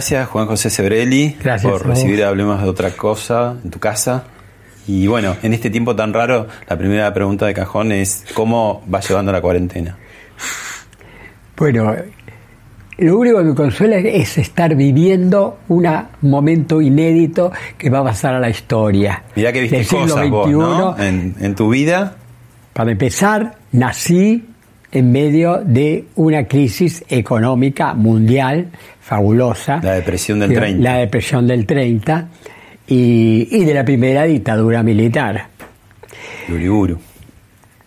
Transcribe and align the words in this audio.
Gracias, 0.00 0.28
Juan 0.28 0.46
José 0.46 0.70
Sebrelli, 0.70 1.36
por 1.62 1.86
recibir 1.86 2.24
Hablemos 2.24 2.62
de 2.62 2.66
otra 2.66 2.92
cosa 2.92 3.56
en 3.62 3.70
tu 3.70 3.78
casa. 3.78 4.24
Y 4.86 5.06
bueno, 5.06 5.36
en 5.42 5.52
este 5.52 5.68
tiempo 5.68 5.94
tan 5.94 6.14
raro, 6.14 6.46
la 6.66 6.78
primera 6.78 7.12
pregunta 7.12 7.44
de 7.44 7.52
cajón 7.52 7.92
es: 7.92 8.24
¿cómo 8.32 8.82
va 8.92 9.00
llevando 9.00 9.30
la 9.30 9.42
cuarentena? 9.42 9.98
Bueno, 11.54 11.94
lo 12.96 13.18
único 13.18 13.36
que 13.40 13.44
me 13.44 13.54
consuela 13.54 13.98
es 13.98 14.38
estar 14.38 14.74
viviendo 14.74 15.58
un 15.68 15.86
momento 16.22 16.80
inédito 16.80 17.52
que 17.76 17.90
va 17.90 17.98
a 17.98 18.04
pasar 18.04 18.36
a 18.36 18.40
la 18.40 18.48
historia. 18.48 19.22
Mirá 19.36 19.52
que 19.52 19.60
viste 19.60 19.86
cosas 19.86 20.30
vos, 20.30 20.48
¿no? 20.48 20.98
en, 20.98 21.34
en 21.40 21.54
tu 21.54 21.68
vida. 21.68 22.16
Para 22.72 22.90
empezar, 22.92 23.58
nací 23.72 24.49
en 24.92 25.12
medio 25.12 25.62
de 25.64 26.06
una 26.16 26.46
crisis 26.46 27.04
económica 27.08 27.94
mundial 27.94 28.70
fabulosa. 29.00 29.80
La 29.82 29.92
depresión 29.92 30.40
del 30.40 30.54
30. 30.54 30.82
La 30.82 30.98
depresión 30.98 31.46
del 31.46 31.66
30 31.66 32.28
y, 32.86 33.64
de 33.64 33.74
la 33.74 33.84
primera 33.84 34.24
dictadura 34.24 34.82
militar. 34.82 35.46
Uriburu. 36.48 36.98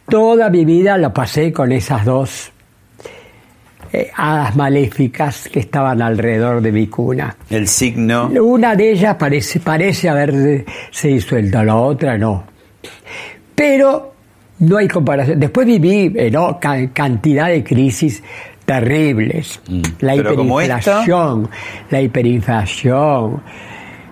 Toda 0.07 0.49
mi 0.49 0.65
vida 0.65 0.97
lo 0.97 1.13
pasé 1.13 1.51
con 1.51 1.71
esas 1.71 2.05
dos 2.05 2.51
eh, 3.91 4.09
hadas 4.15 4.55
maléficas 4.55 5.49
que 5.49 5.59
estaban 5.59 6.01
alrededor 6.01 6.61
de 6.61 6.71
mi 6.71 6.87
cuna. 6.87 7.35
El 7.49 7.67
signo. 7.67 8.27
Una 8.27 8.75
de 8.75 8.91
ellas 8.91 9.15
parece, 9.15 9.59
parece 9.59 10.09
haberse 10.09 10.65
disuelto, 11.03 11.63
la 11.63 11.75
otra 11.75 12.17
no. 12.17 12.43
Pero 13.55 14.12
no 14.63 14.77
hay 14.77 14.87
comparación. 14.87 15.39
Después 15.39 15.67
viví 15.67 16.09
¿no? 16.31 16.59
cantidad 16.59 17.49
de 17.49 17.63
crisis 17.63 18.23
terribles. 18.65 19.59
Mm. 19.67 19.81
La 19.99 20.15
hiperinflación, 20.15 21.49
la 21.89 22.01
hiperinflación, 22.01 23.41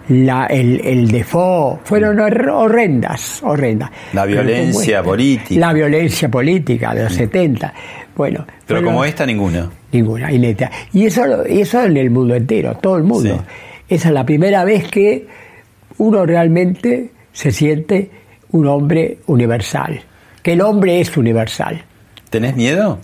la, 0.10 0.46
el, 0.48 0.82
el 0.84 1.08
default, 1.08 1.86
fueron 1.86 2.18
mm. 2.18 2.50
horrendas, 2.50 3.42
horrendas. 3.44 3.90
La 4.14 4.26
violencia 4.26 5.02
política. 5.02 5.60
La 5.60 5.74
violencia 5.74 6.30
política 6.30 6.94
de 6.94 7.04
los 7.06 7.14
70. 7.14 7.68
Mm. 7.68 7.72
Bueno. 8.16 8.46
Pero 8.68 8.84
como 8.84 9.06
esta, 9.06 9.26
ninguna. 9.26 9.70
Ninguna, 9.92 10.32
ineta. 10.32 10.70
Y 10.94 11.06
eso, 11.06 11.44
eso 11.44 11.84
en 11.84 11.98
el 11.98 12.10
mundo 12.10 12.36
entero, 12.36 12.78
todo 12.82 12.98
el 12.98 13.04
mundo. 13.04 13.44
Esa 13.88 14.08
es 14.10 14.14
la 14.14 14.26
primera 14.26 14.64
vez 14.64 14.88
que 14.90 15.28
uno 15.98 16.26
realmente 16.26 17.12
se 17.34 17.52
siente 17.52 18.10
un 18.52 18.68
hombre 18.68 19.20
universal 19.28 20.02
que 20.42 20.54
el 20.54 20.62
hombre 20.62 21.00
es 21.00 21.16
universal. 21.18 21.84
¿Tenés 22.30 22.56
miedo? 22.56 23.00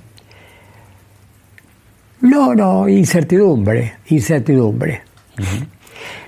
No, 2.21 2.55
no, 2.55 2.87
incertidumbre, 2.89 3.97
incertidumbre. 4.07 5.01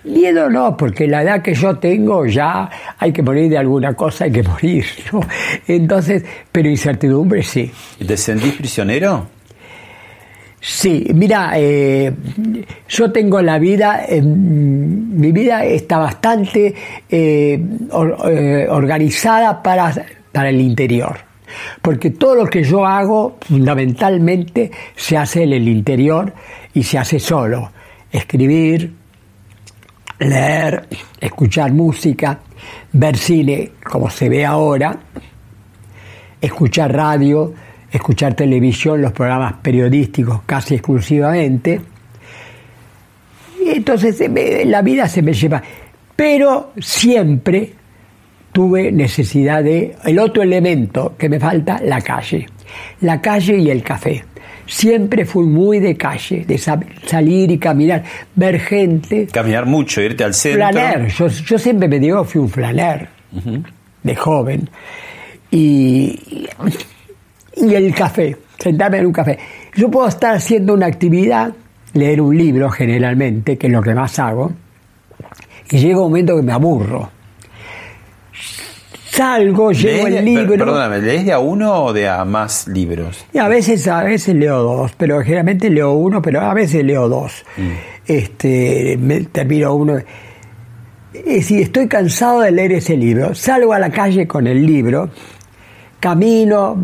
Miedo 0.03 0.49
no, 0.49 0.77
porque 0.77 1.07
la 1.07 1.23
edad 1.23 1.41
que 1.41 1.53
yo 1.53 1.77
tengo 1.77 2.25
ya 2.25 2.69
hay 2.97 3.11
que 3.11 3.21
morir 3.21 3.49
de 3.49 3.57
alguna 3.57 3.93
cosa, 3.93 4.25
hay 4.25 4.31
que 4.31 4.43
morir, 4.43 4.85
¿no? 5.11 5.21
Entonces, 5.67 6.23
pero 6.51 6.69
incertidumbre 6.69 7.43
sí. 7.43 7.71
¿Te 8.05 8.17
sentís 8.17 8.53
prisionero? 8.53 9.27
Sí, 10.61 11.07
mira, 11.13 11.51
eh, 11.55 12.13
yo 12.89 13.11
tengo 13.13 13.41
la 13.41 13.57
vida, 13.59 14.05
mi 14.21 15.31
vida 15.31 15.63
está 15.63 15.99
bastante 15.99 16.75
eh, 17.09 17.63
eh, 18.27 18.67
organizada 18.69 19.63
para 19.63 19.93
para 20.31 20.49
el 20.49 20.61
interior. 20.61 21.17
Porque 21.81 22.11
todo 22.11 22.35
lo 22.35 22.45
que 22.45 22.63
yo 22.63 22.85
hago 22.85 23.37
fundamentalmente 23.41 24.71
se 24.95 25.17
hace 25.17 25.43
en 25.43 25.53
el 25.53 25.67
interior 25.67 26.33
y 26.73 26.83
se 26.83 26.97
hace 26.97 27.19
solo. 27.19 27.71
Escribir, 28.11 28.93
leer, 30.19 30.87
escuchar 31.19 31.71
música, 31.71 32.39
ver 32.91 33.17
cine 33.17 33.71
como 33.83 34.09
se 34.09 34.29
ve 34.29 34.45
ahora, 34.45 34.97
escuchar 36.39 36.93
radio, 36.93 37.53
escuchar 37.91 38.35
televisión, 38.35 39.01
los 39.01 39.11
programas 39.11 39.53
periodísticos 39.61 40.41
casi 40.45 40.75
exclusivamente. 40.75 41.81
Y 43.63 43.69
entonces 43.69 44.21
la 44.65 44.81
vida 44.81 45.07
se 45.07 45.21
me 45.21 45.33
lleva. 45.33 45.61
Pero 46.15 46.73
siempre 46.79 47.73
tuve 48.59 48.91
necesidad 48.91 49.63
de 49.63 49.95
el 50.03 50.19
otro 50.19 50.43
elemento 50.43 51.15
que 51.17 51.29
me 51.29 51.39
falta, 51.39 51.79
la 51.81 52.01
calle. 52.01 52.45
La 52.99 53.21
calle 53.21 53.57
y 53.57 53.69
el 53.69 53.81
café. 53.81 54.25
Siempre 54.65 55.23
fui 55.23 55.45
muy 55.45 55.79
de 55.79 55.95
calle, 55.95 56.43
de 56.45 56.57
salir 56.57 57.51
y 57.51 57.57
caminar, 57.57 58.03
ver 58.35 58.59
gente. 58.59 59.27
Caminar 59.27 59.65
mucho, 59.65 60.01
irte 60.01 60.25
al 60.25 60.33
centro. 60.33 60.67
Flaner, 60.67 61.07
yo, 61.07 61.57
siempre 61.57 61.87
me 61.87 61.99
digo 61.99 62.25
fui 62.25 62.41
un 62.41 62.49
flaner, 62.49 63.07
de 64.03 64.15
joven. 64.17 64.69
Y, 65.51 66.19
y 67.55 67.73
el 67.73 67.95
café, 67.95 68.35
sentarme 68.57 68.97
en 68.97 69.05
un 69.05 69.13
café. 69.13 69.39
Yo 69.73 69.89
puedo 69.89 70.09
estar 70.09 70.35
haciendo 70.35 70.73
una 70.73 70.87
actividad, 70.87 71.53
leer 71.93 72.19
un 72.19 72.37
libro 72.37 72.69
generalmente, 72.69 73.57
que 73.57 73.67
es 73.67 73.73
lo 73.73 73.81
que 73.81 73.95
más 73.95 74.19
hago, 74.19 74.51
y 75.71 75.77
llega 75.77 75.95
un 75.99 76.09
momento 76.09 76.35
que 76.35 76.41
me 76.41 76.51
aburro 76.51 77.18
salgo, 79.11 79.71
llevo 79.71 80.07
el 80.07 80.23
libro. 80.23 80.57
perdóname, 80.57 80.99
¿lees 80.99 81.25
de 81.25 81.33
a 81.33 81.39
uno 81.39 81.83
o 81.83 81.93
de 81.93 82.07
a 82.07 82.23
más 82.25 82.67
libros? 82.67 83.25
Y 83.33 83.37
a 83.37 83.47
veces, 83.47 83.87
a 83.87 84.03
veces 84.03 84.35
leo 84.35 84.61
dos, 84.63 84.93
pero 84.97 85.19
generalmente 85.21 85.69
leo 85.69 85.93
uno, 85.93 86.21
pero 86.21 86.41
a 86.41 86.53
veces 86.53 86.83
leo 86.83 87.09
dos. 87.09 87.43
Mm. 87.57 87.69
Este, 88.05 88.97
me, 88.99 89.21
termino 89.25 89.73
uno. 89.75 89.97
Si 91.41 91.61
estoy 91.61 91.87
cansado 91.87 92.41
de 92.41 92.51
leer 92.51 92.73
ese 92.73 92.95
libro, 92.95 93.35
salgo 93.35 93.73
a 93.73 93.79
la 93.79 93.89
calle 93.89 94.27
con 94.27 94.47
el 94.47 94.65
libro, 94.65 95.09
camino, 95.99 96.77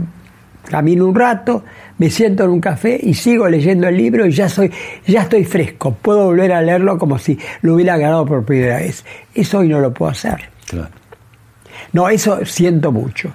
camino 0.70 1.08
un 1.08 1.16
rato, 1.16 1.64
me 1.98 2.10
siento 2.10 2.44
en 2.44 2.50
un 2.50 2.60
café 2.60 3.00
y 3.02 3.14
sigo 3.14 3.48
leyendo 3.48 3.88
el 3.88 3.96
libro 3.96 4.26
y 4.26 4.32
ya 4.32 4.50
soy, 4.50 4.72
ya 5.08 5.22
estoy 5.22 5.46
fresco. 5.46 5.96
Puedo 6.02 6.26
volver 6.26 6.52
a 6.52 6.62
leerlo 6.62 6.98
como 6.98 7.18
si 7.18 7.38
lo 7.62 7.76
hubiera 7.76 7.98
ganado 7.98 8.26
por 8.26 8.44
primera 8.44 8.78
vez. 8.78 9.06
Eso 9.34 9.60
hoy 9.60 9.70
no 9.70 9.80
lo 9.80 9.94
puedo 9.94 10.12
hacer. 10.12 10.50
Claro. 10.68 10.90
No, 11.96 12.10
eso 12.10 12.40
siento 12.44 12.92
mucho. 12.92 13.32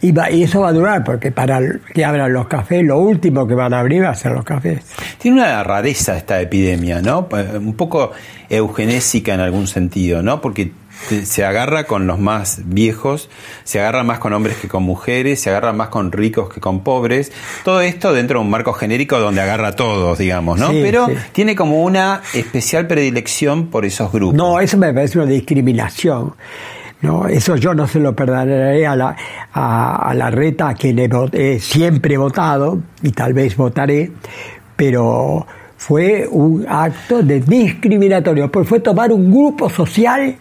Y, 0.00 0.14
y, 0.30 0.42
eso 0.44 0.62
va 0.62 0.68
a 0.68 0.72
durar, 0.72 1.04
porque 1.04 1.30
para 1.30 1.60
que 1.92 2.06
abran 2.06 2.32
los 2.32 2.46
cafés, 2.46 2.82
lo 2.82 2.98
último 2.98 3.46
que 3.46 3.54
van 3.54 3.74
a 3.74 3.80
abrir 3.80 4.02
va 4.02 4.10
a 4.10 4.14
ser 4.14 4.32
los 4.32 4.46
cafés. 4.46 4.80
Tiene 5.18 5.42
una 5.42 5.62
rareza 5.62 6.16
esta 6.16 6.40
epidemia, 6.40 7.02
¿no? 7.02 7.28
Un 7.54 7.74
poco 7.74 8.12
eugenésica 8.48 9.34
en 9.34 9.40
algún 9.40 9.66
sentido, 9.66 10.22
¿no? 10.22 10.40
Porque 10.40 10.72
se 11.24 11.44
agarra 11.44 11.84
con 11.84 12.06
los 12.06 12.18
más 12.18 12.62
viejos, 12.64 13.28
se 13.64 13.78
agarra 13.78 14.04
más 14.04 14.20
con 14.20 14.32
hombres 14.32 14.56
que 14.56 14.68
con 14.68 14.82
mujeres, 14.82 15.38
se 15.42 15.50
agarra 15.50 15.74
más 15.74 15.88
con 15.88 16.12
ricos 16.12 16.48
que 16.48 16.62
con 16.62 16.82
pobres. 16.82 17.30
Todo 17.62 17.82
esto 17.82 18.14
dentro 18.14 18.38
de 18.38 18.46
un 18.46 18.50
marco 18.50 18.72
genérico 18.72 19.18
donde 19.18 19.42
agarra 19.42 19.68
a 19.68 19.72
todos, 19.72 20.16
digamos, 20.16 20.58
¿no? 20.58 20.70
Pero 20.70 21.08
tiene 21.32 21.54
como 21.54 21.82
una 21.82 22.22
especial 22.32 22.86
predilección 22.86 23.66
por 23.66 23.84
esos 23.84 24.10
grupos. 24.10 24.34
No, 24.34 24.60
eso 24.60 24.78
me 24.78 24.94
parece 24.94 25.18
una 25.18 25.26
discriminación. 25.26 26.32
No, 27.06 27.28
eso 27.28 27.54
yo 27.54 27.72
no 27.72 27.86
se 27.86 28.00
lo 28.00 28.16
perdonaré 28.16 28.84
a 28.84 28.96
la, 28.96 29.16
a, 29.52 30.12
la 30.12 30.28
reta 30.28 30.70
a 30.70 30.74
quien 30.74 30.98
he, 30.98 31.60
siempre 31.60 32.16
votado 32.16 32.80
y 33.00 33.12
tal 33.12 33.32
vez 33.32 33.56
votaré, 33.56 34.10
pero 34.74 35.46
fue 35.76 36.26
un 36.28 36.66
acto 36.68 37.22
de 37.22 37.38
discriminatorio, 37.38 38.50
porque 38.50 38.68
fue 38.68 38.80
tomar 38.80 39.12
un 39.12 39.30
grupo 39.30 39.70
social 39.70 40.34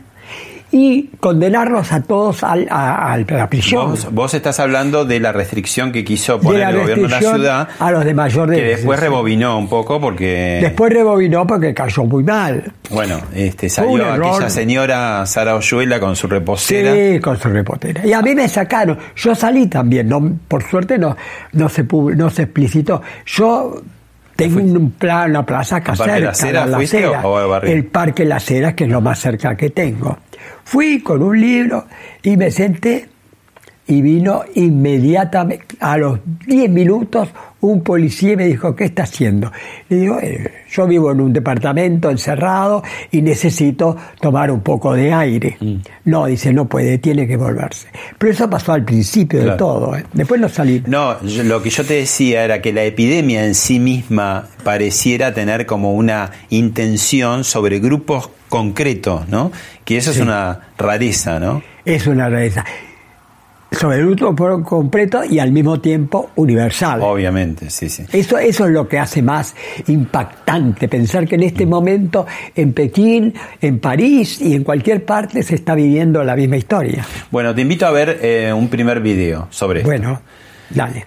y 0.71 1.09
condenarlos 1.19 1.91
a 1.91 2.01
todos 2.01 2.43
al, 2.43 2.67
a, 2.69 3.17
la 3.17 3.49
prisión. 3.49 3.95
Vos, 4.11 4.33
estás 4.33 4.59
hablando 4.59 5.05
de 5.05 5.19
la 5.19 5.31
restricción 5.31 5.91
que 5.91 6.03
quiso 6.03 6.39
poner 6.39 6.69
el 6.69 6.79
gobierno 6.79 7.03
de 7.03 7.09
la 7.09 7.19
ciudad. 7.19 7.69
A 7.79 7.91
los 7.91 8.03
de 8.03 8.13
mayor 8.13 8.53
Que 8.53 8.61
después 8.61 8.99
rebobinó 8.99 9.57
un 9.57 9.69
poco 9.69 9.99
porque. 9.99 10.59
Después 10.61 10.91
rebobinó 10.91 11.45
porque 11.45 11.73
cayó 11.73 12.03
muy 12.05 12.23
mal. 12.23 12.71
Bueno, 12.89 13.19
este, 13.33 13.69
salió 13.69 14.11
aquella 14.11 14.49
señora 14.49 15.25
Sara 15.25 15.55
Oyuela 15.55 15.99
con 15.99 16.15
su 16.15 16.27
reposera. 16.27 16.93
Sí, 16.93 17.19
con 17.19 17.37
su 17.37 17.49
reposera. 17.49 18.05
Y 18.05 18.13
a 18.13 18.21
mí 18.21 18.35
me 18.35 18.47
sacaron. 18.47 18.97
Yo 19.15 19.35
salí 19.35 19.67
también. 19.67 20.09
No, 20.09 20.37
por 20.47 20.63
suerte 20.63 20.97
no, 20.97 21.15
no, 21.53 21.69
se, 21.69 21.83
no 21.83 22.29
se 22.29 22.43
explicitó. 22.43 23.01
Yo 23.25 23.81
tengo 24.35 24.59
un 24.59 24.91
plan, 24.91 25.29
una 25.29 25.45
plaza 25.45 25.77
cerca, 25.77 25.95
la, 26.05 26.19
la, 26.19 26.29
acera, 26.31 27.21
el 27.63 27.85
Parque 27.85 28.25
Las 28.25 28.49
Heras, 28.51 28.73
que 28.73 28.83
es 28.83 28.89
lo 28.89 28.99
más 28.99 29.19
cerca 29.19 29.55
que 29.55 29.69
tengo. 29.69 30.17
Fui 30.65 30.99
con 31.01 31.21
un 31.21 31.39
libro 31.39 31.85
y 32.23 32.35
me 32.37 32.49
senté 32.49 33.07
y 33.87 34.01
vino 34.01 34.43
inmediatamente, 34.55 35.77
a 35.79 35.95
los 35.95 36.19
10 36.47 36.71
minutos, 36.71 37.29
un 37.65 37.81
policía 37.81 38.33
y 38.33 38.35
me 38.37 38.45
dijo, 38.45 38.75
¿qué 38.75 38.85
está 38.85 39.03
haciendo? 39.03 39.51
Le 39.89 39.97
digo, 39.97 40.19
eh, 40.21 40.51
yo 40.69 40.87
vivo 40.87 41.11
en 41.11 41.21
un 41.21 41.33
departamento 41.33 42.09
encerrado 42.09 42.83
y 43.11 43.21
necesito 43.21 43.95
tomar 44.19 44.51
un 44.51 44.61
poco 44.61 44.93
de 44.93 45.13
aire. 45.13 45.57
Mm. 45.59 45.75
No, 46.05 46.25
dice, 46.25 46.53
no 46.53 46.67
puede, 46.67 46.97
tiene 46.97 47.27
que 47.27 47.37
volverse. 47.37 47.87
Pero 48.17 48.31
eso 48.31 48.49
pasó 48.49 48.73
al 48.73 48.83
principio 48.83 49.43
de 49.43 49.51
todo, 49.57 49.95
¿eh? 49.95 50.05
después 50.13 50.39
no 50.39 50.49
salí. 50.49 50.83
No, 50.87 51.17
lo 51.21 51.61
que 51.61 51.69
yo 51.69 51.83
te 51.83 51.95
decía 51.95 52.43
era 52.43 52.61
que 52.61 52.71
la 52.73 52.83
epidemia 52.83 53.45
en 53.45 53.55
sí 53.55 53.79
misma 53.79 54.47
pareciera 54.63 55.33
tener 55.33 55.65
como 55.65 55.93
una 55.93 56.31
intención 56.49 57.43
sobre 57.43 57.79
grupos 57.79 58.29
concretos, 58.49 59.27
¿no? 59.27 59.51
Que 59.83 59.97
eso 59.97 60.11
es 60.11 60.19
una 60.19 60.59
rareza, 60.77 61.39
¿no? 61.39 61.63
Es 61.83 62.07
una 62.07 62.29
rareza 62.29 62.63
sobre 63.71 63.97
el 63.97 64.03
luto 64.03 64.33
por 64.35 64.63
completo 64.63 65.23
y 65.23 65.39
al 65.39 65.51
mismo 65.51 65.79
tiempo 65.79 66.31
universal. 66.35 66.99
Obviamente, 67.01 67.69
sí, 67.69 67.89
sí. 67.89 68.05
Eso, 68.11 68.37
eso 68.37 68.65
es 68.65 68.71
lo 68.71 68.87
que 68.87 68.99
hace 68.99 69.21
más 69.21 69.55
impactante, 69.87 70.87
pensar 70.87 71.27
que 71.27 71.35
en 71.35 71.43
este 71.43 71.65
mm. 71.65 71.69
momento 71.69 72.25
en 72.55 72.73
Pekín, 72.73 73.33
en 73.61 73.79
París 73.79 74.39
y 74.41 74.53
en 74.53 74.63
cualquier 74.63 75.03
parte 75.03 75.43
se 75.43 75.55
está 75.55 75.75
viviendo 75.75 76.23
la 76.23 76.35
misma 76.35 76.57
historia. 76.57 77.05
Bueno, 77.31 77.53
te 77.53 77.61
invito 77.61 77.85
a 77.85 77.91
ver 77.91 78.19
eh, 78.21 78.53
un 78.53 78.69
primer 78.69 79.01
video 79.01 79.47
sobre 79.49 79.79
esto. 79.79 79.89
Bueno, 79.89 80.21
dale. 80.69 81.05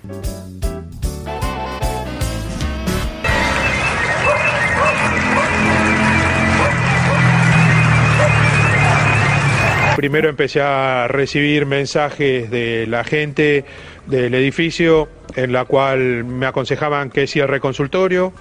Primero 9.98 10.28
empecé 10.28 10.60
a 10.60 11.08
recibir 11.08 11.66
mensajes 11.66 12.48
de 12.52 12.86
la 12.86 13.02
gente 13.02 13.64
del 14.06 14.32
edificio 14.32 15.08
en 15.34 15.52
la 15.52 15.64
cual 15.64 16.22
me 16.22 16.46
aconsejaban 16.46 17.10
que 17.10 17.26
cierre 17.26 17.58
consultorio, 17.58 18.32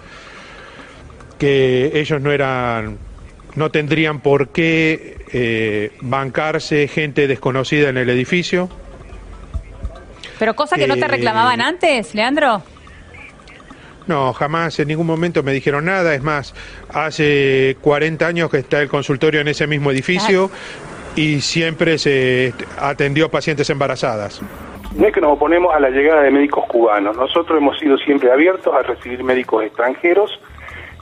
que 1.39 1.93
ellos 1.95 2.21
no 2.21 2.31
eran 2.31 2.99
no 3.55 3.71
tendrían 3.71 4.19
por 4.19 4.49
qué 4.49 5.17
eh, 5.33 5.93
bancarse 6.01 6.87
gente 6.87 7.25
desconocida 7.27 7.89
en 7.89 7.97
el 7.97 8.11
edificio. 8.11 8.69
Pero 10.37 10.55
cosa 10.55 10.75
que 10.75 10.85
no 10.85 10.95
te 10.95 11.07
reclamaban 11.07 11.59
antes, 11.59 12.13
Leandro. 12.13 12.61
No, 14.05 14.31
jamás 14.33 14.79
en 14.79 14.87
ningún 14.87 15.07
momento 15.07 15.41
me 15.41 15.53
dijeron 15.53 15.85
nada. 15.85 16.13
Es 16.13 16.21
más, 16.21 16.53
hace 16.93 17.77
40 17.81 18.27
años 18.27 18.49
que 18.51 18.59
está 18.59 18.79
el 18.79 18.89
consultorio 18.89 19.41
en 19.41 19.47
ese 19.47 19.65
mismo 19.65 19.91
edificio 19.91 20.51
y 21.17 21.41
siempre 21.41 21.97
se 21.97 22.53
atendió 22.79 23.29
pacientes 23.29 23.69
embarazadas. 23.69 24.41
No 24.95 25.07
es 25.07 25.13
que 25.13 25.19
nos 25.19 25.33
oponemos 25.33 25.75
a 25.75 25.79
la 25.79 25.89
llegada 25.89 26.21
de 26.21 26.31
médicos 26.31 26.65
cubanos, 26.67 27.17
nosotros 27.17 27.57
hemos 27.57 27.77
sido 27.79 27.97
siempre 27.97 28.31
abiertos 28.31 28.73
a 28.73 28.83
recibir 28.83 29.23
médicos 29.23 29.65
extranjeros, 29.65 30.39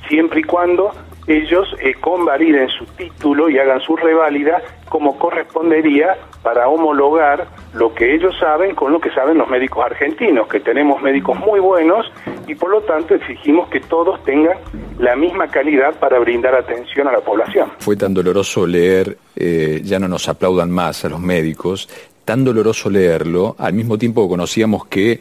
siempre 0.08 0.40
y 0.40 0.44
cuando 0.44 0.92
ellos 1.28 1.68
eh, 1.80 1.96
convaliden 2.00 2.70
su 2.70 2.86
título 2.86 3.50
y 3.50 3.58
hagan 3.58 3.82
su 3.82 3.96
reválida 3.96 4.62
como 4.90 5.18
correspondería 5.18 6.18
para 6.44 6.68
homologar 6.68 7.48
lo 7.74 7.94
que 7.94 8.14
ellos 8.14 8.36
saben 8.40 8.76
con 8.76 8.92
lo 8.92 9.00
que 9.00 9.10
saben 9.12 9.38
los 9.38 9.50
médicos 9.50 9.84
argentinos, 9.86 10.48
que 10.48 10.60
tenemos 10.60 11.02
médicos 11.02 11.38
muy 11.40 11.60
buenos 11.60 12.06
y 12.48 12.56
por 12.56 12.70
lo 12.70 12.82
tanto 12.82 13.16
exigimos 13.16 13.68
que 13.70 13.80
todos 13.80 14.24
tengan 14.24 14.58
la 15.00 15.16
misma 15.16 15.48
calidad 15.48 15.96
para 15.96 16.20
brindar 16.20 16.56
atención 16.56 17.08
a 17.08 17.12
la 17.12 17.20
población. 17.20 17.72
Fue 17.80 17.96
tan 17.96 18.14
doloroso 18.14 18.66
leer, 18.68 19.18
eh, 19.36 19.82
ya 19.84 20.00
no 20.00 20.08
nos 20.08 20.30
aplaudan 20.30 20.72
más 20.72 21.04
a 21.04 21.10
los 21.10 21.20
médicos, 21.20 21.90
tan 22.26 22.44
doloroso 22.44 22.90
leerlo, 22.90 23.56
al 23.60 23.74
mismo 23.74 23.98
tiempo 23.98 24.28
conocíamos 24.28 24.88
que, 24.88 25.20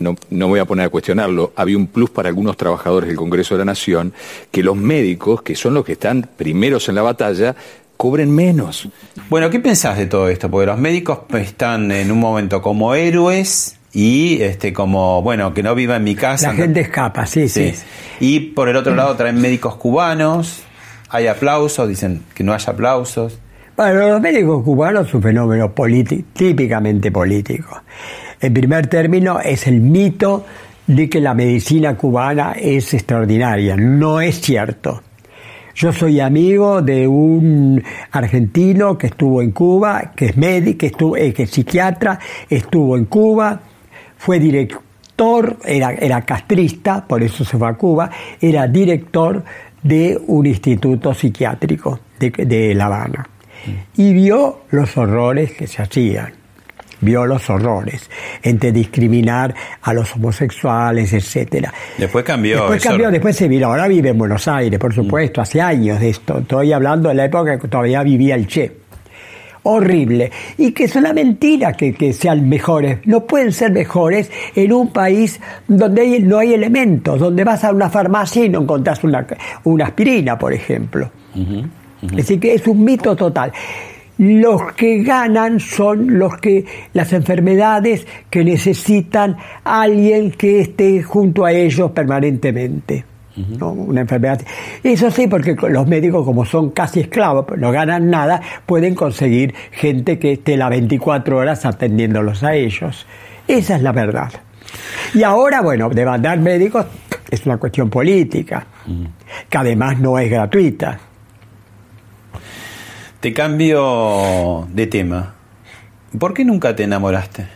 no, 0.00 0.16
no 0.30 0.48
voy 0.48 0.58
a 0.60 0.64
poner 0.64 0.86
a 0.86 0.88
cuestionarlo, 0.88 1.52
había 1.56 1.76
un 1.76 1.86
plus 1.86 2.10
para 2.10 2.28
algunos 2.28 2.56
trabajadores 2.56 3.08
del 3.08 3.16
Congreso 3.16 3.54
de 3.54 3.60
la 3.60 3.64
Nación, 3.66 4.12
que 4.50 4.62
los 4.62 4.76
médicos, 4.76 5.42
que 5.42 5.54
son 5.54 5.74
los 5.74 5.84
que 5.84 5.92
están 5.92 6.28
primeros 6.36 6.88
en 6.88 6.96
la 6.96 7.02
batalla, 7.02 7.54
cobren 7.96 8.34
menos. 8.34 8.88
Bueno, 9.28 9.48
¿qué 9.48 9.60
pensás 9.60 9.96
de 9.96 10.06
todo 10.06 10.28
esto? 10.28 10.50
Porque 10.50 10.66
los 10.66 10.78
médicos 10.78 11.20
están 11.34 11.92
en 11.92 12.10
un 12.10 12.18
momento 12.18 12.60
como 12.60 12.94
héroes 12.94 13.78
y 13.92 14.42
este 14.42 14.72
como 14.72 15.20
bueno 15.22 15.52
que 15.52 15.62
no 15.62 15.74
viva 15.74 15.96
en 15.96 16.04
mi 16.04 16.14
casa 16.14 16.48
la 16.48 16.54
gente 16.54 16.80
escapa 16.80 17.26
sí, 17.26 17.48
sí, 17.48 17.74
y 18.20 18.38
por 18.38 18.68
el 18.68 18.76
otro 18.76 18.94
lado 18.94 19.16
traen 19.16 19.40
médicos 19.40 19.74
cubanos 19.74 20.62
hay 21.08 21.26
aplausos 21.26 21.88
dicen 21.88 22.22
que 22.32 22.44
no 22.44 22.54
haya 22.54 22.72
aplausos 22.72 23.40
bueno, 23.80 24.08
los 24.10 24.20
médicos 24.20 24.62
cubanos 24.62 25.08
es 25.08 25.14
un 25.14 25.22
fenómeno 25.22 25.72
típicamente 26.34 27.10
político. 27.10 27.80
En 28.38 28.52
primer 28.52 28.88
término, 28.88 29.40
es 29.40 29.66
el 29.66 29.80
mito 29.80 30.44
de 30.86 31.08
que 31.08 31.18
la 31.18 31.32
medicina 31.32 31.96
cubana 31.96 32.52
es 32.52 32.92
extraordinaria. 32.92 33.76
No 33.76 34.20
es 34.20 34.38
cierto. 34.38 35.00
Yo 35.74 35.94
soy 35.94 36.20
amigo 36.20 36.82
de 36.82 37.08
un 37.08 37.82
argentino 38.10 38.98
que 38.98 39.06
estuvo 39.06 39.40
en 39.40 39.52
Cuba, 39.52 40.12
que 40.14 40.26
es 40.26 40.36
médico, 40.36 41.14
que, 41.14 41.28
eh, 41.28 41.34
es 41.38 41.50
psiquiatra, 41.50 42.18
estuvo 42.50 42.98
en 42.98 43.06
Cuba, 43.06 43.62
fue 44.18 44.38
director, 44.38 45.56
era, 45.64 45.92
era 45.92 46.20
castrista, 46.26 47.06
por 47.06 47.22
eso 47.22 47.46
se 47.46 47.56
fue 47.56 47.68
a 47.68 47.72
Cuba, 47.72 48.10
era 48.42 48.68
director 48.68 49.42
de 49.82 50.20
un 50.26 50.44
instituto 50.44 51.14
psiquiátrico 51.14 51.98
de, 52.18 52.28
de 52.30 52.74
La 52.74 52.84
Habana 52.84 53.26
y 53.96 54.12
vio 54.12 54.60
los 54.70 54.96
horrores 54.96 55.52
que 55.52 55.66
se 55.66 55.82
hacían. 55.82 56.34
Vio 57.02 57.24
los 57.24 57.48
horrores 57.48 58.10
entre 58.42 58.72
discriminar 58.72 59.54
a 59.80 59.94
los 59.94 60.14
homosexuales, 60.14 61.12
etcétera. 61.14 61.72
Después 61.96 62.24
cambió. 62.24 62.58
Después 62.58 62.82
cambió, 62.82 63.10
después 63.10 63.36
se 63.36 63.48
vino. 63.48 63.68
Ahora 63.68 63.88
vive 63.88 64.10
en 64.10 64.18
Buenos 64.18 64.46
Aires, 64.48 64.78
por 64.78 64.92
supuesto, 64.94 65.40
hace 65.40 65.62
años 65.62 65.98
de 65.98 66.10
esto. 66.10 66.38
Estoy 66.40 66.72
hablando 66.74 67.08
de 67.08 67.14
la 67.14 67.24
época 67.24 67.58
que 67.58 67.68
todavía 67.68 68.02
vivía 68.02 68.34
el 68.34 68.46
Che 68.46 68.80
horrible 69.62 70.30
y 70.58 70.72
que 70.72 70.84
es 70.84 70.96
una 70.96 71.12
mentira 71.12 71.72
que, 71.72 72.12
sean 72.12 72.48
mejores. 72.48 72.98
No 73.04 73.26
pueden 73.26 73.52
ser 73.52 73.72
mejores 73.72 74.30
en 74.54 74.72
un 74.72 74.92
país 74.92 75.40
donde 75.68 76.20
no 76.20 76.38
hay 76.38 76.54
elementos, 76.54 77.20
donde 77.20 77.44
vas 77.44 77.64
a 77.64 77.72
una 77.72 77.90
farmacia 77.90 78.44
y 78.44 78.48
no 78.48 78.62
encontrás 78.62 79.02
una, 79.04 79.26
una 79.64 79.86
aspirina, 79.86 80.38
por 80.38 80.52
ejemplo. 80.52 81.10
Es 82.02 82.16
decir, 82.16 82.40
que 82.40 82.54
es 82.54 82.66
un 82.66 82.84
mito 82.84 83.14
total. 83.14 83.52
Los 84.18 84.72
que 84.74 85.02
ganan 85.02 85.60
son 85.60 86.18
los 86.18 86.36
que 86.38 86.64
las 86.92 87.12
enfermedades 87.12 88.06
que 88.28 88.44
necesitan 88.44 89.36
alguien 89.64 90.32
que 90.32 90.60
esté 90.60 91.02
junto 91.02 91.44
a 91.44 91.52
ellos 91.52 91.90
permanentemente. 91.92 93.04
Una 93.60 94.02
enfermedad. 94.02 94.42
Eso 94.82 95.10
sí, 95.10 95.26
porque 95.26 95.56
los 95.68 95.86
médicos, 95.86 96.24
como 96.24 96.44
son 96.44 96.70
casi 96.70 97.00
esclavos, 97.00 97.46
no 97.56 97.72
ganan 97.72 98.10
nada, 98.10 98.40
pueden 98.66 98.94
conseguir 98.94 99.54
gente 99.70 100.18
que 100.18 100.32
esté 100.32 100.56
las 100.56 100.68
24 100.68 101.38
horas 101.38 101.64
atendiéndolos 101.64 102.42
a 102.42 102.54
ellos. 102.54 103.06
Esa 103.48 103.76
es 103.76 103.82
la 103.82 103.92
verdad. 103.92 104.30
Y 105.14 105.22
ahora, 105.22 105.62
bueno, 105.62 105.88
demandar 105.88 106.38
médicos 106.40 106.86
es 107.30 107.46
una 107.46 107.56
cuestión 107.56 107.88
política, 107.88 108.66
que 109.48 109.58
además 109.58 109.98
no 109.98 110.18
es 110.18 110.30
gratuita. 110.30 110.98
Te 113.20 113.34
cambio 113.34 114.66
de 114.72 114.86
tema. 114.86 115.34
¿Por 116.18 116.32
qué 116.32 116.42
nunca 116.44 116.74
te 116.74 116.84
enamoraste? 116.84 117.46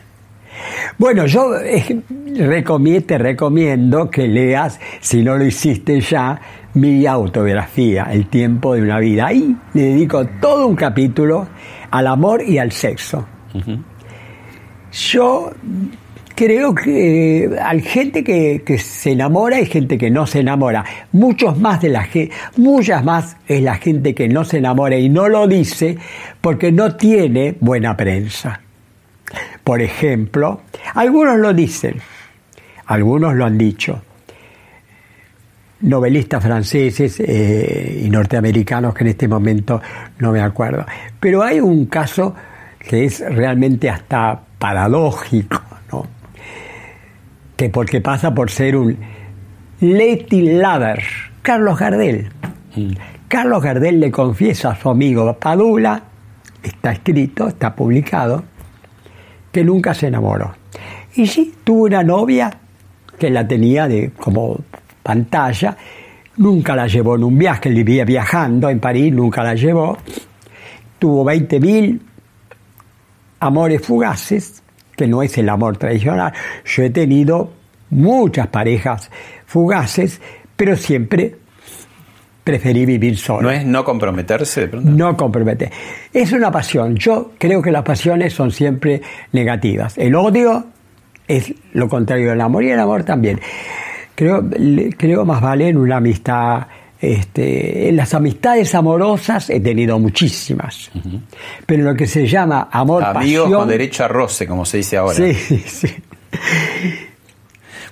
Bueno, 0.99 1.27
yo 1.27 1.57
eh, 1.59 2.03
te 3.07 3.19
recomiendo 3.19 4.11
que 4.11 4.29
leas, 4.29 4.79
si 5.01 5.23
no 5.23 5.37
lo 5.37 5.45
hiciste 5.45 6.01
ya, 6.01 6.41
mi 6.75 7.07
autobiografía, 7.07 8.09
El 8.11 8.27
tiempo 8.27 8.75
de 8.75 8.83
una 8.83 8.99
vida. 8.99 9.27
Ahí 9.27 9.57
le 9.73 9.83
dedico 9.83 10.27
todo 10.41 10.67
un 10.67 10.77
capítulo 10.77 11.49
al 11.91 12.09
amor 12.09 12.43
y 12.43 12.59
al 12.59 12.71
sexo. 12.71 13.27
Yo 14.93 15.51
creo 16.35 16.75
que 16.75 17.45
eh, 17.45 17.51
hay 17.63 17.81
gente 17.81 18.25
que, 18.25 18.79
se 18.79 19.13
enamora 19.13 19.61
y 19.61 19.67
gente 19.67 19.97
que 19.97 20.11
no 20.11 20.27
se 20.27 20.41
enamora. 20.41 20.85
Muchos 21.13 21.59
más 21.59 21.81
de 21.81 21.89
la 21.89 22.09
muchas 22.57 23.05
más 23.05 23.37
es 23.47 23.63
la 23.63 23.77
gente 23.77 24.15
que 24.15 24.29
no 24.29 24.45
se 24.45 24.59
enamora 24.59 24.97
y 24.97 25.09
no 25.09 25.29
lo 25.29 25.47
dice 25.47 25.97
porque 26.41 26.73
no 26.73 26.97
tiene 26.97 27.57
buena 27.61 27.97
prensa. 27.97 28.61
Por 29.63 29.81
ejemplo, 29.81 30.63
algunos 30.95 31.39
lo 31.39 31.55
dicen, 31.55 31.97
algunos 32.87 33.35
lo 33.35 33.45
han 33.45 33.57
dicho. 33.57 34.03
Novelistas 35.81 36.43
franceses 36.43 37.21
eh, 37.21 38.03
y 38.05 38.09
norteamericanos 38.09 38.95
que 38.95 39.05
en 39.05 39.09
este 39.09 39.29
momento 39.29 39.81
no 40.19 40.33
me 40.33 40.41
acuerdo. 40.41 40.87
Pero 41.21 41.43
hay 41.43 41.61
un 41.61 41.87
caso 41.87 42.35
que 42.79 43.05
es 43.05 43.21
realmente 43.21 43.91
hasta 43.91 44.41
paradójico 44.59 45.61
que 47.57 47.69
porque 47.71 48.01
pasa 48.01 48.35
por 48.35 48.51
ser 48.51 48.77
un 48.77 48.97
Lady 49.81 50.59
Lover, 50.59 51.03
Carlos 51.43 51.79
Gardel. 51.79 52.29
Mm. 52.75 52.93
Carlos 53.29 53.63
Gardel 53.63 54.01
le 54.01 54.11
confiesa 54.11 54.71
a 54.71 54.77
su 54.77 54.89
amigo 54.89 55.37
Padula, 55.39 56.03
está 56.63 56.93
escrito, 56.93 57.49
está 57.49 57.75
publicado, 57.75 58.45
que 59.51 59.65
nunca 59.65 59.95
se 59.95 60.09
enamoró. 60.09 60.55
Y 61.15 61.27
sí, 61.27 61.55
tuvo 61.63 61.85
una 61.85 62.03
novia 62.03 62.51
que 63.19 63.31
la 63.31 63.47
tenía 63.47 63.87
de 63.87 64.11
como 64.11 64.59
pantalla, 65.03 65.77
nunca 66.37 66.75
la 66.75 66.87
llevó 66.87 67.17
en 67.17 67.25
un 67.25 67.39
viaje, 67.39 67.71
vivía 67.71 68.05
viajando 68.05 68.69
en 68.69 68.81
París, 68.81 69.13
nunca 69.13 69.43
la 69.43 69.55
llevó. 69.55 69.97
Tuvo 70.99 71.25
20.000 71.25 72.01
amores 73.41 73.83
fugaces, 73.83 74.64
que 74.97 75.07
no 75.07 75.23
es 75.23 75.37
el 75.39 75.49
amor 75.49 75.77
tradicional. 75.77 76.33
Yo 76.65 76.83
he 76.83 76.91
tenido 76.91 77.53
muchas 77.91 78.49
parejas 78.49 79.11
fugaces, 79.47 80.21
pero 80.57 80.77
siempre 80.77 81.37
preferí 82.45 82.85
vivir 82.85 83.17
solo. 83.17 83.43
¿No 83.43 83.51
es 83.51 83.65
no 83.65 83.85
comprometerse 83.85 84.63
de 84.63 84.69
pronto? 84.69 84.91
No 84.91 85.17
comprometer. 85.17 85.71
Es 86.13 86.33
una 86.33 86.51
pasión. 86.51 86.97
Yo 86.97 87.33
creo 87.39 87.63
que 87.63 87.73
las 87.73 87.83
pasiones 87.83 88.35
son 88.35 88.51
siempre 88.51 89.01
negativas. 89.33 89.97
El 89.97 90.15
odio 90.15 90.67
es 91.27 91.55
lo 91.73 91.89
contrario 91.89 92.31
del 92.31 92.41
amor 92.41 92.65
y 92.65 92.71
el 92.71 92.79
amor 92.79 93.05
también. 93.05 93.41
Creo, 94.15 94.45
creo 94.97 95.25
más 95.25 95.41
vale 95.41 95.69
en 95.69 95.79
una 95.79 95.97
amistad 95.97 96.67
este, 97.01 97.91
las 97.93 98.15
amistades 98.15 98.75
amorosas 98.75 99.51
he 99.51 99.61
tenido 99.61 99.99
muchísimas, 99.99 100.91
pero 101.67 101.85
lo 101.85 101.95
que 101.95 102.07
se 102.07 102.27
llama 102.27 102.69
amor 102.71 103.05
Amigos 103.05 103.53
con 103.53 103.69
derecho 103.69 104.05
a 104.05 104.09
roce, 104.09 104.47
como 104.47 104.65
se 104.65 104.79
dice 104.79 104.97
ahora. 104.97 105.15
Sí, 105.15 105.35
sí. 105.35 105.89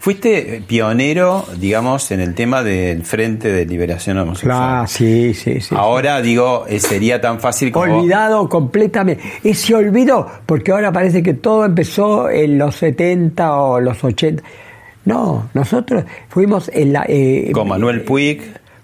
Fuiste 0.03 0.65
pionero, 0.67 1.47
digamos, 1.59 2.11
en 2.11 2.19
el 2.19 2.35
tema 2.35 2.65
del 2.65 3.05
Frente 3.05 3.53
de 3.53 3.65
Liberación 3.65 4.19
Homosexual. 4.19 4.59
Ah, 4.61 4.85
sí, 4.89 5.33
sí, 5.33 5.61
sí. 5.61 5.77
Ahora, 5.79 6.21
digo, 6.21 6.65
eh, 6.69 6.81
sería 6.81 7.21
tan 7.21 7.39
fácil 7.39 7.71
como... 7.71 7.99
Olvidado 7.99 8.49
completamente. 8.49 9.23
Y 9.45 9.55
se 9.55 9.77
olvidó, 9.77 10.29
porque 10.45 10.73
ahora 10.73 10.91
parece 10.91 11.23
que 11.23 11.35
todo 11.35 11.65
empezó 11.65 12.29
en 12.29 12.59
los 12.59 12.75
70 12.75 13.57
o 13.57 13.79
los 13.79 14.03
80. 14.03 14.43
No, 15.05 15.49
nosotros 15.55 16.05
fuimos 16.29 16.69
en 16.75 16.95
la... 16.95 17.05
Eh, 17.09 17.53
con 17.53 17.69
Manuel 17.69 18.03
Puig 18.03 18.43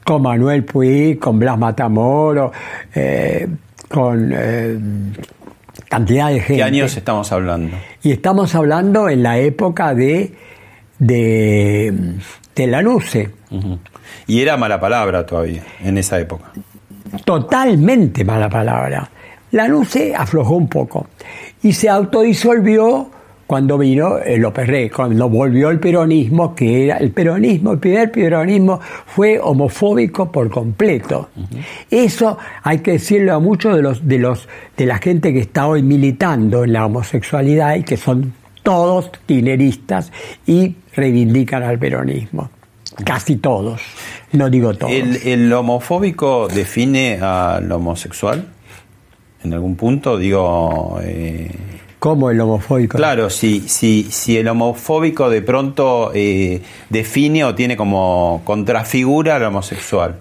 con 0.09 0.23
Manuel 0.23 0.65
Puig, 0.65 1.19
con 1.19 1.39
Blas 1.39 1.59
Matamoro, 1.59 2.51
eh, 2.95 3.47
con 3.91 4.33
eh, 4.35 4.79
cantidad 5.87 6.29
de 6.29 6.41
gente. 6.41 6.57
¿Qué 6.57 6.63
años 6.63 6.97
estamos 6.97 7.31
hablando? 7.31 7.77
Y 8.03 8.13
estamos 8.13 8.55
hablando 8.55 9.11
en 9.11 9.23
la 9.23 9.37
época 9.37 9.95
de, 9.95 10.33
de, 10.99 11.93
de 12.55 12.67
la 12.67 12.81
Luce. 12.81 13.33
Y 14.27 14.41
era 14.41 14.57
mala 14.57 14.81
palabra 14.81 15.27
todavía, 15.27 15.63
en 15.85 15.99
esa 15.99 16.19
época. 16.19 16.53
Totalmente 17.27 18.25
mala 18.25 18.49
palabra. 18.49 19.11
La 19.51 19.69
Luce 19.69 20.15
aflojó 20.17 20.55
un 20.55 20.69
poco 20.69 21.09
y 21.63 21.75
se 21.75 21.91
autodisolvió 21.91 23.11
cuando 23.49 23.79
vino 23.79 24.19
el 24.19 24.43
López 24.43 24.67
Rey, 24.67 24.91
cuando 24.91 25.27
volvió 25.27 25.71
el 25.71 25.81
peronismo, 25.81 26.55
que 26.55 26.85
era 26.85 26.99
el 26.99 27.13
peronismo, 27.13 27.73
el 27.73 27.79
primer 27.79 28.13
peronismo 28.13 28.79
fue 29.07 29.41
homofóbico 29.41 30.31
por 30.31 30.51
completo. 30.51 31.31
Eso 31.91 32.37
hay 32.63 32.81
que 32.81 32.93
decirlo 32.93 33.35
a 33.35 33.39
muchos 33.39 33.75
de 33.75 33.81
los, 33.81 34.07
de 34.07 34.19
los, 34.19 34.47
de 34.77 34.85
la 34.85 34.99
gente 34.99 35.33
que 35.33 35.39
está 35.39 35.67
hoy 35.67 35.83
militando 35.83 36.63
en 36.63 36.75
la 36.75 36.85
homosexualidad 36.85 37.77
y 37.77 37.85
que 37.85 37.97
son 37.97 38.35
todos 38.63 39.11
tineristas 39.25 40.13
y 40.47 40.77
reivindican 40.95 41.63
al 41.63 41.79
peronismo. 41.79 42.51
Casi 43.03 43.37
todos, 43.37 43.81
no 44.33 44.51
digo 44.51 44.75
todos. 44.75 44.93
¿El, 44.93 45.51
homofóbico 45.55 46.49
define 46.49 47.19
al 47.23 47.73
homosexual? 47.73 48.47
¿En 49.43 49.55
algún 49.55 49.75
punto? 49.75 50.19
Digo. 50.19 51.01
Eh, 51.03 51.51
¿Cómo 51.99 52.31
el 52.31 52.41
homofóbico? 52.41 52.97
Claro, 52.97 53.29
si, 53.29 53.69
si, 53.69 54.05
si 54.11 54.37
el 54.37 54.47
homofóbico 54.47 55.29
de 55.29 55.43
pronto 55.43 56.13
eh, 56.15 56.63
define 56.91 57.45
o 57.45 57.55
tiene 57.55 57.77
como 57.77 58.43
contrafigura 58.45 59.37
al 59.37 59.45
homosexual. 59.45 60.21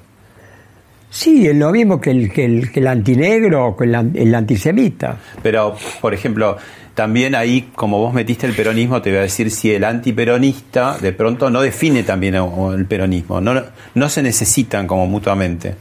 Sí, 1.10 1.48
es 1.48 1.56
lo 1.56 1.72
mismo 1.72 2.02
que 2.02 2.12
el, 2.12 2.32
que 2.32 2.46
el, 2.46 2.72
que 2.72 2.80
el 2.80 2.88
antinegro 2.88 3.68
o 3.68 3.78
que 3.78 3.86
el, 3.86 4.36
antisemita. 4.36 5.18
Pero, 5.42 5.76
por 6.02 6.14
ejemplo, 6.14 6.58
también 6.96 7.36
ahí, 7.36 7.70
como 7.76 8.00
vos 8.00 8.14
metiste 8.14 8.48
el 8.48 8.54
peronismo, 8.54 9.02
te 9.02 9.12
voy 9.12 9.20
a 9.20 9.22
decir 9.22 9.52
si 9.52 9.72
el 9.72 9.84
antiperonista 9.84 10.98
de 10.98 11.14
pronto 11.14 11.50
no 11.50 11.62
define 11.62 12.04
también 12.04 12.36
el 12.36 12.86
peronismo, 12.88 13.40
no, 13.40 13.62
no 13.94 14.10
se 14.10 14.22
necesitan 14.22 14.88
como 14.88 15.08
mutuamente. 15.08 15.76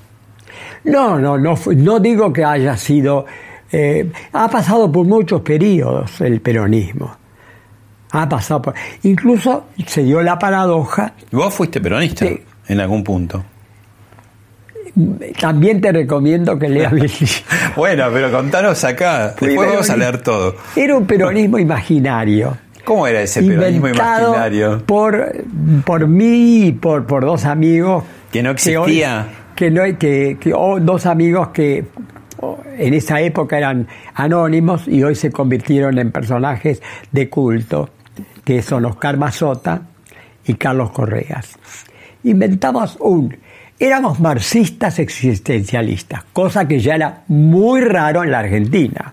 No, 0.84 1.18
no, 1.18 1.36
no, 1.36 1.58
no 1.74 2.00
digo 2.00 2.32
que 2.32 2.44
haya 2.44 2.76
sido 2.76 3.26
eh, 3.78 4.10
ha 4.32 4.48
pasado 4.48 4.90
por 4.90 5.06
muchos 5.06 5.42
periodos 5.42 6.18
el 6.22 6.40
peronismo. 6.40 7.14
Ha 8.10 8.26
pasado 8.26 8.62
por. 8.62 8.74
Incluso 9.02 9.66
se 9.86 10.02
dio 10.02 10.22
la 10.22 10.38
paradoja. 10.38 11.12
¿Vos 11.30 11.52
fuiste 11.52 11.78
peronista 11.82 12.24
en 12.68 12.80
algún 12.80 13.04
punto? 13.04 13.44
También 15.38 15.82
te 15.82 15.92
recomiendo 15.92 16.58
que 16.58 16.70
leas 16.70 16.90
bueno, 17.76 18.06
pero 18.10 18.32
contanos 18.32 18.82
acá. 18.82 19.34
Después 19.38 19.68
vamos 19.68 19.90
a 19.90 19.96
leer 19.98 20.22
todo. 20.22 20.56
Era 20.74 20.96
un 20.96 21.06
peronismo 21.06 21.58
imaginario. 21.58 22.56
¿Cómo 22.82 23.06
era 23.06 23.20
ese 23.20 23.42
peronismo 23.42 23.88
imaginario? 23.88 24.82
Por, 24.86 25.44
por 25.84 26.08
mí 26.08 26.68
y 26.68 26.72
por, 26.72 27.06
por 27.06 27.26
dos 27.26 27.44
amigos. 27.44 28.04
Que 28.32 28.42
no 28.42 28.52
existía. 28.52 29.28
Que, 29.54 29.70
no, 29.70 29.82
que, 29.98 30.38
que 30.40 30.50
dos 30.80 31.04
amigos 31.04 31.48
que 31.48 31.84
en 32.78 32.94
esa 32.94 33.20
época 33.20 33.58
eran 33.58 33.88
anónimos 34.14 34.86
y 34.88 35.02
hoy 35.02 35.14
se 35.14 35.30
convirtieron 35.30 35.98
en 35.98 36.12
personajes 36.12 36.82
de 37.10 37.28
culto, 37.28 37.90
que 38.44 38.62
son 38.62 38.84
Oscar 38.84 39.16
Mazota 39.16 39.82
y 40.46 40.54
Carlos 40.54 40.90
Correas. 40.90 41.58
Inventamos 42.24 42.96
un, 43.00 43.36
éramos 43.78 44.20
marxistas 44.20 44.98
existencialistas, 44.98 46.24
cosa 46.32 46.66
que 46.66 46.78
ya 46.80 46.94
era 46.94 47.22
muy 47.28 47.80
raro 47.80 48.24
en 48.24 48.30
la 48.30 48.40
Argentina, 48.40 49.12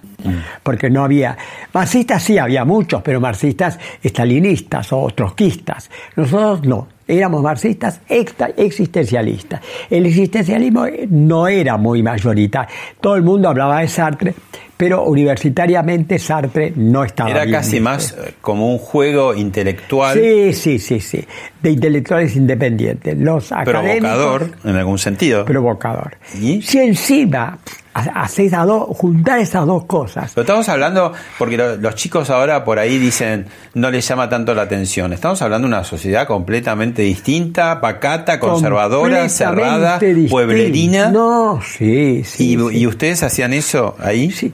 porque 0.61 0.89
no 0.89 1.03
había, 1.03 1.37
marxistas 1.73 2.23
sí 2.23 2.37
había 2.37 2.63
muchos, 2.65 3.01
pero 3.01 3.19
marxistas 3.19 3.79
estalinistas 4.01 4.93
o 4.93 5.07
trotskistas, 5.09 5.89
nosotros 6.15 6.65
no, 6.65 6.87
éramos 7.07 7.41
marxistas 7.41 8.01
existencialistas. 8.09 9.61
El 9.89 10.05
existencialismo 10.05 10.85
no 11.09 11.47
era 11.47 11.77
muy 11.77 12.03
mayoritario. 12.03 12.69
Todo 12.99 13.15
el 13.15 13.23
mundo 13.23 13.49
hablaba 13.49 13.79
de 13.79 13.87
Sartre, 13.87 14.33
pero 14.77 15.03
universitariamente 15.03 16.19
Sartre 16.19 16.73
no 16.75 17.03
estaba. 17.03 17.29
Era 17.29 17.49
casi 17.49 17.79
más 17.79 18.11
eh, 18.11 18.33
como 18.41 18.71
un 18.71 18.77
juego 18.77 19.33
intelectual. 19.33 20.17
Sí, 20.19 20.53
sí, 20.53 20.79
sí, 20.79 20.99
sí, 20.99 21.25
de 21.61 21.71
intelectuales 21.71 22.35
independientes. 22.35 23.17
Los 23.17 23.53
provocador, 23.65 24.51
en 24.63 24.75
algún 24.75 24.97
sentido. 24.97 25.45
Provocador. 25.45 26.17
¿Y? 26.39 26.61
Si 26.61 26.79
encima 26.79 27.59
haces 27.93 28.53
a 28.53 28.65
dos, 28.65 28.85
juntar 28.97 29.39
esas 29.39 29.65
dos 29.65 29.85
cosas. 29.85 30.31
Pero 30.33 30.43
estamos 30.43 30.67
hablando, 30.69 31.13
porque 31.37 31.57
los 31.57 31.95
chicos 31.95 32.29
ahora 32.29 32.63
por 32.63 32.79
ahí 32.79 32.97
dicen 32.97 33.45
no 33.75 33.91
les 33.91 34.07
llama 34.07 34.29
tanto 34.29 34.53
la 34.53 34.63
atención. 34.63 35.13
Estamos 35.13 35.41
hablando 35.41 35.67
de 35.67 35.75
una 35.75 35.83
sociedad 35.83 36.27
completamente 36.27 37.03
distinta, 37.03 37.79
pacata, 37.79 38.39
conservadora, 38.39 39.29
cerrada, 39.29 39.99
pueblerina. 40.29 41.11
No, 41.11 41.61
sí, 41.61 42.23
sí 42.23 42.57
¿Y, 42.71 42.87
ustedes 42.87 43.23
hacían 43.23 43.53
eso 43.53 43.95
ahí? 43.99 44.31
Sí. 44.31 44.53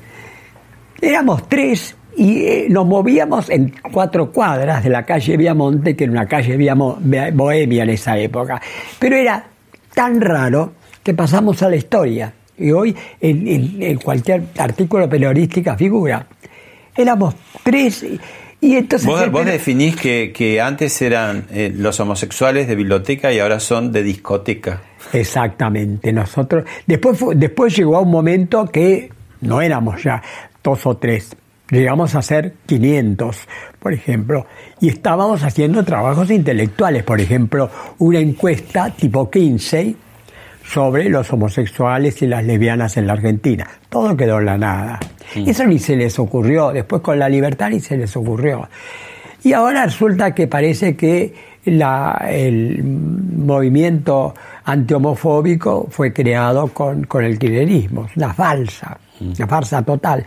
Éramos 1.01 1.47
tres 1.47 1.95
y 2.17 2.45
eh, 2.45 2.67
nos 2.69 2.85
movíamos 2.85 3.49
en 3.49 3.73
cuatro 3.91 4.31
cuadras 4.31 4.83
de 4.83 4.89
la 4.89 5.05
calle 5.05 5.37
Viamonte, 5.37 5.95
que 5.95 6.03
era 6.03 6.11
una 6.11 6.25
calle 6.25 6.57
bohemia 7.33 7.83
en 7.83 7.89
esa 7.89 8.17
época. 8.17 8.61
Pero 8.99 9.15
era 9.15 9.45
tan 9.93 10.19
raro 10.19 10.73
que 11.03 11.13
pasamos 11.13 11.61
a 11.63 11.69
la 11.69 11.77
historia. 11.77 12.33
Y 12.57 12.71
hoy 12.71 12.93
en, 13.21 13.97
cualquier 13.99 14.43
artículo 14.57 15.07
periodístico 15.07 15.75
figura. 15.77 16.27
Éramos 16.93 17.35
tres 17.63 18.05
y 18.59 18.75
entonces... 18.75 19.07
Vos, 19.07 19.45
definís 19.45 19.95
que, 19.95 20.59
antes 20.61 21.01
eran 21.01 21.45
eh, 21.51 21.71
los 21.73 21.97
homosexuales 22.01 22.67
de 22.67 22.75
biblioteca 22.75 23.31
y 23.31 23.39
ahora 23.39 23.61
son 23.61 23.93
de 23.93 24.03
discoteca. 24.03 24.81
Exactamente. 25.13 26.11
Nosotros... 26.11 26.65
Después, 26.85 27.17
después 27.35 27.77
llegó 27.77 27.95
a 27.95 28.01
un 28.01 28.11
momento 28.11 28.65
que 28.65 29.09
no 29.39 29.61
éramos 29.61 30.03
ya 30.03 30.21
dos 30.63 30.85
o 30.85 30.97
tres. 30.97 31.35
Llegamos 31.71 32.15
a 32.15 32.21
ser 32.23 32.55
500, 32.65 33.47
por 33.79 33.93
ejemplo, 33.93 34.47
y 34.81 34.89
estábamos 34.89 35.43
haciendo 35.43 35.83
trabajos 35.83 36.31
intelectuales, 36.31 37.03
por 37.03 37.21
ejemplo, 37.21 37.69
una 37.99 38.19
encuesta 38.19 38.89
tipo 38.89 39.29
15 39.29 39.95
sobre 40.65 41.09
los 41.09 41.31
homosexuales 41.31 42.21
y 42.23 42.27
las 42.27 42.43
lesbianas 42.43 42.97
en 42.97 43.05
la 43.05 43.13
Argentina. 43.13 43.67
Todo 43.89 44.17
quedó 44.17 44.39
en 44.39 44.45
la 44.45 44.57
nada. 44.57 44.99
Eso 45.35 45.65
ni 45.65 45.77
se 45.77 45.95
les 45.95 46.17
ocurrió, 46.17 46.71
después 46.71 47.03
con 47.03 47.19
la 47.19 47.29
libertad 47.29 47.69
ni 47.69 47.79
se 47.79 47.97
les 47.97 48.15
ocurrió. 48.15 48.67
Y 49.43 49.53
ahora 49.53 49.85
resulta 49.85 50.33
que 50.33 50.47
parece 50.47 50.95
que 50.95 51.33
la, 51.65 52.25
el 52.29 52.83
movimiento 52.83 54.33
antihomofóbico 54.65 55.87
fue 55.89 56.11
creado 56.13 56.67
con, 56.67 57.03
con 57.05 57.23
el 57.23 57.37
kirchnerismo, 57.37 58.07
una 58.15 58.33
falsa, 58.33 58.97
una 59.19 59.47
farsa 59.47 59.81
total 59.81 60.25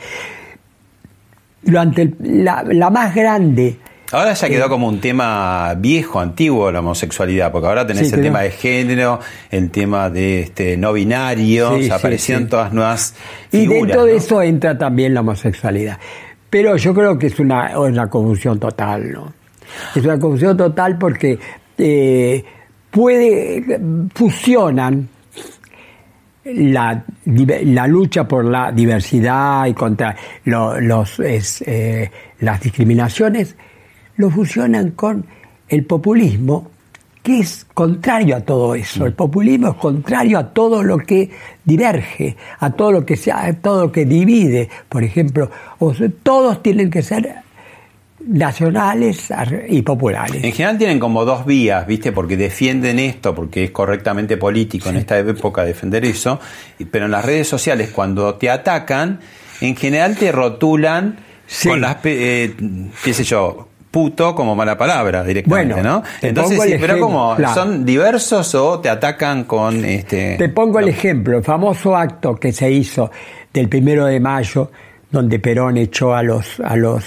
durante 1.62 2.14
la, 2.20 2.62
la 2.64 2.90
más 2.90 3.14
grande 3.14 3.78
Ahora 4.12 4.34
ya 4.34 4.48
quedó 4.48 4.68
como 4.68 4.88
un 4.88 5.00
tema 5.00 5.74
viejo, 5.78 6.20
antiguo 6.20 6.70
la 6.70 6.80
homosexualidad, 6.80 7.50
porque 7.50 7.66
ahora 7.66 7.86
tenés 7.86 8.12
el 8.12 8.20
tema 8.20 8.42
de 8.42 8.50
género, 8.50 9.18
el 9.50 9.70
tema 9.70 10.10
de 10.10 10.40
este 10.40 10.76
no 10.76 10.92
binario, 10.92 11.78
aparecieron 11.90 12.46
todas 12.46 12.74
nuevas 12.74 13.14
figuras. 13.50 13.72
Y 13.72 13.80
dentro 13.80 14.04
de 14.04 14.16
eso 14.16 14.42
entra 14.42 14.76
también 14.76 15.14
la 15.14 15.20
homosexualidad. 15.20 15.98
Pero 16.50 16.76
yo 16.76 16.92
creo 16.92 17.18
que 17.18 17.28
es 17.28 17.38
una, 17.38 17.78
una 17.78 18.10
confusión 18.10 18.60
total, 18.60 19.12
¿no? 19.12 19.32
Es 19.96 20.04
una 20.04 20.18
confusión 20.18 20.58
total 20.58 20.98
porque 20.98 21.38
eh, 21.78 22.44
puede, 22.90 23.80
fusionan 24.14 25.08
la, 26.44 27.04
la, 27.24 27.86
lucha 27.86 28.26
por 28.26 28.44
la 28.44 28.72
diversidad 28.72 29.66
y 29.66 29.74
contra 29.74 30.16
los, 30.44 31.20
eh, 31.20 32.10
las 32.40 32.60
discriminaciones, 32.60 33.56
lo 34.16 34.30
fusionan 34.30 34.90
con 34.92 35.24
el 35.68 35.84
populismo, 35.84 36.70
que 37.22 37.38
es 37.40 37.66
contrario 37.72 38.36
a 38.36 38.40
todo 38.40 38.74
eso. 38.74 39.06
El 39.06 39.12
populismo 39.12 39.68
es 39.68 39.74
contrario 39.76 40.38
a 40.38 40.48
todo 40.52 40.82
lo 40.82 40.98
que 40.98 41.30
diverge, 41.64 42.36
a 42.58 42.70
todo 42.70 42.90
lo 42.90 43.06
que, 43.06 43.16
sea, 43.16 43.52
todo 43.60 43.86
lo 43.86 43.92
que 43.92 44.04
divide. 44.04 44.68
Por 44.88 45.04
ejemplo, 45.04 45.50
todos 46.22 46.62
tienen 46.62 46.90
que 46.90 47.02
ser 47.02 47.41
nacionales 48.26 49.32
y 49.68 49.82
populares. 49.82 50.42
En 50.42 50.52
general 50.52 50.78
tienen 50.78 50.98
como 50.98 51.24
dos 51.24 51.44
vías, 51.44 51.86
¿viste? 51.86 52.12
Porque 52.12 52.36
defienden 52.36 52.98
esto, 52.98 53.34
porque 53.34 53.64
es 53.64 53.70
correctamente 53.70 54.36
político 54.36 54.88
en 54.88 54.96
esta 54.96 55.18
época 55.18 55.64
defender 55.64 56.04
eso, 56.04 56.40
pero 56.90 57.06
en 57.06 57.10
las 57.10 57.24
redes 57.24 57.48
sociales 57.48 57.90
cuando 57.90 58.34
te 58.34 58.50
atacan, 58.50 59.20
en 59.60 59.76
general 59.76 60.16
te 60.16 60.32
rotulan 60.32 61.16
con 61.62 61.80
las, 61.80 61.96
eh, 62.04 62.54
qué 63.04 63.14
sé 63.14 63.24
yo, 63.24 63.68
puto 63.90 64.34
como 64.34 64.56
mala 64.56 64.76
palabra 64.76 65.22
directamente, 65.22 65.82
¿no? 65.82 66.02
Entonces, 66.22 66.60
sí, 66.62 66.74
pero 66.80 66.98
como 66.98 67.36
son 67.54 67.84
diversos 67.84 68.54
o 68.54 68.80
te 68.80 68.88
atacan 68.88 69.44
con 69.44 69.84
este. 69.84 70.36
Te 70.36 70.48
pongo 70.48 70.80
el 70.80 70.88
ejemplo, 70.88 71.36
el 71.36 71.44
famoso 71.44 71.94
acto 71.94 72.34
que 72.36 72.52
se 72.52 72.70
hizo 72.70 73.10
del 73.52 73.68
primero 73.68 74.06
de 74.06 74.18
mayo, 74.18 74.70
donde 75.10 75.38
Perón 75.38 75.76
echó 75.76 76.14
a 76.14 76.22
los 76.22 76.58
a 76.60 76.74
los 76.74 77.04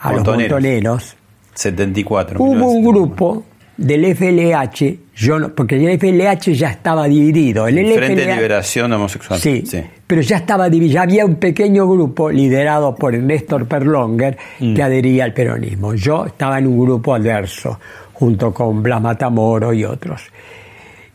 a 0.00 0.12
los 0.12 0.26
montoneros. 0.26 1.16
74. 1.54 2.40
Hubo 2.42 2.70
un 2.70 2.84
grupo 2.84 3.44
del 3.76 4.14
FLH, 4.14 4.98
yo 5.16 5.54
porque 5.54 5.76
el 5.76 5.98
FLH 5.98 6.54
ya 6.54 6.70
estaba 6.70 7.06
dividido. 7.06 7.66
El, 7.66 7.92
Frente 7.94 8.26
de 8.26 8.34
Liberación 8.34 8.92
Homosexual. 8.92 9.40
Sí, 9.40 9.64
pero 10.06 10.20
ya 10.20 10.38
estaba 10.38 10.68
dividido. 10.68 10.94
Ya 10.94 11.02
había 11.02 11.24
un 11.24 11.36
pequeño 11.36 11.88
grupo 11.88 12.30
liderado 12.30 12.94
por 12.94 13.14
Néstor 13.14 13.66
Perlonger 13.66 14.36
mm. 14.58 14.74
que 14.74 14.82
adhería 14.82 15.24
al 15.24 15.32
peronismo. 15.32 15.94
Yo 15.94 16.26
estaba 16.26 16.58
en 16.58 16.66
un 16.66 16.78
grupo 16.78 17.14
adverso, 17.14 17.78
junto 18.12 18.52
con 18.52 18.82
Blas 18.82 19.00
Matamoro 19.00 19.72
y 19.72 19.84
otros. 19.84 20.22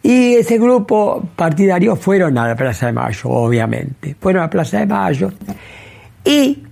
Y 0.02 0.36
ese 0.36 0.58
grupo 0.58 1.24
partidario 1.36 1.96
fueron 1.96 2.38
a 2.38 2.48
la 2.48 2.56
Plaza 2.56 2.88
de 2.88 2.94
Mayo, 2.94 3.30
obviamente. 3.30 4.16
Fueron 4.20 4.42
a 4.42 4.46
la 4.46 4.50
Plaza 4.50 4.80
de 4.80 4.86
Mayo 4.86 5.32
y 6.24 6.65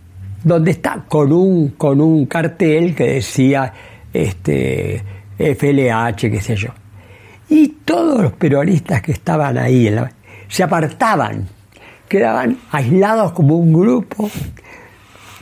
donde 0.43 0.71
está 0.71 1.03
con 1.07 1.31
un, 1.31 1.69
con 1.69 2.01
un 2.01 2.25
cartel 2.25 2.95
que 2.95 3.13
decía 3.15 3.73
este, 4.13 5.01
FLH, 5.37 6.29
qué 6.29 6.41
sé 6.41 6.55
yo. 6.55 6.69
Y 7.49 7.67
todos 7.85 8.21
los 8.21 8.33
peronistas 8.33 9.01
que 9.01 9.11
estaban 9.11 9.57
ahí 9.57 9.93
se 10.47 10.63
apartaban, 10.63 11.47
quedaban 12.07 12.57
aislados 12.71 13.31
como 13.33 13.55
un 13.57 13.73
grupo 13.73 14.29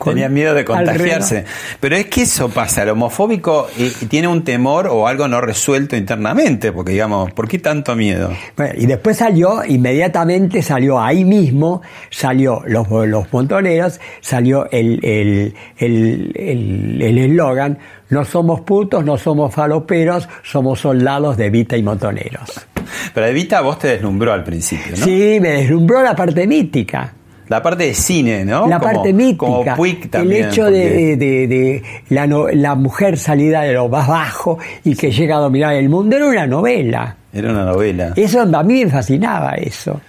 Tenían 0.04 0.34
miedo 0.34 0.54
de 0.54 0.66
contagiarse. 0.66 1.46
Pero 1.80 1.96
es 1.96 2.08
que 2.08 2.24
eso 2.24 2.50
pasa, 2.50 2.84
el 2.84 2.90
homofóbico 2.90 3.68
tiene 4.10 4.28
un 4.28 4.44
temor 4.44 4.88
o 4.88 5.08
algo 5.08 5.28
no 5.28 5.42
resuelto 5.42 5.96
internamente, 5.96 6.72
porque 6.72 6.94
digamos, 6.94 7.32
¿por 7.32 7.48
qué 7.48 7.60
tanto 7.60 7.96
miedo? 7.96 8.32
y 8.78 8.86
después 8.86 9.18
salió, 9.18 9.64
inmediatamente 9.66 10.62
salió 10.62 11.00
ahí 11.00 11.26
mismo, 11.26 11.82
salió 12.10 12.62
los, 12.66 12.88
los 13.08 13.32
montoneros, 13.32 14.00
salió 14.22 14.70
el 14.72 15.54
el 15.78 17.18
eslogan, 17.18 17.78
no 18.10 18.26
somos 18.26 18.62
putos, 18.62 19.04
no 19.04 19.18
somos 19.18 19.54
faloperos, 19.54 20.28
somos 20.44 20.80
soldados 20.80 21.38
de 21.38 21.50
Vita 21.50 21.78
y 21.78 21.84
montoneros. 21.84 22.68
Pero 23.14 23.26
Evita 23.26 23.62
vos 23.62 23.80
te 23.80 23.90
deslumbró 23.90 24.34
al 24.34 24.44
principio, 24.44 24.92
¿no? 24.98 25.06
Sí, 25.06 25.40
me 25.42 25.50
deslumbró 25.52 26.02
la 26.02 26.16
parte 26.16 26.48
mítica 26.48 27.14
la 27.52 27.62
parte 27.62 27.88
de 27.88 27.94
cine, 27.94 28.46
¿no? 28.46 28.66
La 28.66 28.80
parte 28.80 29.12
mítica. 29.12 29.76
el 30.14 30.32
hecho 30.32 30.72
de, 30.72 31.84
la, 32.08 32.26
la, 32.26 32.76
mujer 32.76 33.18
salida 33.18 33.64
de 33.64 33.74
lo 33.74 33.90
más 33.90 34.08
bajo 34.08 34.58
y 34.86 34.96
que 34.96 35.12
llega 35.12 35.36
a 35.36 35.40
dominar 35.40 35.74
el 35.74 35.90
mundo 35.90 36.16
era 36.16 36.28
una 36.28 36.48
novela. 36.48 37.18
Era 37.34 37.52
una 37.52 37.66
novela. 37.66 38.14
Eso 38.16 38.42
a 38.42 38.64
mí 38.64 38.86
me 38.86 38.90
fascinaba 38.90 39.56
eso. 39.56 40.00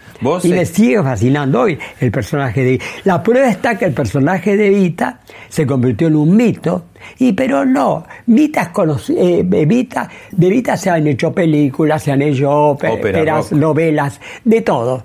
y 0.44 0.48
me 0.50 0.64
sigue 0.64 1.02
fascinando 1.02 1.62
hoy 1.62 1.76
el 2.00 2.12
personaje 2.12 2.62
de 2.62 2.80
La 3.02 3.20
prueba 3.20 3.48
está 3.48 3.76
que 3.76 3.86
el 3.86 3.92
personaje 3.92 4.56
de 4.56 4.70
Vita 4.70 5.18
se 5.48 5.66
convirtió 5.66 6.06
en 6.06 6.14
un 6.14 6.36
mito, 6.36 6.84
y 7.18 7.32
pero 7.32 7.64
no, 7.64 8.04
Vita 8.26 8.72
eh, 9.16 9.42
Vita, 9.42 10.08
de 10.30 10.48
Vita 10.48 10.76
se 10.76 10.90
han 10.90 11.08
hecho 11.08 11.32
películas, 11.32 12.04
se 12.04 12.12
han 12.12 12.22
hecho 12.22 12.50
óperas, 12.50 13.50
novelas, 13.50 14.20
de 14.44 14.60
todo. 14.60 15.04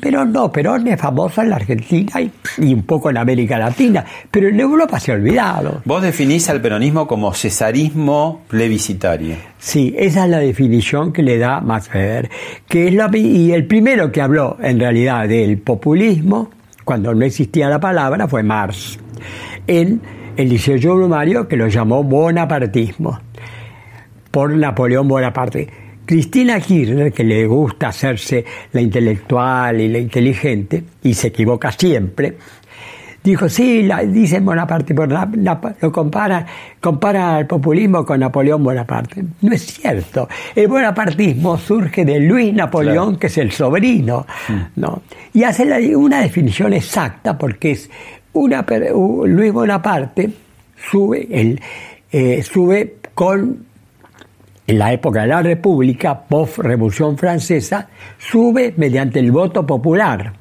Pero 0.00 0.24
no, 0.24 0.52
Perón 0.52 0.86
es 0.88 1.00
famoso 1.00 1.42
en 1.42 1.50
la 1.50 1.56
Argentina 1.56 2.12
y, 2.20 2.74
un 2.74 2.82
poco 2.82 3.10
en 3.10 3.16
América 3.16 3.58
Latina, 3.58 4.04
pero 4.30 4.48
en 4.48 4.60
Europa 4.60 5.00
se 5.00 5.12
ha 5.12 5.14
olvidado. 5.14 5.82
Vos 5.84 6.02
definís 6.02 6.48
al 6.48 6.60
peronismo 6.60 7.06
como 7.06 7.32
cesarismo 7.32 8.42
plebiscitario. 8.48 9.36
Sí, 9.58 9.94
esa 9.98 10.24
es 10.24 10.30
la 10.30 10.38
definición 10.38 11.12
que 11.12 11.22
le 11.22 11.38
da 11.38 11.60
Max 11.60 11.90
Weber, 11.92 12.30
que 12.68 12.88
es 12.88 12.94
la, 12.94 13.10
y 13.14 13.52
el 13.52 13.66
primero 13.66 14.12
que 14.12 14.20
habló 14.20 14.56
en 14.60 14.78
realidad 14.78 15.28
del 15.28 15.58
populismo, 15.58 16.50
cuando 16.84 17.14
no 17.14 17.24
existía 17.24 17.68
la 17.68 17.80
palabra, 17.80 18.28
fue 18.28 18.42
Marx, 18.42 18.98
en 19.66 20.00
el 20.36 20.48
Liceo 20.48 20.96
Brumario, 20.96 21.46
que 21.46 21.56
lo 21.56 21.68
llamó 21.68 22.02
bonapartismo, 22.02 23.20
por 24.30 24.52
Napoleón 24.52 25.08
Bonaparte 25.08 25.89
Cristina 26.10 26.58
Kirchner, 26.58 27.12
que 27.12 27.22
le 27.22 27.46
gusta 27.46 27.86
hacerse 27.86 28.44
la 28.72 28.80
intelectual 28.80 29.80
y 29.80 29.86
la 29.86 29.98
inteligente, 29.98 30.82
y 31.04 31.14
se 31.14 31.28
equivoca 31.28 31.70
siempre, 31.70 32.36
dijo, 33.22 33.48
sí, 33.48 33.84
la, 33.84 34.02
dice 34.02 34.40
Bonaparte, 34.40 34.92
lo 34.92 35.92
compara, 35.92 36.44
compara 36.80 37.36
al 37.36 37.46
populismo 37.46 38.04
con 38.04 38.18
Napoleón 38.18 38.64
Bonaparte. 38.64 39.22
No 39.40 39.52
es 39.52 39.64
cierto. 39.64 40.28
El 40.56 40.66
bonapartismo 40.66 41.56
surge 41.56 42.04
de 42.04 42.18
Luis 42.18 42.52
Napoleón, 42.52 43.16
que 43.16 43.28
es 43.28 43.38
el 43.38 43.52
sobrino, 43.52 44.26
mm. 44.48 44.80
¿no? 44.80 45.02
Y 45.32 45.44
hace 45.44 45.94
una 45.94 46.22
definición 46.22 46.72
exacta, 46.72 47.38
porque 47.38 47.70
es 47.70 47.88
una, 48.32 48.66
Luis 49.26 49.52
Bonaparte 49.52 50.28
sube, 50.90 51.28
el, 51.30 51.60
eh, 52.10 52.42
sube 52.42 52.96
con 53.14 53.69
en 54.70 54.78
la 54.78 54.92
época 54.92 55.22
de 55.22 55.26
la 55.26 55.42
República, 55.42 56.16
post-Revolución 56.16 57.18
Francesa, 57.18 57.88
sube 58.18 58.72
mediante 58.76 59.18
el 59.18 59.32
voto 59.32 59.66
popular, 59.66 60.32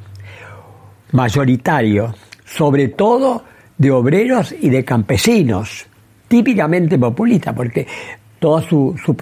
mayoritario, 1.13 2.13
sobre 2.45 2.89
todo 2.89 3.43
de 3.75 3.89
obreros 3.89 4.53
y 4.61 4.69
de 4.69 4.85
campesinos, 4.85 5.87
típicamente 6.27 6.99
populista, 6.99 7.53
porque 7.53 7.87
todo 8.37 8.61
su, 8.61 9.15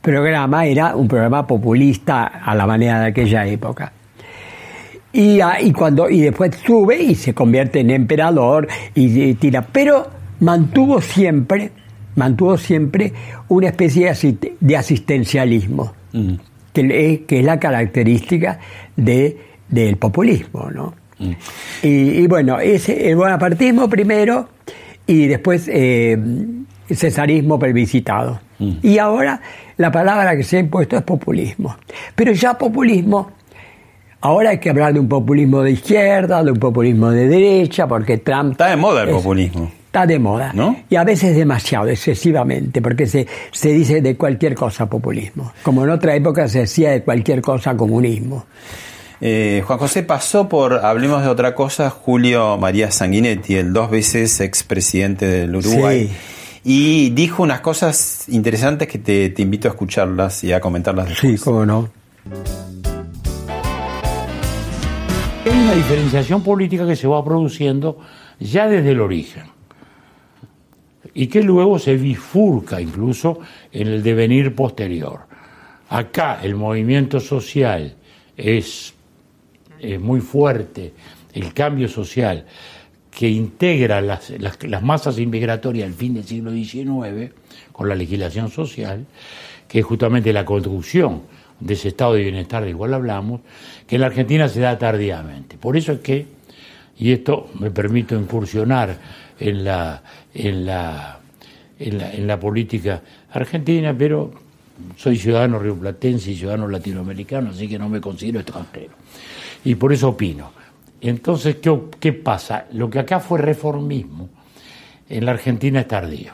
programa 0.00 0.64
era 0.64 0.96
un 0.96 1.08
programa 1.08 1.46
populista 1.46 2.24
a 2.24 2.54
la 2.54 2.66
manera 2.66 3.00
de 3.00 3.06
aquella 3.08 3.46
época. 3.46 3.92
Y, 5.12 5.40
ah, 5.40 5.60
y, 5.60 5.72
cuando, 5.72 6.08
y 6.08 6.22
después 6.22 6.56
sube 6.64 6.96
y 6.96 7.14
se 7.14 7.34
convierte 7.34 7.80
en 7.80 7.90
emperador 7.90 8.66
y, 8.94 9.34
tira. 9.34 9.60
Pero 9.60 10.06
mantuvo 10.40 11.02
siempre, 11.02 11.70
mantuvo 12.16 12.58
siempre 12.58 13.12
una 13.48 13.68
especie 13.68 14.12
de 14.60 14.76
asistencialismo, 14.76 15.92
mm. 16.12 16.34
que, 16.72 17.12
es, 17.12 17.20
que, 17.26 17.38
es, 17.38 17.44
la 17.44 17.60
característica 17.60 18.58
de, 18.96 19.38
del 19.68 19.96
populismo. 19.96 20.70
¿no? 20.70 20.94
Mm. 21.18 21.32
Y, 21.82 22.26
bueno, 22.26 22.58
ese, 22.58 23.08
el 23.08 23.16
bonapartismo 23.16 23.88
primero 23.88 24.48
y 25.06 25.26
después 25.26 25.68
eh, 25.68 26.12
el 26.12 26.96
cesarismo 26.96 27.58
plebiscitado. 27.58 28.40
Mm. 28.58 28.72
Y 28.82 28.98
ahora 28.98 29.40
la 29.76 29.92
palabra 29.92 30.36
que 30.36 30.42
se 30.42 30.56
ha 30.56 30.60
impuesto 30.60 30.96
es 30.96 31.02
populismo. 31.02 31.76
Pero 32.14 32.32
ya 32.32 32.58
populismo 32.58 33.30
Ahora 34.26 34.50
hay 34.50 34.58
que 34.58 34.70
hablar 34.70 34.92
de 34.92 34.98
un 34.98 35.08
populismo 35.08 35.62
de 35.62 35.72
izquierda, 35.72 36.42
de 36.42 36.50
un 36.50 36.58
populismo 36.58 37.10
de 37.10 37.28
derecha, 37.28 37.86
porque 37.86 38.18
Trump... 38.18 38.52
Está 38.52 38.70
de 38.70 38.76
moda 38.76 39.04
el 39.04 39.10
populismo. 39.10 39.70
Está 39.96 40.06
de 40.06 40.18
moda. 40.18 40.52
¿No? 40.52 40.76
Y 40.90 40.96
a 40.96 41.04
veces 41.04 41.34
demasiado, 41.34 41.88
excesivamente, 41.88 42.82
porque 42.82 43.06
se, 43.06 43.26
se 43.50 43.72
dice 43.72 44.02
de 44.02 44.14
cualquier 44.14 44.54
cosa 44.54 44.84
populismo. 44.90 45.54
Como 45.62 45.84
en 45.84 45.88
otra 45.88 46.14
época 46.14 46.48
se 46.48 46.58
decía 46.58 46.90
de 46.90 47.02
cualquier 47.02 47.40
cosa 47.40 47.74
comunismo. 47.74 48.44
Eh, 49.22 49.62
Juan 49.66 49.78
José 49.78 50.02
pasó 50.02 50.50
por, 50.50 50.84
hablemos 50.84 51.22
de 51.22 51.28
otra 51.28 51.54
cosa, 51.54 51.88
Julio 51.88 52.58
María 52.58 52.90
Sanguinetti, 52.90 53.56
el 53.56 53.72
dos 53.72 53.90
veces 53.90 54.38
expresidente 54.40 55.24
del 55.24 55.56
Uruguay. 55.56 56.14
Y 56.62 57.08
dijo 57.10 57.42
unas 57.42 57.60
cosas 57.62 58.28
interesantes 58.28 58.88
que 58.88 58.98
te, 58.98 59.30
te, 59.30 59.40
invito 59.40 59.66
a 59.66 59.70
escucharlas 59.70 60.44
y 60.44 60.52
a 60.52 60.60
comentarlas 60.60 61.08
después. 61.08 61.38
Sí, 61.38 61.42
cómo 61.42 61.64
no. 61.64 61.88
Hay 65.46 65.58
una 65.58 65.72
diferenciación 65.72 66.42
política 66.42 66.86
que 66.86 66.96
se 66.96 67.06
va 67.08 67.24
produciendo 67.24 67.98
ya 68.38 68.68
desde 68.68 68.90
el 68.90 69.00
origen 69.00 69.55
y 71.14 71.26
que 71.26 71.42
luego 71.42 71.78
se 71.78 71.96
bifurca 71.96 72.80
incluso 72.80 73.40
en 73.72 73.88
el 73.88 74.02
devenir 74.02 74.54
posterior. 74.54 75.20
Acá 75.88 76.40
el 76.42 76.54
movimiento 76.56 77.20
social 77.20 77.94
es, 78.36 78.94
muy 80.00 80.20
fuerte, 80.20 80.92
el 81.32 81.52
cambio 81.52 81.88
social 81.88 82.44
que 83.10 83.28
integra 83.28 84.00
las, 84.00 84.30
las, 84.30 84.82
masas 84.82 85.18
inmigratorias 85.18 85.86
al 85.86 85.94
fin 85.94 86.14
del 86.14 86.24
siglo 86.24 86.50
XIX 86.50 87.32
con 87.72 87.88
la 87.88 87.94
legislación 87.94 88.50
social, 88.50 89.06
que 89.68 89.78
es 89.78 89.84
justamente 89.84 90.32
la 90.32 90.44
construcción 90.44 91.22
de 91.60 91.74
ese 91.74 91.88
estado 91.88 92.14
de 92.14 92.22
bienestar 92.22 92.64
del 92.64 92.76
cual 92.76 92.94
hablamos, 92.94 93.40
que 93.86 93.94
en 93.94 94.02
la 94.02 94.08
Argentina 94.08 94.48
se 94.48 94.60
da 94.60 94.76
tardíamente. 94.76 95.56
Por 95.56 95.76
eso 95.76 95.92
es 95.92 96.00
que, 96.00 96.26
y 96.98 97.12
esto 97.12 97.48
me 97.58 97.70
permito 97.70 98.14
incursionar 98.16 98.98
en 99.38 99.64
la, 99.64 100.02
en 100.34 100.66
la, 100.66 101.18
en 101.78 102.26
la, 102.26 102.40
política 102.40 103.02
argentina, 103.30 103.94
pero 103.96 104.32
soy 104.96 105.16
ciudadano 105.16 105.58
rioplatense 105.58 106.32
y 106.32 106.36
ciudadano 106.36 106.68
latinoamericano, 106.68 107.50
así 107.50 107.68
que 107.68 107.78
no 107.78 107.88
me 107.88 108.00
considero 108.00 108.40
extranjero. 108.40 108.92
Y 109.64 109.74
por 109.74 109.92
eso 109.92 110.10
opino. 110.10 110.52
Entonces, 111.00 111.56
¿qué, 111.56 111.78
¿qué, 112.00 112.12
pasa? 112.12 112.66
Lo 112.72 112.88
que 112.88 112.98
acá 112.98 113.20
fue 113.20 113.40
reformismo, 113.40 114.28
en 115.08 115.24
la 115.24 115.32
Argentina 115.32 115.80
es 115.80 115.88
tardío. 115.88 116.32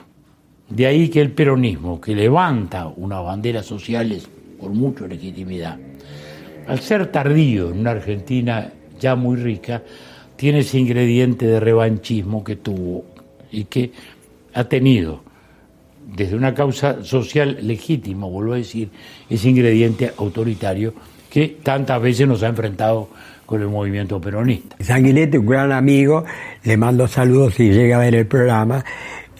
De 0.69 0.87
ahí 0.87 1.09
que 1.09 1.21
el 1.21 1.33
peronismo, 1.33 2.01
que 2.01 2.15
levanta 2.15 2.87
unas 2.87 3.23
banderas 3.25 3.67
sociales 3.67 4.29
por 4.59 4.71
mucha 4.71 5.07
legitimidad. 5.07 5.79
Al 6.67 6.81
ser 6.81 7.09
tardío 7.09 7.71
en 7.71 7.81
una 7.81 7.91
Argentina 7.91 8.73
ya 8.99 9.17
muy 9.17 9.37
rica, 9.37 9.83
tiene 10.43 10.59
ese 10.59 10.77
ingrediente 10.77 11.47
de 11.47 11.61
revanchismo 11.61 12.43
que 12.43 12.57
tuvo 12.57 13.05
y 13.53 13.63
que 13.67 13.93
ha 14.55 14.65
tenido 14.65 15.23
desde 16.17 16.35
una 16.35 16.53
causa 16.53 17.05
social 17.05 17.59
legítima, 17.63 18.27
vuelvo 18.27 18.55
a 18.55 18.57
decir, 18.57 18.91
ese 19.31 19.49
ingrediente 19.49 20.13
autoritario 20.17 20.95
que 21.31 21.59
tantas 21.63 22.03
veces 22.03 22.27
nos 22.27 22.43
ha 22.43 22.49
enfrentado 22.49 23.09
con 23.47 23.63
el 23.63 23.69
movimiento 23.69 24.21
peronista. 24.21 24.75
Sanguinete, 24.81 25.39
un 25.39 25.47
gran 25.47 25.71
amigo, 25.71 26.25
le 26.65 26.77
mando 26.77 27.07
saludos 27.07 27.55
si 27.55 27.71
llega 27.71 27.99
a 27.99 28.01
ver 28.01 28.17
el 28.17 28.27
programa, 28.27 28.85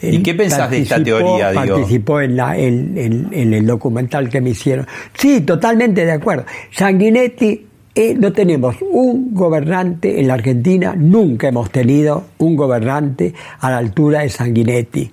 ¿Y 0.01 0.23
qué 0.23 0.33
pensás 0.33 0.71
de 0.71 0.83
esta 0.83 1.03
teoría? 1.03 1.51
Participó 1.53 2.21
en, 2.21 2.37
la, 2.37 2.57
en, 2.57 3.53
el 3.53 3.65
documental 3.65 4.29
que 4.29 4.39
me 4.39 4.51
hicieron. 4.51 4.87
Sí, 5.13 5.41
totalmente 5.41 6.05
de 6.05 6.13
acuerdo. 6.13 6.45
Sanguinetti, 6.71 7.72
eh, 7.95 8.15
no 8.17 8.33
tenemos 8.33 8.77
un 8.81 9.35
gobernante 9.35 10.19
en 10.19 10.27
la 10.27 10.33
Argentina, 10.33 10.95
nunca 10.97 11.47
hemos 11.47 11.69
tenido 11.69 12.25
un 12.39 12.55
gobernante 12.55 13.35
a 13.59 13.69
la 13.69 13.77
altura 13.77 14.21
de 14.21 14.29
Sanguinetti, 14.29 15.11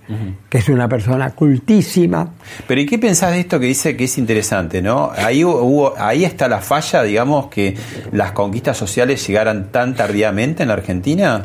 que 0.48 0.58
es 0.58 0.68
una 0.70 0.88
persona 0.88 1.30
cultísima. 1.32 2.32
Pero 2.66 2.80
¿y 2.80 2.86
qué 2.86 2.98
pensás 2.98 3.32
de 3.32 3.40
esto 3.40 3.60
que 3.60 3.66
dice 3.66 3.98
que 3.98 4.04
es 4.04 4.16
interesante, 4.16 4.80
no? 4.80 5.10
Ahí, 5.14 5.44
hubo, 5.44 5.92
ahí 5.98 6.24
está 6.24 6.48
la 6.48 6.60
falla, 6.60 7.02
digamos, 7.02 7.48
que 7.48 7.76
las 8.12 8.32
conquistas 8.32 8.78
sociales 8.78 9.26
llegaran 9.26 9.70
tan 9.70 9.94
tardíamente 9.94 10.62
en 10.62 10.68
la 10.68 10.74
Argentina 10.74 11.44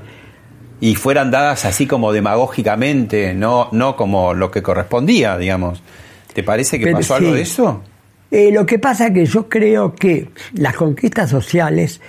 y 0.80 0.96
fueran 0.96 1.32
dadas 1.32 1.66
así 1.66 1.86
como 1.86 2.14
demagógicamente, 2.14 3.34
no, 3.34 3.68
no 3.74 3.98
como 3.98 4.34
lo 4.34 4.52
que 4.52 4.62
correspondía, 4.62 5.38
digamos. 5.38 5.84
¿Te 6.34 6.44
parece 6.44 6.80
que 6.80 6.92
pasó 6.94 7.16
algo 7.16 7.34
de 7.34 7.42
eso? 7.42 7.82
Eh, 8.32 8.52
lo 8.52 8.66
que 8.66 8.80
pasa 8.80 9.08
es 9.08 9.14
que 9.14 9.26
yo 9.26 9.48
creo 9.48 9.96
que 9.96 10.30
las 10.54 10.76
conquistas 10.76 11.30
sociales 11.30 12.02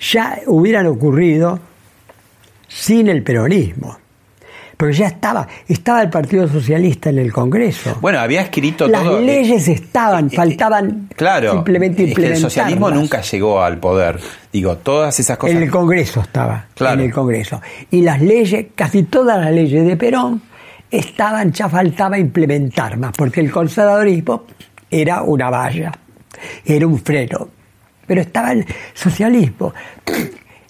ya 0.00 0.40
hubieran 0.46 0.86
ocurrido 0.86 1.58
sin 2.68 3.08
el 3.08 3.22
peronismo 3.22 3.98
porque 4.76 4.94
ya 4.94 5.06
estaba, 5.06 5.46
estaba 5.68 6.02
el 6.02 6.10
Partido 6.10 6.48
Socialista 6.48 7.10
en 7.10 7.18
el 7.18 7.32
Congreso. 7.32 7.96
Bueno, 8.00 8.18
había 8.18 8.42
escrito 8.42 8.88
Las 8.88 9.02
todo. 9.02 9.16
Las 9.16 9.24
leyes 9.24 9.68
estaban, 9.68 10.30
faltaban 10.30 11.08
claro, 11.16 11.52
simplemente 11.52 12.02
implementarlas. 12.02 12.38
el 12.38 12.50
socialismo 12.50 12.90
nunca 12.90 13.20
llegó 13.20 13.62
al 13.62 13.78
poder. 13.78 14.20
Digo, 14.52 14.76
todas 14.78 15.18
esas 15.18 15.38
cosas. 15.38 15.56
En 15.56 15.62
el 15.62 15.70
Congreso 15.70 16.20
estaba, 16.20 16.66
claro. 16.74 17.00
en 17.00 17.06
el 17.06 17.12
Congreso. 17.12 17.60
Y 17.90 18.02
las 18.02 18.20
leyes, 18.20 18.66
casi 18.74 19.04
todas 19.04 19.40
las 19.40 19.52
leyes 19.52 19.86
de 19.86 19.96
Perón, 19.96 20.42
estaban, 20.90 21.52
ya 21.52 21.68
faltaba 21.68 22.18
implementar 22.18 22.96
más, 22.96 23.12
porque 23.16 23.40
el 23.40 23.50
conservadorismo 23.50 24.44
era 25.00 25.22
una 25.22 25.50
valla, 25.50 25.92
era 26.64 26.86
un 26.86 26.98
freno. 27.00 27.48
Pero 28.06 28.20
estaba 28.20 28.52
el 28.52 28.64
socialismo. 28.92 29.72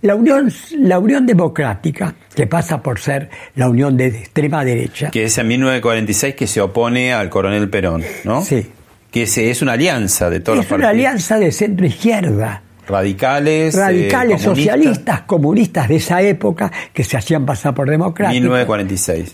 La 0.02 0.14
Unión, 0.14 0.52
la 0.78 0.98
Unión 0.98 1.26
Democrática, 1.26 2.14
que 2.34 2.46
pasa 2.46 2.82
por 2.82 3.00
ser 3.00 3.28
la 3.56 3.68
Unión 3.68 3.96
de 3.96 4.06
extrema 4.06 4.64
derecha. 4.64 5.10
Que 5.10 5.24
es 5.24 5.38
en 5.38 5.48
1946 5.48 6.34
que 6.34 6.46
se 6.46 6.60
opone 6.60 7.12
al 7.12 7.28
coronel 7.28 7.68
Perón, 7.68 8.04
¿no? 8.24 8.42
Sí. 8.42 8.66
Que 9.10 9.22
es, 9.22 9.62
una 9.62 9.72
alianza 9.72 10.30
de 10.30 10.40
todos 10.40 10.58
los 10.58 10.66
partidos. 10.66 10.90
Es 10.90 10.94
una 10.94 11.06
alianza 11.06 11.38
de 11.38 11.52
centro-izquierda. 11.52 12.62
Radicales. 12.86 13.74
Radicales, 13.74 14.40
eh, 14.40 14.44
socialistas, 14.44 15.22
comunistas 15.22 15.88
de 15.88 15.96
esa 15.96 16.20
época 16.22 16.70
que 16.92 17.04
se 17.04 17.16
hacían 17.16 17.46
pasar 17.46 17.74
por 17.74 17.88
democráticos. 17.88 18.40
1946. 18.40 19.32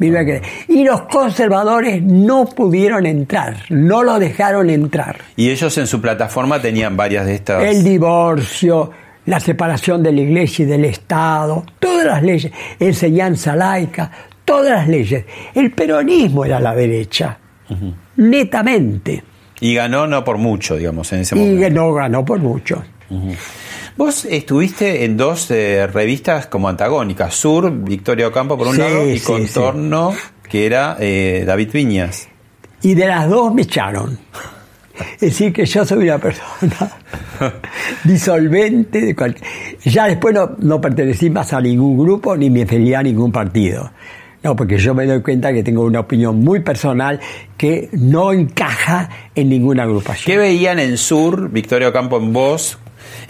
Y 0.68 0.84
los 0.84 1.02
conservadores 1.02 2.02
no 2.02 2.46
pudieron 2.46 3.06
entrar, 3.06 3.56
no 3.68 4.02
lo 4.02 4.18
dejaron 4.18 4.70
entrar. 4.70 5.18
Y 5.36 5.50
ellos 5.50 5.76
en 5.78 5.86
su 5.86 6.00
plataforma 6.00 6.60
tenían 6.60 6.96
varias 6.96 7.26
de 7.26 7.34
estas. 7.34 7.64
El 7.64 7.82
divorcio, 7.84 8.90
la 9.26 9.40
separación 9.40 10.02
de 10.02 10.12
la 10.12 10.20
iglesia 10.20 10.64
y 10.64 10.66
del 10.66 10.84
Estado, 10.84 11.64
todas 11.78 12.06
las 12.06 12.22
leyes, 12.22 12.52
enseñanza 12.78 13.56
laica, 13.56 14.10
todas 14.44 14.70
las 14.70 14.88
leyes. 14.88 15.24
El 15.54 15.72
peronismo 15.72 16.44
era 16.44 16.60
la 16.60 16.74
derecha, 16.74 17.38
netamente. 18.16 19.22
Y 19.60 19.74
ganó 19.74 20.06
no 20.06 20.24
por 20.24 20.38
mucho, 20.38 20.76
digamos, 20.76 21.12
en 21.12 21.20
ese 21.20 21.34
momento. 21.34 21.66
Y 21.66 21.70
no 21.70 21.92
ganó 21.92 22.24
por 22.24 22.38
mucho. 22.38 22.82
Vos 23.96 24.24
estuviste 24.24 25.04
en 25.04 25.16
dos 25.16 25.50
eh, 25.50 25.86
revistas 25.86 26.46
como 26.46 26.68
antagónicas, 26.68 27.34
Sur, 27.34 27.70
Victoria 27.70 28.28
Ocampo 28.28 28.56
por 28.56 28.68
un 28.68 28.78
lado, 28.78 29.10
y 29.10 29.18
Contorno, 29.20 30.14
que 30.48 30.66
era 30.66 30.96
eh, 31.00 31.44
David 31.46 31.70
Viñas. 31.72 32.28
Y 32.82 32.94
de 32.94 33.06
las 33.06 33.28
dos 33.28 33.52
me 33.52 33.62
echaron. 33.62 34.18
Es 35.14 35.20
decir, 35.20 35.52
que 35.52 35.66
yo 35.66 35.84
soy 35.84 36.04
una 36.04 36.18
persona 36.18 36.92
disolvente. 38.04 39.00
De 39.00 39.34
Ya 39.84 40.06
después 40.06 40.34
no, 40.58 40.80
pertenecí 40.80 41.30
más 41.30 41.52
a 41.52 41.60
ningún 41.60 41.98
grupo 41.98 42.36
ni 42.36 42.50
me 42.50 42.62
afilié 42.62 42.96
a 42.96 43.02
ningún 43.02 43.32
partido. 43.32 43.90
No, 44.42 44.56
porque 44.56 44.78
yo 44.78 44.94
me 44.94 45.04
doy 45.04 45.20
cuenta 45.20 45.52
que 45.52 45.62
tengo 45.62 45.84
una 45.84 46.00
opinión 46.00 46.40
muy 46.40 46.60
personal 46.60 47.20
que 47.58 47.90
no 47.92 48.32
encaja 48.32 49.10
en 49.34 49.50
ninguna 49.50 49.82
agrupación. 49.82 50.24
¿Qué 50.24 50.38
veían 50.38 50.78
en 50.78 50.96
Sur, 50.96 51.50
Victoria 51.50 51.92
Campo 51.92 52.16
en 52.16 52.32
vos, 52.32 52.78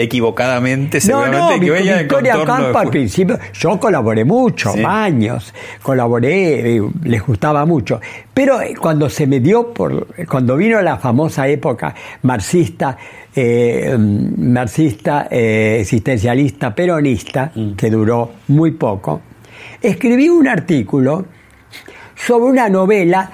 equivocadamente, 0.02 1.00
seguramente, 1.00 1.38
no, 1.38 1.50
no, 1.50 1.60
que 1.60 1.98
Victoria 1.98 2.44
Campo 2.44 2.78
al 2.78 2.88
principio, 2.88 3.38
yo 3.52 3.78
colaboré 3.78 4.24
mucho, 4.24 4.72
años, 4.86 5.52
colaboré, 5.82 6.76
eh, 6.76 6.82
les 7.04 7.24
gustaba 7.24 7.64
mucho, 7.66 8.00
pero 8.32 8.60
eh, 8.60 8.74
cuando 8.80 9.08
se 9.08 9.26
me 9.26 9.40
dio 9.40 9.72
por, 9.72 10.06
cuando 10.26 10.56
vino 10.56 10.80
la 10.82 10.96
famosa 10.96 11.46
época 11.48 11.94
marxista, 12.22 12.96
eh, 13.34 13.96
marxista, 13.98 15.28
existencialista, 15.30 16.74
peronista, 16.74 17.52
mm. 17.54 17.72
que 17.72 17.90
duró 17.90 18.30
muy 18.48 18.72
poco, 18.72 19.20
escribí 19.80 20.28
un 20.28 20.48
artículo 20.48 21.26
sobre 22.14 22.50
una 22.50 22.68
novela 22.68 23.30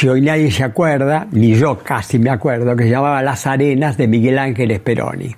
que 0.00 0.08
hoy 0.08 0.22
nadie 0.22 0.50
se 0.50 0.64
acuerda, 0.64 1.26
ni 1.30 1.54
yo 1.54 1.78
casi 1.78 2.18
me 2.18 2.30
acuerdo, 2.30 2.74
que 2.74 2.84
se 2.84 2.90
llamaba 2.90 3.22
Las 3.22 3.46
Arenas 3.46 3.98
de 3.98 4.08
Miguel 4.08 4.38
Ángel 4.38 4.74
Speroni. 4.74 5.36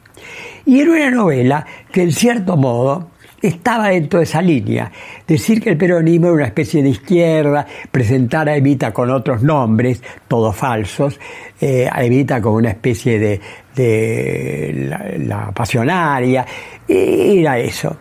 Y 0.73 0.81
era 0.81 0.91
una 0.91 1.11
novela 1.11 1.67
que 1.93 2.01
en 2.01 2.13
cierto 2.13 2.57
modo 2.57 3.11
estaba 3.43 3.89
dentro 3.89 4.21
de 4.21 4.25
esa 4.25 4.41
línea. 4.41 4.91
Decir 5.29 5.61
que 5.61 5.69
el 5.69 5.77
peronismo 5.77 6.29
era 6.29 6.35
una 6.35 6.47
especie 6.47 6.83
de 6.83 6.89
izquierda, 6.89 7.67
presentar 7.91 8.49
a 8.49 8.57
Evita 8.57 8.91
con 8.91 9.11
otros 9.11 9.43
nombres, 9.43 10.03
todos 10.29 10.57
falsos, 10.57 11.21
eh, 11.61 11.87
a 11.93 12.03
Evita 12.03 12.41
como 12.41 12.57
una 12.57 12.71
especie 12.71 13.19
de, 13.19 13.39
de 13.77 15.19
la 15.27 15.51
pasionaria, 15.51 16.47
era 16.89 17.59
eso. 17.59 17.95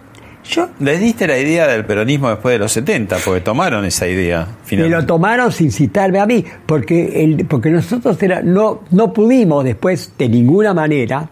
Yo, 0.45 0.69
Les 0.79 0.97
diste 1.01 1.27
la 1.27 1.37
idea 1.37 1.67
del 1.67 1.83
peronismo 1.83 2.29
después 2.29 2.53
de 2.53 2.59
los 2.59 2.71
70, 2.71 3.17
porque 3.25 3.41
tomaron 3.41 3.83
esa 3.83 4.07
idea. 4.07 4.47
Finalmente. 4.63 4.95
Me 4.95 5.01
lo 5.01 5.05
tomaron 5.05 5.51
sin 5.51 5.73
citarme 5.73 6.21
a 6.21 6.25
mí, 6.25 6.45
porque, 6.65 7.21
el, 7.21 7.45
porque 7.47 7.69
nosotros 7.69 8.23
era, 8.23 8.41
no, 8.41 8.83
no 8.91 9.11
pudimos 9.11 9.65
después, 9.65 10.13
de 10.17 10.29
ninguna 10.29 10.73
manera, 10.73 11.29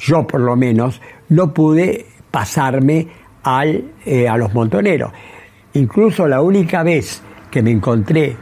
yo 0.00 0.26
por 0.26 0.40
lo 0.40 0.56
menos, 0.56 1.00
no 1.28 1.54
pude 1.54 2.06
pasarme 2.30 3.06
al, 3.42 3.84
eh, 4.04 4.28
a 4.28 4.36
los 4.36 4.52
montoneros. 4.52 5.12
Incluso 5.74 6.26
la 6.26 6.40
única 6.40 6.82
vez 6.82 7.22
que 7.50 7.62
me 7.62 7.70
encontré 7.70 8.36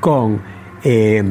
con 0.00 0.40
eh, 0.82 1.22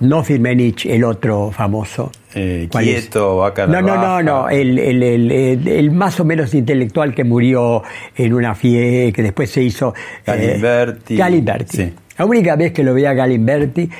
no 0.00 0.22
Firmenich, 0.22 0.86
el 0.86 1.02
otro 1.04 1.50
famoso. 1.50 2.12
Eh, 2.34 2.68
quieto, 2.70 3.38
vaca 3.38 3.66
No, 3.66 3.80
no, 3.80 3.96
no, 3.96 4.22
no, 4.22 4.48
el, 4.48 4.78
el, 4.78 5.02
el, 5.32 5.90
más 5.90 6.20
o 6.20 6.24
menos 6.24 6.54
intelectual 6.54 7.14
que 7.14 7.24
murió 7.24 7.82
en 8.14 8.34
una 8.34 8.54
fiesta, 8.54 9.16
que 9.16 9.22
después 9.22 9.50
se 9.50 9.62
hizo... 9.62 9.94
Galimberti. 10.24 11.14
Eh, 11.14 11.16
Galimberti. 11.16 11.92
La 12.18 12.24
única 12.24 12.56
vez 12.56 12.72
que 12.72 12.84
lo 12.84 12.94
vi 12.94 13.06
a 13.06 13.14
Galimberti, 13.14 13.90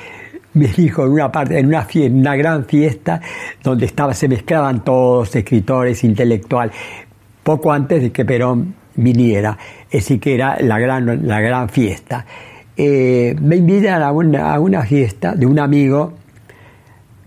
me 0.57 0.67
dijo 0.67 1.05
en 1.05 1.11
una 1.11 1.31
parte, 1.31 1.57
en 1.57 1.67
una, 1.67 1.83
fiesta, 1.83 2.15
una 2.15 2.35
gran 2.35 2.65
fiesta, 2.65 3.21
donde 3.63 3.85
estaba, 3.85 4.13
se 4.13 4.27
mezclaban 4.27 4.83
todos, 4.83 5.35
escritores, 5.35 6.03
intelectual, 6.03 6.71
poco 7.43 7.71
antes 7.71 8.01
de 8.01 8.11
que 8.11 8.25
Perón 8.25 8.75
viniera, 8.95 9.57
así 9.93 10.19
que 10.19 10.35
era 10.35 10.57
la 10.59 10.79
gran, 10.79 11.27
la 11.27 11.39
gran 11.39 11.69
fiesta. 11.69 12.25
Eh, 12.75 13.35
me 13.41 13.55
invitan 13.55 14.01
a 14.01 14.11
una, 14.11 14.53
a 14.53 14.59
una, 14.59 14.83
fiesta 14.83 15.33
de 15.33 15.45
un 15.45 15.57
amigo, 15.59 16.13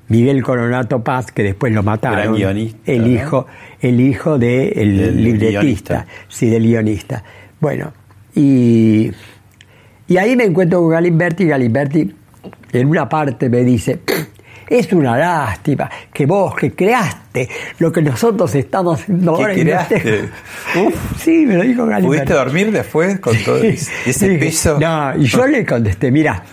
Miguel 0.08 0.42
Coronato 0.42 1.02
Paz, 1.02 1.32
que 1.32 1.42
después 1.42 1.72
lo 1.72 1.82
mataron. 1.82 2.36
el 2.36 3.06
hijo, 3.06 3.46
el 3.80 4.00
hijo 4.00 4.38
del 4.38 5.22
libretista, 5.22 6.06
sí, 6.28 6.48
del 6.50 6.64
guionista. 6.64 7.22
Bueno, 7.60 7.92
y, 8.34 9.10
y 10.06 10.16
ahí 10.16 10.36
me 10.36 10.44
encuentro 10.44 10.80
con 10.80 10.90
Galimberti 10.90 11.44
y 11.44 11.46
Galimberti 11.46 12.14
en 12.72 12.88
una 12.88 13.08
parte 13.08 13.48
me 13.48 13.64
dice, 13.64 14.00
es 14.68 14.92
una 14.92 15.16
lástima 15.16 15.90
que 16.12 16.26
vos 16.26 16.54
que 16.54 16.72
creaste 16.72 17.48
lo 17.78 17.90
que 17.90 18.02
nosotros 18.02 18.54
estamos 18.54 19.00
haciendo 19.00 19.32
ahora. 19.32 19.54
Creaste? 19.54 20.30
sí, 21.18 21.44
me 21.46 21.56
lo 21.56 21.62
dijo 21.62 21.86
Galimberti. 21.86 22.06
¿Pudiste 22.06 22.34
dormir 22.34 22.72
después 22.72 23.18
con 23.20 23.36
todo 23.44 23.62
ese 23.62 24.38
peso? 24.38 24.78
No, 24.78 25.16
y 25.16 25.24
yo 25.26 25.46
le 25.46 25.66
contesté, 25.66 26.10
mira, 26.10 26.44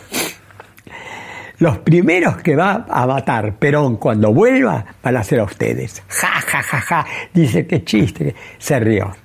los 1.59 1.79
primeros 1.79 2.37
que 2.37 2.55
va 2.55 2.85
a 2.89 3.07
matar 3.07 3.55
Perón 3.55 3.97
cuando 3.97 4.33
vuelva 4.33 4.85
van 5.01 5.17
a 5.17 5.23
ser 5.23 5.39
a 5.39 5.43
ustedes. 5.43 6.03
Ja, 6.07 6.41
ja, 6.41 6.61
ja, 6.61 6.81
ja. 6.81 7.05
Dice, 7.33 7.65
qué 7.65 7.83
chiste. 7.83 8.35
Se 8.59 8.79
rió. 8.79 9.15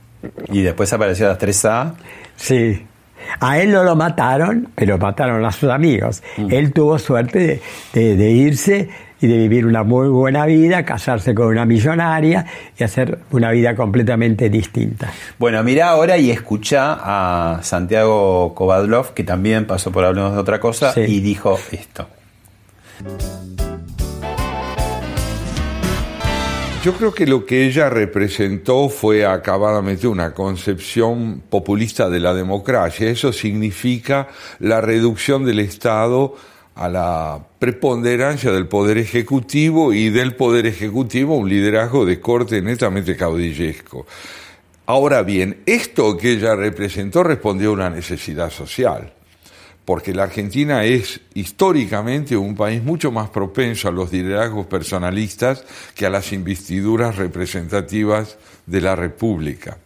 ¿Y 0.49 0.63
después 0.63 0.93
apareció 0.93 1.29
las 1.29 1.39
3A? 1.39 1.95
Sí. 2.37 2.87
A 3.41 3.59
él 3.59 3.73
no 3.73 3.83
lo 3.85 3.97
mataron, 3.97 4.69
pero 4.75 4.99
mataron 4.99 5.45
a 5.45 5.53
sus 5.53 5.71
amigos. 5.71 6.23
Mm. 6.37 6.47
Él 6.51 6.73
tuvo 6.73 6.99
suerte 6.99 7.61
de, 7.93 8.31
irse 8.31 8.89
y 9.21 9.27
de 9.27 9.37
vivir 9.37 9.67
una 9.67 9.83
muy 9.83 10.09
buena 10.09 10.47
vida, 10.47 10.85
casarse 10.85 11.35
con 11.35 11.47
una 11.47 11.65
millonaria 11.65 12.45
y 12.79 12.85
hacer 12.85 13.19
una 13.31 13.51
vida 13.51 13.75
completamente 13.77 14.51
distinta. 14.51 15.13
Bueno, 15.39 15.63
mira 15.63 15.91
ahora 15.91 16.17
y 16.19 16.31
escucha 16.31 16.99
a 17.01 17.63
Santiago 17.63 18.55
Kovadlov, 18.55 19.15
que 19.15 19.25
también 19.25 19.67
pasó 19.67 19.93
por 19.93 20.05
Hablemos 20.05 20.35
de 20.35 20.39
otra 20.39 20.61
cosa, 20.61 20.93
y 20.97 21.21
dijo 21.21 21.59
esto. 21.71 22.07
Yo 26.83 26.93
creo 26.95 27.15
que 27.15 27.29
lo 27.29 27.47
que 27.47 27.65
ella 27.65 27.89
representó 27.89 28.89
fue 28.89 29.25
acabadamente 29.25 30.09
una 30.09 30.35
concepción 30.35 31.41
populista 31.49 32.11
de 32.11 32.19
la 32.19 32.35
democracia. 32.35 33.09
Eso 33.09 33.33
significa 33.33 34.27
la 34.59 34.81
reducción 34.81 35.45
del 35.45 35.61
Estado 35.61 36.35
a 36.75 36.89
la 36.89 37.47
preponderancia 37.61 38.51
del 38.51 38.67
poder 38.67 38.99
ejecutivo 38.99 39.93
y 39.93 40.11
del 40.11 40.35
poder 40.35 40.67
ejecutivo 40.67 41.37
un 41.37 41.49
liderazgo 41.49 42.05
de 42.05 42.19
corte 42.19 42.61
netamente 42.61 43.17
caudillesco. 43.17 44.05
Ahora 44.87 45.23
bien, 45.23 45.63
esto 45.67 46.17
que 46.17 46.33
ella 46.33 46.57
representó 46.57 47.23
respondió 47.23 47.71
a 47.71 47.75
una 47.75 47.91
necesidad 47.91 48.51
social 48.51 49.13
porque 49.85 50.15
la 50.15 50.25
Argentina 50.25 50.85
es 50.85 51.21
históricamente 51.35 52.37
un 52.37 52.55
país 52.55 52.83
mucho 52.83 53.11
más 53.11 53.31
propenso 53.31 53.89
a 53.89 53.93
los 53.93 54.13
liderazgos 54.13 54.67
personalistas 54.67 55.65
que 55.95 56.07
a 56.07 56.11
las 56.11 56.33
investiduras 56.33 57.17
representativas 57.17 58.39
de 58.67 58.81
la 58.81 58.95
República. 58.95 59.79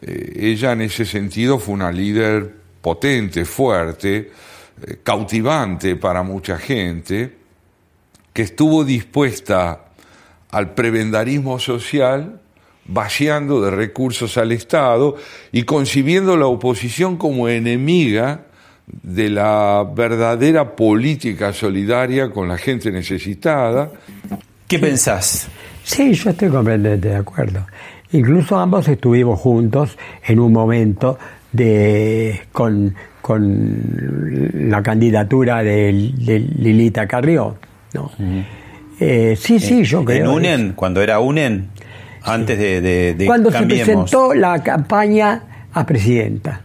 Eh, 0.00 0.32
ella 0.36 0.72
en 0.72 0.82
ese 0.82 1.04
sentido 1.04 1.58
fue 1.58 1.74
una 1.74 1.90
líder 1.90 2.54
potente, 2.80 3.44
fuerte, 3.44 4.30
eh, 4.86 4.98
cautivante 5.02 5.96
para 5.96 6.22
mucha 6.22 6.56
gente, 6.56 7.36
que 8.32 8.42
estuvo 8.42 8.84
dispuesta 8.84 9.86
al 10.50 10.74
prebendarismo 10.74 11.58
social, 11.58 12.40
vaciando 12.86 13.60
de 13.60 13.70
recursos 13.70 14.36
al 14.36 14.52
Estado 14.52 15.16
y 15.50 15.64
concibiendo 15.64 16.36
la 16.36 16.46
oposición 16.46 17.16
como 17.16 17.48
enemiga 17.48 18.46
de 18.86 19.30
la 19.30 19.86
verdadera 19.94 20.76
política 20.76 21.52
solidaria 21.52 22.30
con 22.30 22.48
la 22.48 22.58
gente 22.58 22.90
necesitada. 22.90 23.90
¿Qué 24.68 24.78
pensás? 24.78 25.48
Sí, 25.82 26.12
yo 26.14 26.30
estoy 26.30 26.48
completamente 26.48 27.08
de 27.08 27.16
acuerdo. 27.16 27.66
Incluso 28.12 28.58
ambos 28.58 28.88
estuvimos 28.88 29.40
juntos 29.40 29.96
en 30.26 30.38
un 30.38 30.52
momento 30.52 31.18
de 31.52 32.42
con, 32.52 32.94
la 34.54 34.82
candidatura 34.82 35.62
de, 35.62 35.92
Lilita 35.92 37.06
Carrió. 37.06 37.56
¿no? 37.92 38.10
Eh, 39.00 39.34
sí, 39.38 39.58
sí, 39.58 39.84
yo 39.84 40.04
creo. 40.04 40.24
¿En 40.24 40.30
UNEN? 40.30 40.72
Cuando 40.74 41.02
era 41.02 41.20
UNEN, 41.20 41.68
antes 42.22 42.58
de, 42.58 43.14
de, 43.14 43.26
Cuando 43.26 43.50
se 43.50 43.62
presentó 43.64 44.34
la 44.34 44.62
campaña 44.62 45.68
a 45.72 45.84
presidenta. 45.84 46.63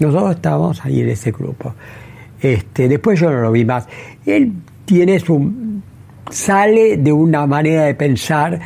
Nosotros 0.00 0.36
estábamos 0.36 0.84
ahí 0.84 1.00
en 1.00 1.08
ese 1.10 1.32
grupo. 1.32 1.74
Este, 2.40 2.88
después 2.88 3.18
yo 3.18 3.30
no 3.30 3.40
lo 3.40 3.52
vi 3.52 3.64
más. 3.64 3.88
Él 4.24 4.52
tiene 4.84 5.18
su 5.18 5.80
sale 6.30 6.96
de 6.96 7.12
una 7.12 7.46
manera 7.46 7.84
de 7.84 7.94
pensar 7.94 8.60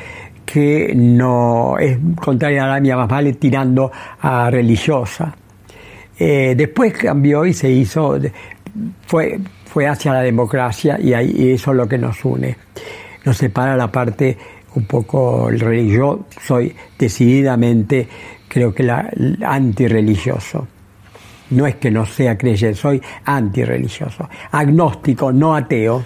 que 0.44 0.92
no 0.96 1.78
es 1.78 1.98
contraria 2.16 2.64
a 2.64 2.68
la 2.68 2.80
mía, 2.80 2.96
más 2.96 3.08
vale 3.08 3.34
tirando 3.34 3.90
a 4.20 4.50
religiosa. 4.50 5.34
Eh, 6.18 6.54
después 6.56 6.92
cambió 6.92 7.46
y 7.46 7.52
se 7.54 7.70
hizo, 7.70 8.18
fue, 9.06 9.38
fue 9.64 9.86
hacia 9.86 10.12
la 10.12 10.22
democracia 10.22 10.98
y, 11.00 11.12
ahí, 11.12 11.52
eso 11.52 11.70
es 11.70 11.76
lo 11.76 11.88
que 11.88 11.98
nos 11.98 12.24
une. 12.24 12.56
Nos 13.24 13.36
separa 13.36 13.76
la 13.76 13.90
parte 13.90 14.36
un 14.74 14.84
poco 14.84 15.48
el 15.48 15.60
religioso, 15.60 16.26
soy 16.40 16.74
decididamente, 16.98 18.08
creo 18.48 18.74
que 18.74 18.82
la, 18.82 19.10
antirreligioso 19.44 20.66
no 21.50 21.66
es 21.66 21.76
que 21.76 21.90
no 21.90 22.06
sea 22.06 22.36
creyente, 22.38 22.74
soy 22.74 23.00
antirreligioso, 23.24 24.28
agnóstico, 24.50 25.32
no 25.32 25.54
ateo. 25.54 26.04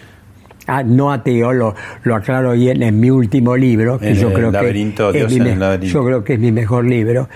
Ah, 0.66 0.82
no 0.82 1.12
ateo, 1.12 1.52
lo, 1.52 1.74
lo 2.04 2.14
aclaro 2.14 2.52
hoy 2.52 2.70
en, 2.70 2.98
mi 2.98 3.10
último 3.10 3.54
libro, 3.54 3.98
que 3.98 4.14
yo 4.14 4.32
creo 4.32 4.50
que, 4.50 4.70
es 5.20 5.30
mi, 5.30 5.86
yo 5.86 6.02
creo 6.02 6.24
que 6.24 6.34
es 6.34 6.40
mi 6.40 6.52
mejor 6.52 6.86
libro. 6.86 7.28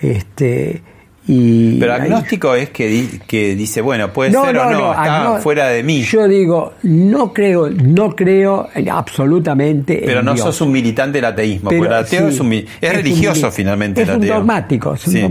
Este, 0.00 0.80
Y 1.26 1.78
Pero 1.78 1.92
agnóstico 1.92 2.54
es 2.54 2.70
que, 2.70 3.20
que 3.26 3.54
dice, 3.54 3.82
bueno, 3.82 4.10
puede 4.14 4.30
ser 4.30 4.56
o 4.56 4.70
no, 4.70 4.92
está 4.92 5.40
fuera 5.42 5.68
de 5.68 5.82
mí. 5.82 6.02
Yo 6.04 6.26
digo, 6.26 6.72
no 6.84 7.34
creo, 7.34 7.68
no 7.68 8.16
creo 8.16 8.66
absolutamente. 8.90 10.02
Pero 10.04 10.22
no 10.22 10.34
sos 10.38 10.62
un 10.62 10.72
militante 10.72 11.18
del 11.18 11.26
ateísmo, 11.26 11.68
porque 11.68 11.86
el 11.86 11.92
ateo 11.92 12.28
es, 12.28 12.40
un, 12.40 12.52
es, 12.54 12.66
religioso 12.80 13.50
finalmente. 13.50 14.00
Es 14.00 14.08
el 14.08 14.14
ateo. 14.14 14.32
un 14.32 14.38
dogmático, 14.38 14.94
es 14.94 15.06
un 15.06 15.30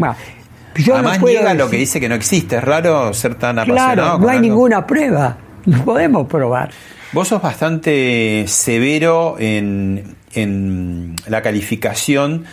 Además 0.93 1.21
niega 1.21 1.53
lo 1.53 1.69
que 1.69 1.77
dice 1.77 1.99
que 1.99 2.09
no 2.09 2.15
existe, 2.15 2.57
es 2.57 2.63
raro 2.63 3.13
ser 3.13 3.35
tan 3.35 3.59
apasionado. 3.59 3.93
Claro, 3.93 4.19
no 4.19 4.29
hay 4.29 4.39
ninguna 4.39 4.85
prueba, 4.85 5.37
no 5.65 5.83
podemos 5.83 6.27
probar. 6.27 6.71
Vos 7.11 7.27
sos 7.27 7.41
bastante 7.41 8.45
severo 8.47 9.35
en, 9.39 10.15
en 10.33 11.15
la 11.27 11.41
calificación 11.41 12.45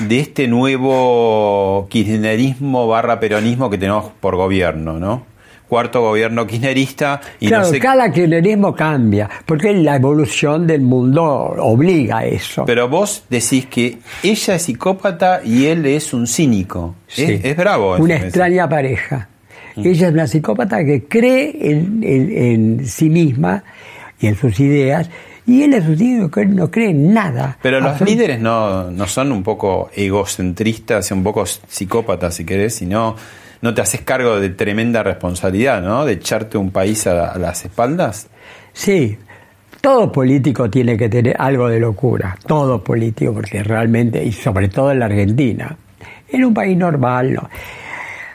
de 0.00 0.20
este 0.20 0.48
nuevo 0.48 1.86
kirchnerismo 1.90 2.86
barra 2.88 3.20
peronismo 3.20 3.70
que 3.70 3.78
tenemos 3.78 4.10
por 4.20 4.36
gobierno, 4.36 4.98
¿no? 4.98 5.29
Cuarto 5.70 6.02
gobierno 6.02 6.46
kirchnerista. 6.46 7.20
Y 7.38 7.46
claro, 7.46 7.70
cada 7.80 8.12
kirchnerismo 8.12 8.74
cambia, 8.74 9.30
porque 9.46 9.72
la 9.72 9.96
evolución 9.96 10.66
del 10.66 10.82
mundo 10.82 11.24
obliga 11.24 12.18
a 12.18 12.24
eso. 12.26 12.64
Pero 12.66 12.88
vos 12.88 13.22
decís 13.30 13.66
que 13.66 13.98
ella 14.22 14.56
es 14.56 14.62
psicópata 14.62 15.40
y 15.44 15.66
él 15.66 15.86
es 15.86 16.12
un 16.12 16.26
cínico. 16.26 16.96
Es, 17.16 17.56
bravo. 17.56 17.96
Una 17.96 18.16
extraña 18.16 18.68
pareja. 18.68 19.28
Mm. 19.76 19.86
Ella 19.86 20.08
es 20.08 20.12
una 20.12 20.26
psicópata 20.26 20.84
que 20.84 21.04
cree 21.04 21.56
en 21.62 22.84
sí 22.84 23.08
misma 23.08 23.62
y 24.20 24.26
en 24.26 24.36
sus 24.36 24.58
ideas 24.60 25.08
y 25.50 25.62
él 25.62 25.74
es 25.74 25.84
un 25.84 25.96
tío 25.96 26.30
que 26.30 26.46
no 26.46 26.70
cree 26.70 26.90
en 26.90 27.12
nada. 27.12 27.58
Pero 27.60 27.80
los 27.80 28.00
líderes 28.00 28.38
no, 28.40 28.90
no 28.90 29.08
son 29.08 29.32
un 29.32 29.42
poco 29.42 29.90
egocentristas, 29.94 31.10
un 31.10 31.24
poco 31.24 31.44
psicópatas, 31.46 32.34
si 32.36 32.44
querés, 32.44 32.76
sino 32.76 33.16
no 33.62 33.74
te 33.74 33.80
haces 33.80 34.02
cargo 34.02 34.40
de 34.40 34.50
tremenda 34.50 35.02
responsabilidad, 35.02 35.82
¿no? 35.82 36.04
De 36.04 36.14
echarte 36.14 36.56
un 36.56 36.70
país 36.70 37.06
a, 37.06 37.36
las 37.38 37.64
espaldas. 37.64 38.28
Sí, 38.72 39.18
todo 39.80 40.10
político 40.10 40.70
tiene 40.70 40.96
que 40.96 41.08
tener 41.08 41.36
algo 41.38 41.68
de 41.68 41.80
locura, 41.80 42.36
todo 42.46 42.82
político, 42.82 43.34
porque 43.34 43.62
realmente, 43.62 44.24
y 44.24 44.32
sobre 44.32 44.68
todo 44.68 44.92
en 44.92 45.00
la 45.00 45.06
Argentina, 45.06 45.76
en 46.28 46.44
un 46.44 46.54
país 46.54 46.76
normal, 46.76 47.34
¿no? 47.34 47.48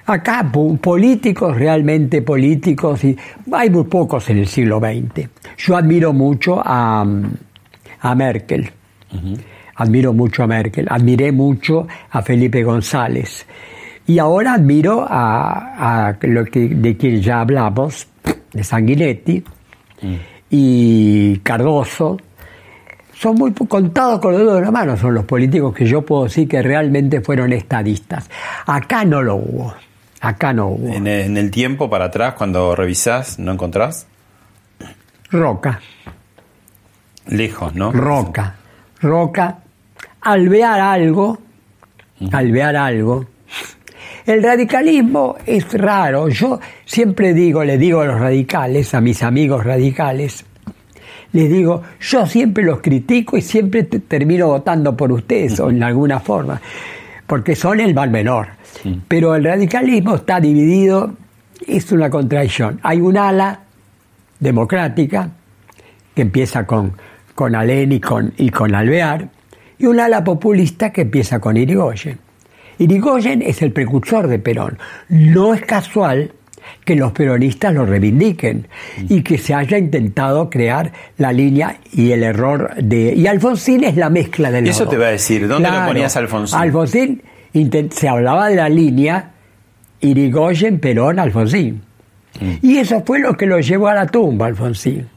Acá 0.08 0.48
políticos, 0.82 1.58
realmente 1.58 2.22
políticos, 2.22 3.04
y 3.04 3.18
hay 3.52 3.72
muy 3.72 3.86
pocos 3.86 4.30
en 4.30 4.38
el 4.38 4.48
siglo 4.48 4.80
XX. 4.80 5.28
Yo 5.58 5.76
admiro 5.76 6.14
mucho 6.14 6.62
a, 6.64 7.04
a 8.02 8.16
Merkel. 8.16 8.70
Admiro 9.78 10.14
mucho 10.14 10.44
a 10.44 10.48
Merkel. 10.48 10.86
Admiré 10.88 11.32
mucho 11.32 11.88
a 12.12 12.22
Felipe 12.22 12.64
González. 12.64 13.48
Y 14.08 14.20
ahora 14.20 14.54
admiro 14.54 15.06
a, 15.08 16.16
lo 16.22 16.46
que, 16.46 16.70
de 16.70 16.96
quien 16.96 17.22
ya 17.22 17.42
hablamos, 17.42 18.08
de 18.54 18.64
Sanguinetti 18.64 19.44
mm. 20.02 20.16
y 20.50 21.38
Cardoso. 21.40 22.18
Son 23.14 23.36
muy 23.36 23.54
contados 23.54 24.20
con 24.20 24.34
los 24.34 24.42
dedos 24.42 24.56
de 24.56 24.62
la 24.62 24.72
mano, 24.72 24.98
son 24.98 25.14
los 25.14 25.24
políticos 25.24 25.74
que 25.74 25.86
yo 25.86 26.02
puedo 26.02 26.26
decir 26.26 26.48
que 26.48 26.62
realmente 26.62 27.22
fueron 27.22 27.54
estadistas. 27.54 28.30
Acá 28.66 29.06
no 29.06 29.22
lo 29.22 29.36
hubo. 29.36 29.74
Acá 30.20 30.54
no 30.54 30.68
hubo. 30.68 30.94
En 30.94 31.08
el, 31.08 31.52
tiempo 31.52 31.90
para 31.90 32.06
atrás, 32.06 32.34
cuando 32.34 32.76
revisás, 32.76 33.40
¿no 33.40 33.54
encontrás? 33.54 34.08
Roca. 35.32 35.80
Lejos, 37.28 37.74
¿no? 37.74 37.92
Roca. 37.92 38.56
Roca. 39.02 39.60
Alvear 40.22 40.80
algo. 40.82 41.38
Alvear 42.32 42.76
algo. 42.76 43.26
El 44.26 44.42
radicalismo 44.42 45.36
es 45.46 45.72
raro. 45.74 46.30
Yo 46.30 46.60
siempre 46.84 47.34
digo, 47.34 47.64
le 47.64 47.78
digo 47.78 48.02
a 48.02 48.06
los 48.06 48.20
radicales, 48.20 48.96
a 48.96 49.02
mis 49.02 49.22
amigos 49.22 49.64
radicales, 49.64 50.44
les 51.32 51.50
digo, 51.50 51.84
yo 52.00 52.26
siempre 52.26 52.64
los 52.64 52.80
critico 52.82 53.38
y 53.38 53.42
siempre 53.42 53.84
termino 53.84 54.48
votando 54.48 54.98
por 54.98 55.12
ustedes 55.12 55.60
o 55.60 55.70
en 55.70 55.84
alguna 55.84 56.20
forma, 56.20 56.60
porque 57.28 57.56
son 57.56 57.80
el 57.80 57.94
mal 57.94 58.10
menor. 58.10 58.48
Pero 59.08 59.36
el 59.36 59.44
radicalismo 59.44 60.16
está 60.16 60.40
dividido, 60.40 61.14
es 61.68 61.92
una 61.92 62.10
contradicción. 62.10 62.80
Hay 62.82 63.02
un 63.02 63.18
ala 63.18 63.60
democrática 64.40 65.30
que 66.16 66.22
empieza 66.22 66.66
con, 66.66 66.94
con 67.36 67.54
Alén 67.54 67.92
y 67.92 68.00
con, 68.00 68.34
y 68.38 68.50
con 68.50 68.74
Alvear, 68.74 69.30
y 69.78 69.86
un 69.86 70.00
ala 70.00 70.24
populista 70.24 70.92
que 70.92 71.02
empieza 71.02 71.40
con 71.40 71.58
Irigoyen. 71.58 72.25
Irigoyen 72.78 73.42
es 73.42 73.62
el 73.62 73.72
precursor 73.72 74.28
de 74.28 74.40
Perón. 74.40 74.78
No 75.10 75.54
es 75.54 75.62
casual 75.62 76.32
que 76.84 76.96
los 76.96 77.12
peronistas 77.12 77.74
lo 77.74 77.86
reivindiquen 77.86 78.68
y 79.10 79.22
que 79.22 79.38
se 79.38 79.54
haya 79.54 79.78
intentado 79.78 80.50
crear 80.50 80.92
la 81.18 81.32
línea 81.32 81.78
y 81.92 82.12
el 82.12 82.24
error 82.24 82.76
de... 82.76 83.14
Y 83.16 83.28
Alfonsín 83.28 83.84
es 83.84 83.96
la 83.96 84.10
mezcla 84.10 84.52
del... 84.52 84.66
Y 84.68 84.70
eso 84.70 84.88
te 84.88 84.98
va 84.98 85.08
a 85.08 85.12
decir, 85.12 85.48
¿dónde 85.48 85.70
lo 85.70 85.86
ponías 85.86 86.16
Alfonsín? 86.16 86.60
Alfonsín 86.60 87.22
se 87.92 88.08
hablaba 88.08 88.50
de 88.50 88.56
la 88.56 88.70
línea 88.70 89.32
Irigoyen, 90.02 90.80
Perón, 90.80 91.20
Alfonsín. 91.20 91.82
Mm. 92.40 92.54
Y 92.62 92.78
eso 92.78 93.04
fue 93.06 93.20
lo 93.20 93.36
que 93.36 93.46
lo 93.46 93.60
llevó 93.60 93.88
a 93.88 93.94
la 93.94 94.08
tumba, 94.08 94.48
Alfonsín. 94.48 95.08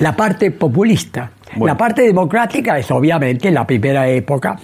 La 0.00 0.14
parte 0.14 0.50
populista. 0.50 1.32
La 1.60 1.76
parte 1.76 2.02
democrática 2.02 2.78
es 2.78 2.90
obviamente 2.90 3.48
en 3.48 3.54
la 3.54 3.66
primera 3.66 4.06
época 4.06 4.58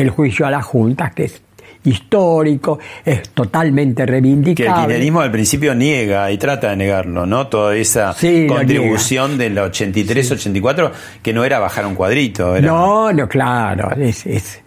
el 0.00 0.10
juicio 0.10 0.46
a 0.46 0.50
las 0.50 0.64
juntas, 0.64 1.12
que 1.14 1.24
es 1.24 1.42
histórico, 1.84 2.78
es 3.04 3.30
totalmente 3.30 4.04
reivindicable. 4.04 4.72
Que 4.72 4.80
el 4.80 4.86
kirchnerismo 4.86 5.20
al 5.20 5.30
principio 5.30 5.74
niega 5.74 6.30
y 6.30 6.38
trata 6.38 6.70
de 6.70 6.76
negarlo, 6.76 7.26
¿no? 7.26 7.46
Toda 7.46 7.74
esa 7.76 8.14
contribución 8.48 9.38
del 9.38 9.56
83-84 9.56 10.90
que 11.22 11.32
no 11.32 11.44
era 11.44 11.58
bajar 11.58 11.86
un 11.86 11.94
cuadrito. 11.94 12.60
No, 12.60 13.12
no, 13.12 13.28
claro, 13.28 13.90
es, 13.96 14.62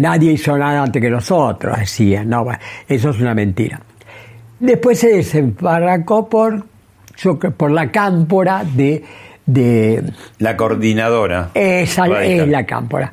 nadie 0.00 0.32
hizo 0.32 0.56
nada 0.58 0.82
antes 0.82 1.00
que 1.00 1.10
nosotros, 1.10 1.78
decían, 1.78 2.28
no, 2.28 2.46
eso 2.88 3.10
es 3.10 3.20
una 3.20 3.34
mentira. 3.34 3.80
Después 4.58 4.98
se 4.98 5.08
desembarcó 5.08 6.28
por, 6.28 6.64
por 7.56 7.70
la 7.70 7.92
cámpora 7.92 8.64
de, 8.64 9.04
de... 9.46 10.02
La 10.38 10.56
coordinadora. 10.56 11.50
Esa 11.54 12.06
es 12.24 12.48
la 12.48 12.66
cámpora. 12.66 13.12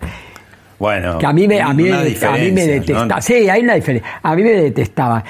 Bueno, 0.80 1.18
que 1.18 1.26
a 1.26 1.34
mí 1.34 1.48
me, 1.48 1.62
a 1.62 1.74
mí, 1.74 1.90
a 1.90 2.02
mí 2.02 2.52
me 2.52 2.68
detestaba. 2.68 3.22
Sí, 3.22 3.50
hay 3.50 3.62
una 3.62 3.76
diferencia. 3.76 4.20
A 4.22 4.36
mí 4.36 4.44
me 4.44 4.52
detestaba. 4.52 5.24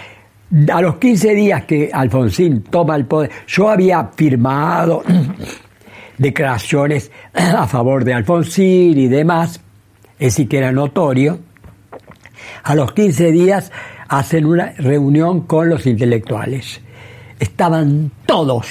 A 0.72 0.82
los 0.82 0.98
15 0.98 1.36
días 1.36 1.66
que 1.66 1.90
Alfonsín 1.92 2.64
toma 2.64 2.96
el 2.96 3.06
poder, 3.06 3.32
yo 3.48 3.70
había 3.70 4.10
firmado 4.16 5.04
declaraciones 6.18 7.12
a 7.34 7.68
favor 7.68 8.04
de 8.04 8.14
Alfonsín 8.14 8.98
y 8.98 9.08
demás, 9.08 9.60
es 10.14 10.34
decir, 10.34 10.48
que 10.48 10.60
era 10.60 10.72
notorio, 10.72 11.40
a 12.64 12.76
los 12.76 12.94
15 12.94 13.32
días 13.32 13.72
hacen 14.08 14.46
una 14.46 14.74
reunión 14.78 15.42
con 15.42 15.70
los 15.70 15.86
intelectuales. 15.86 16.80
Estaban 17.40 18.12
todos, 18.26 18.68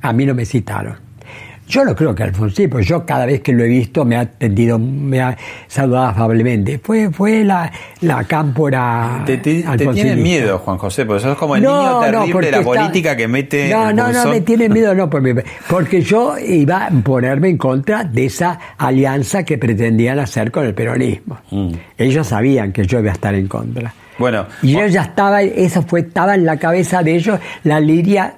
a 0.00 0.12
mí 0.12 0.26
no 0.26 0.34
me 0.34 0.44
citaron 0.44 1.09
yo 1.70 1.84
no 1.84 1.94
creo 1.94 2.14
que 2.14 2.24
Alfonsín, 2.24 2.68
porque 2.68 2.84
yo 2.84 3.06
cada 3.06 3.24
vez 3.24 3.40
que 3.40 3.52
lo 3.52 3.64
he 3.64 3.68
visto 3.68 4.04
me 4.04 4.16
ha 4.16 4.20
atendido, 4.20 4.78
me 4.78 5.20
ha 5.20 5.36
saludado 5.68 6.08
afablemente. 6.08 6.80
Fue, 6.82 7.10
fue 7.10 7.44
la, 7.44 7.70
la 8.00 8.24
cámpora. 8.24 9.22
Te, 9.24 9.38
te, 9.38 9.62
te 9.62 10.16
miedo, 10.16 10.58
Juan 10.58 10.78
José, 10.78 11.06
porque 11.06 11.22
sos 11.22 11.38
como 11.38 11.54
el 11.56 11.62
niño 11.62 12.00
terrible 12.00 12.46
de 12.46 12.52
la 12.52 12.62
política 12.62 13.16
que 13.16 13.28
mete. 13.28 13.70
No, 13.70 13.92
no, 13.92 14.12
no, 14.12 14.26
me 14.26 14.40
tiene 14.40 14.68
miedo, 14.68 14.94
no, 14.94 15.08
porque 15.08 16.02
yo 16.02 16.36
iba 16.38 16.86
a 16.86 16.90
ponerme 16.90 17.48
en 17.48 17.56
contra 17.56 18.02
de 18.02 18.26
esa 18.26 18.58
alianza 18.76 19.44
que 19.44 19.56
pretendían 19.56 20.18
hacer 20.18 20.50
con 20.50 20.66
el 20.66 20.74
peronismo. 20.74 21.38
Mm. 21.50 21.72
Ellos 21.96 22.26
sabían 22.26 22.72
que 22.72 22.84
yo 22.84 22.98
iba 22.98 23.10
a 23.10 23.14
estar 23.14 23.34
en 23.34 23.46
contra. 23.46 23.94
Bueno, 24.18 24.46
y 24.60 24.72
yo 24.72 24.86
ya 24.86 25.02
estaba, 25.02 25.40
eso 25.42 25.82
fue, 25.82 26.00
estaba 26.00 26.34
en 26.34 26.44
la 26.44 26.58
cabeza 26.58 27.02
de 27.02 27.14
ellos 27.14 27.38
la 27.62 27.80
liria 27.80 28.34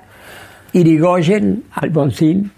Irigoyen, 0.73 1.64
Alfonsín, 1.73 2.51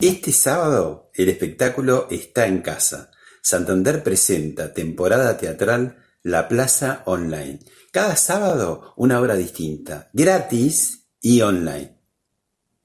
este 0.00 0.32
sábado 0.32 1.10
el 1.14 1.28
espectáculo 1.28 2.08
está 2.10 2.46
en 2.46 2.62
casa. 2.62 3.10
Santander 3.42 4.02
presenta 4.02 4.72
temporada 4.72 5.36
teatral 5.36 5.98
La 6.22 6.48
Plaza 6.48 7.02
Online. 7.04 7.58
Cada 7.92 8.16
sábado 8.16 8.94
una 8.96 9.20
obra 9.20 9.36
distinta, 9.36 10.08
gratis 10.14 11.10
y 11.20 11.42
online. 11.42 12.00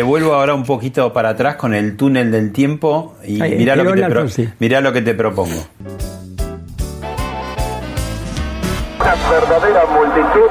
te 0.00 0.04
vuelvo 0.04 0.32
ahora 0.32 0.54
un 0.54 0.64
poquito 0.64 1.12
para 1.12 1.28
atrás 1.28 1.56
con 1.56 1.74
el 1.74 1.94
túnel 1.94 2.30
del 2.30 2.52
tiempo 2.52 3.16
y 3.22 3.32
mirá, 3.32 3.76
lo 3.76 3.92
que, 3.92 4.00
te 4.00 4.48
mirá 4.58 4.80
lo 4.80 4.94
que 4.94 5.02
te 5.02 5.12
propongo. 5.12 5.62
Una 8.98 9.14
verdadera 9.30 9.84
multitud 9.92 10.48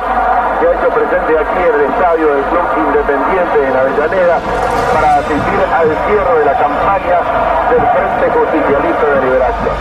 que 0.60 0.68
ha 0.68 0.72
hecho 0.72 0.90
presente 0.94 1.34
aquí 1.36 1.62
en 1.68 1.74
el 1.74 1.82
estadio 1.90 2.28
del 2.36 2.44
Club 2.46 2.62
Independiente 2.78 3.58
en 3.68 3.76
Avellaneda 3.76 4.38
para 4.94 5.18
asistir 5.18 5.60
al 5.74 5.88
cierre 6.06 6.34
de 6.38 6.46
la 6.46 6.56
campaña 6.60 7.18
del 7.72 7.84
Frente 7.90 8.30
Justicialista 8.38 9.06
de 9.10 9.18
Liberación. 9.26 9.76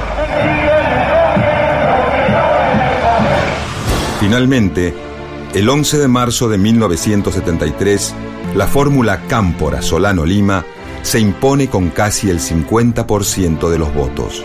Finalmente, 4.19 4.95
el 5.53 5.69
11 5.69 5.99
de 5.99 6.09
marzo 6.09 6.49
de 6.49 6.57
1973, 6.57 8.15
la 8.55 8.67
fórmula 8.67 9.23
Cámpora-Solano-Lima 9.29 10.65
se 11.03 11.21
impone 11.21 11.69
con 11.69 11.91
casi 11.91 12.31
el 12.31 12.41
50% 12.41 13.69
de 13.69 13.79
los 13.79 13.95
votos. 13.95 14.45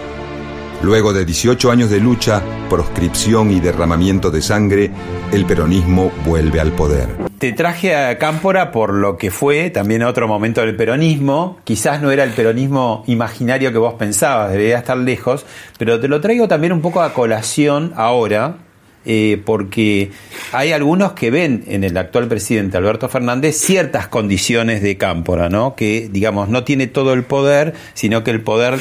Luego 0.81 1.13
de 1.13 1.23
18 1.23 1.71
años 1.71 1.89
de 1.89 2.01
lucha, 2.01 2.41
proscripción 2.69 3.51
y 3.51 3.61
derramamiento 3.61 4.29
de 4.31 4.41
sangre, 4.41 4.91
el 5.31 5.45
peronismo 5.45 6.11
vuelve 6.25 6.59
al 6.59 6.73
poder. 6.73 7.07
Te 7.37 7.53
traje 7.53 7.95
a 7.95 8.17
Cámpora 8.17 8.71
por 8.71 8.93
lo 8.93 9.17
que 9.17 9.31
fue 9.31 9.69
también 9.69 10.03
otro 10.03 10.27
momento 10.27 10.59
del 10.61 10.75
peronismo. 10.75 11.57
Quizás 11.63 12.01
no 12.01 12.11
era 12.11 12.25
el 12.25 12.31
peronismo 12.31 13.03
imaginario 13.07 13.71
que 13.71 13.77
vos 13.77 13.93
pensabas, 13.93 14.51
debería 14.51 14.77
estar 14.77 14.97
lejos, 14.97 15.45
pero 15.77 16.01
te 16.01 16.09
lo 16.09 16.19
traigo 16.19 16.49
también 16.49 16.73
un 16.73 16.81
poco 16.81 17.01
a 17.01 17.13
colación 17.13 17.93
ahora, 17.95 18.57
eh, 19.05 19.41
porque 19.45 20.11
hay 20.51 20.71
algunos 20.71 21.13
que 21.13 21.31
ven 21.31 21.63
en 21.67 21.83
el 21.83 21.97
actual 21.97 22.27
presidente 22.27 22.77
Alberto 22.77 23.09
Fernández 23.09 23.57
ciertas 23.57 24.07
condiciones 24.07 24.81
de 24.81 24.97
Cámpora, 24.97 25.49
¿no? 25.49 25.75
que 25.75 26.09
digamos 26.11 26.49
no 26.49 26.63
tiene 26.63 26.87
todo 26.87 27.13
el 27.13 27.23
poder, 27.23 27.73
sino 27.93 28.23
que 28.23 28.31
el 28.31 28.41
poder 28.41 28.79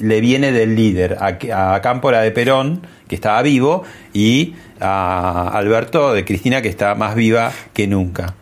le 0.00 0.20
viene 0.20 0.52
del 0.52 0.76
líder, 0.76 1.18
a, 1.20 1.74
a 1.74 1.80
Cámpora 1.80 2.20
de 2.20 2.30
Perón, 2.30 2.86
que 3.08 3.14
estaba 3.14 3.42
vivo, 3.42 3.84
y 4.12 4.54
a 4.80 5.48
Alberto 5.52 6.12
de 6.12 6.24
Cristina, 6.24 6.62
que 6.62 6.68
está 6.68 6.94
más 6.94 7.14
viva 7.14 7.52
que 7.72 7.86
nunca. 7.86 8.34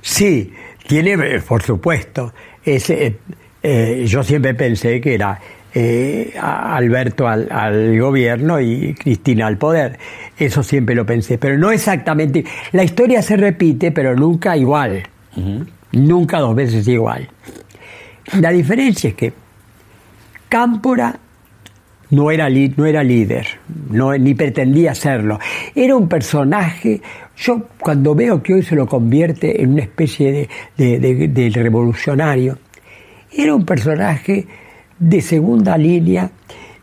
Sí, 0.00 0.52
tiene, 0.86 1.40
por 1.40 1.62
supuesto. 1.62 2.34
Es, 2.64 2.90
eh, 2.90 3.16
eh, 3.62 4.04
yo 4.06 4.22
siempre 4.22 4.54
pensé 4.54 5.00
que 5.00 5.14
era 5.14 5.40
eh, 5.74 6.34
Alberto 6.38 7.26
al, 7.26 7.98
gobierno 7.98 8.60
y 8.60 8.94
Cristina 8.94 9.46
al 9.46 9.56
poder. 9.56 9.98
Eso 10.38 10.62
siempre 10.62 10.94
lo 10.94 11.06
pensé, 11.06 11.38
pero 11.38 11.56
no 11.56 11.70
exactamente. 11.70 12.44
La 12.72 12.82
historia 12.82 13.22
se 13.22 13.36
repite, 13.36 13.92
pero 13.92 14.16
nunca 14.16 14.56
igual. 14.56 15.02
Nunca 15.92 16.38
dos 16.40 16.54
veces 16.54 16.86
igual. 16.88 17.28
La 18.40 18.50
diferencia 18.50 19.10
es 19.10 19.14
que 19.14 19.32
Cámpora 20.48 21.16
no 22.10 22.30
era, 22.30 22.48
no 22.48 22.86
era 22.86 23.02
líder, 23.02 23.46
no, 23.90 24.16
ni 24.16 24.34
pretendía 24.34 24.94
serlo. 24.94 25.38
Era 25.74 25.96
un 25.96 26.08
personaje, 26.08 27.00
yo 27.36 27.68
cuando 27.80 28.14
veo 28.14 28.42
que 28.42 28.54
hoy 28.54 28.62
se 28.62 28.74
lo 28.74 28.86
convierte 28.86 29.62
en 29.62 29.72
una 29.72 29.82
especie 29.82 30.48
de 30.76 31.52
revolucionario, 31.54 32.58
era 33.32 33.54
un 33.54 33.64
personaje 33.64 34.46
de 34.98 35.20
segunda 35.20 35.76
línea 35.76 36.30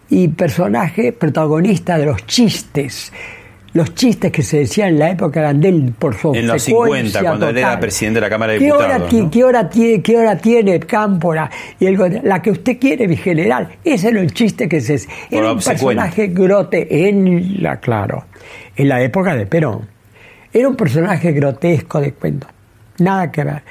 y 0.09 0.27
personaje 0.27 1.13
protagonista 1.13 1.97
de 1.97 2.05
los 2.05 2.25
chistes. 2.25 3.11
Los 3.73 3.95
chistes 3.95 4.31
que 4.31 4.41
se 4.41 4.59
decían 4.59 4.89
en 4.89 4.99
la 4.99 5.11
época 5.11 5.39
eran 5.39 5.61
de 5.61 5.69
él 5.69 5.93
por 5.97 6.15
su 6.15 6.35
En 6.35 6.45
los 6.45 6.61
50, 6.61 7.21
cuando 7.21 7.47
él 7.49 7.57
era 7.57 7.79
presidente 7.79 8.19
de 8.19 8.21
la 8.21 8.29
Cámara 8.29 8.53
de 8.53 8.59
¿Qué 8.59 8.65
Diputados. 8.65 9.13
Hora, 9.13 9.29
¿qué, 9.31 9.43
hora 9.43 9.69
tiene, 9.69 10.01
¿Qué 10.01 10.17
hora 10.17 10.37
tiene 10.37 10.79
Cámpora? 10.81 11.49
Y 11.79 11.87
la 12.23 12.41
que 12.41 12.51
usted 12.51 12.77
quiere, 12.77 13.07
mi 13.07 13.15
general. 13.15 13.69
Ese 13.83 14.09
era 14.09 14.19
el 14.19 14.33
chiste 14.33 14.67
que 14.67 14.81
se... 14.81 15.07
Era 15.29 15.53
un 15.53 15.59
personaje 15.59 16.27
grote 16.27 17.07
en 17.07 17.63
la, 17.63 17.79
claro, 17.79 18.25
en 18.75 18.89
la 18.89 19.01
época 19.01 19.35
de 19.35 19.45
Perón. 19.45 19.87
Era 20.51 20.67
un 20.67 20.75
personaje 20.75 21.31
grotesco 21.31 22.01
de 22.01 22.11
cuento. 22.11 22.47
Nada 22.97 23.31
que 23.31 23.43
ver. 23.43 23.63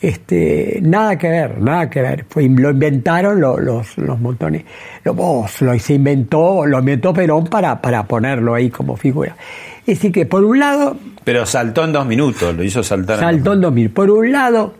Este, 0.00 0.78
nada 0.82 1.18
que 1.18 1.28
ver, 1.28 1.60
nada 1.60 1.90
que 1.90 2.00
ver. 2.00 2.24
Fue, 2.28 2.48
lo 2.48 2.70
inventaron 2.70 3.40
los, 3.40 3.98
los, 3.98 4.20
montones. 4.20 4.64
Lo, 5.04 5.14
lo, 5.14 5.78
se 5.78 5.94
inventó, 5.94 6.64
lo 6.64 6.78
inventó 6.78 7.12
Perón 7.12 7.46
para, 7.46 7.80
para 7.80 8.04
ponerlo 8.04 8.54
ahí 8.54 8.70
como 8.70 8.96
figura. 8.96 9.36
Es 9.80 9.98
decir, 9.98 10.12
que 10.12 10.26
por 10.26 10.44
un 10.44 10.58
lado. 10.58 10.96
Pero 11.24 11.44
saltó 11.44 11.84
en 11.84 11.92
dos 11.92 12.06
minutos, 12.06 12.54
lo 12.54 12.64
hizo 12.64 12.82
saltar. 12.82 13.18
Saltó 13.20 13.52
en 13.52 13.60
dos 13.60 13.72
minutos. 13.72 13.94
Por 13.94 14.10
un 14.10 14.32
lado, 14.32 14.74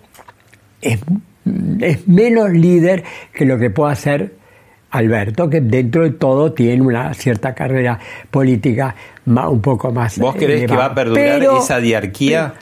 es, 0.81 1.01
es 1.81 2.09
menos 2.09 2.51
líder 2.51 3.05
que 3.35 3.45
lo 3.45 3.59
que 3.59 3.69
puede 3.69 3.93
hacer 3.93 4.41
Alberto, 4.91 5.49
que 5.49 5.61
dentro 5.61 6.03
de 6.03 6.11
todo 6.11 6.53
tiene 6.53 6.83
una 6.83 7.15
cierta 7.15 7.55
carrera 7.55 7.99
política 8.31 8.95
un 9.27 9.61
poco 9.61 9.93
más. 9.93 10.19
¿Vos 10.19 10.35
crees 10.35 10.67
que 10.67 10.75
va 10.75 10.87
a 10.87 10.95
perdurar 10.95 11.43
esa 11.43 11.79
diarquía? 11.79 12.55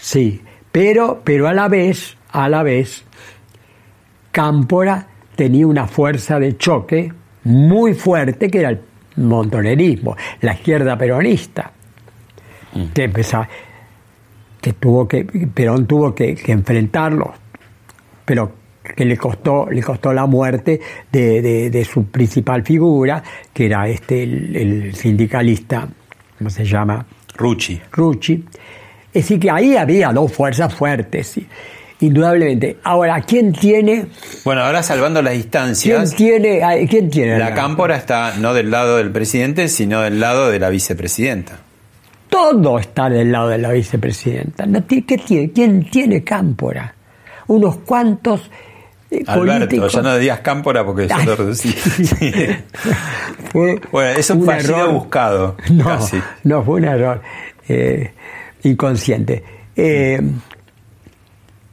sí, 0.00 0.40
pero, 0.74 1.20
pero 1.22 1.46
a 1.46 1.52
la 1.52 1.68
vez, 1.68 2.16
a 2.32 2.48
la 2.48 2.64
vez, 2.64 3.04
Cámpora 4.32 5.06
tenía 5.36 5.68
una 5.68 5.86
fuerza 5.86 6.40
de 6.40 6.56
choque 6.56 7.12
muy 7.44 7.94
fuerte 7.94 8.50
que 8.50 8.58
era 8.58 8.70
el 8.70 8.80
montonerismo, 9.18 10.16
la 10.40 10.54
izquierda 10.54 10.98
peronista. 10.98 11.70
Mm. 12.74 12.86
Que, 12.86 13.08
que 14.60 14.72
tuvo 14.72 15.06
que, 15.06 15.24
Perón 15.24 15.86
tuvo 15.86 16.12
que, 16.12 16.36
enfrentarlo, 16.48 17.34
pero 18.24 18.50
que 18.96 19.04
le 19.04 19.16
costó, 19.16 19.70
le 19.70 19.80
costó 19.80 20.12
la 20.12 20.26
muerte 20.26 20.80
de, 21.12 21.88
su 21.88 22.06
principal 22.06 22.64
figura, 22.64 23.22
que 23.52 23.66
era 23.66 23.86
este 23.86 24.24
el, 24.24 24.56
el, 24.56 24.94
sindicalista, 24.96 25.88
¿cómo 26.36 26.50
se 26.50 26.64
llama? 26.64 27.06
Rucci. 27.36 27.80
Rucci 27.92 28.44
es 29.14 29.22
decir, 29.22 29.38
que 29.38 29.48
ahí 29.48 29.76
había 29.76 30.12
dos 30.12 30.32
fuerzas 30.32 30.74
fuertes, 30.74 31.38
indudablemente. 32.00 32.78
Ahora, 32.82 33.20
¿quién 33.20 33.52
tiene...? 33.52 34.06
Bueno, 34.44 34.62
ahora 34.62 34.82
salvando 34.82 35.22
las 35.22 35.34
distancias... 35.34 36.12
¿Quién 36.14 36.42
tiene...? 36.42 36.88
¿quién 36.88 37.10
tiene 37.10 37.38
la, 37.38 37.54
cámpora 37.54 37.96
está 37.96 38.36
no 38.38 38.52
del 38.52 38.72
lado 38.72 38.96
del 38.96 39.12
presidente, 39.12 39.68
sino 39.68 40.00
del 40.00 40.18
lado 40.18 40.50
de 40.50 40.58
la 40.58 40.68
vicepresidenta. 40.68 41.58
Todo 42.28 42.80
está 42.80 43.08
del 43.08 43.30
lado 43.30 43.50
de 43.50 43.58
la 43.58 43.70
vicepresidenta. 43.70 44.66
¿Qué 44.88 45.02
tiene? 45.02 45.52
¿Quién 45.52 45.88
tiene 45.88 46.24
cámpora? 46.24 46.92
Unos 47.46 47.76
cuantos... 47.76 48.50
Eh, 49.12 49.22
Alberto, 49.28 49.86
ya 49.86 50.02
no 50.02 50.18
digas 50.18 50.40
cámpora 50.40 50.84
porque 50.84 51.06
yo 51.06 51.16
lo 51.24 51.36
reducí. 51.36 51.72
bueno, 53.92 54.08
eso 54.18 54.40
fue 54.40 54.56
error 54.56 54.90
buscado. 54.92 55.56
No, 55.70 56.00
no 56.42 56.64
fue 56.64 56.74
un 56.74 56.84
error. 56.84 57.22
Eh, 57.68 58.10
inconsciente. 58.64 59.42
Eh, 59.76 60.20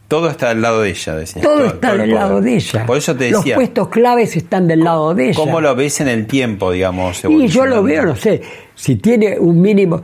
todo 0.07 0.29
está 0.29 0.49
del 0.49 0.61
lado 0.61 0.81
de 0.81 0.89
ella, 0.89 1.15
decía. 1.15 1.41
Todo, 1.41 1.65
está 1.67 1.95
del 1.95 2.13
lado 2.13 2.41
de 2.41 2.55
ella. 2.55 2.85
Por 2.85 2.97
eso 2.97 3.15
te 3.15 3.25
decía. 3.25 3.37
Los 3.37 3.53
puestos 3.55 3.87
claves 3.87 4.35
están 4.35 4.67
del 4.67 4.81
lado 4.81 5.15
de 5.15 5.29
ella. 5.29 5.35
¿Cómo 5.37 5.61
lo 5.61 5.73
ves 5.73 6.01
en 6.01 6.09
el 6.09 6.27
tiempo, 6.27 6.71
digamos? 6.71 7.23
Y 7.23 7.47
yo 7.47 7.65
lo 7.65 7.81
veo, 7.81 8.05
no 8.05 8.15
sé, 8.15 8.41
si 8.75 8.97
tiene 8.97 9.39
un 9.39 9.61
mínimo. 9.61 10.01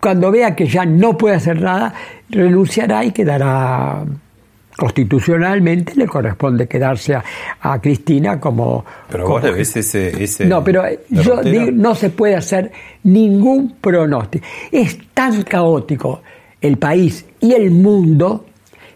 Cuando 0.00 0.30
vea 0.30 0.54
que 0.54 0.66
ya 0.66 0.86
no 0.86 1.18
puede 1.18 1.34
hacer 1.34 1.60
nada, 1.60 1.92
renunciará 2.28 3.04
y 3.04 3.10
quedará 3.10 4.04
constitucionalmente 4.76 5.94
le 5.96 6.06
corresponde 6.06 6.66
quedarse 6.66 7.14
a, 7.14 7.80
Cristina 7.80 8.40
como... 8.40 8.84
Pero 9.10 9.28
vos 9.28 9.42
ves 9.42 9.76
ese, 9.76 10.46
No, 10.46 10.64
pero 10.64 10.84
yo 11.08 11.42
digo, 11.42 11.70
no 11.72 11.94
se 11.94 12.10
puede 12.10 12.36
hacer 12.36 12.72
ningún 13.04 13.76
pronóstico. 13.80 14.44
Es 14.70 14.98
tan 15.12 15.42
caótico 15.42 16.22
el 16.60 16.78
país 16.78 17.24
y 17.40 17.52
el 17.52 17.70
mundo 17.70 18.46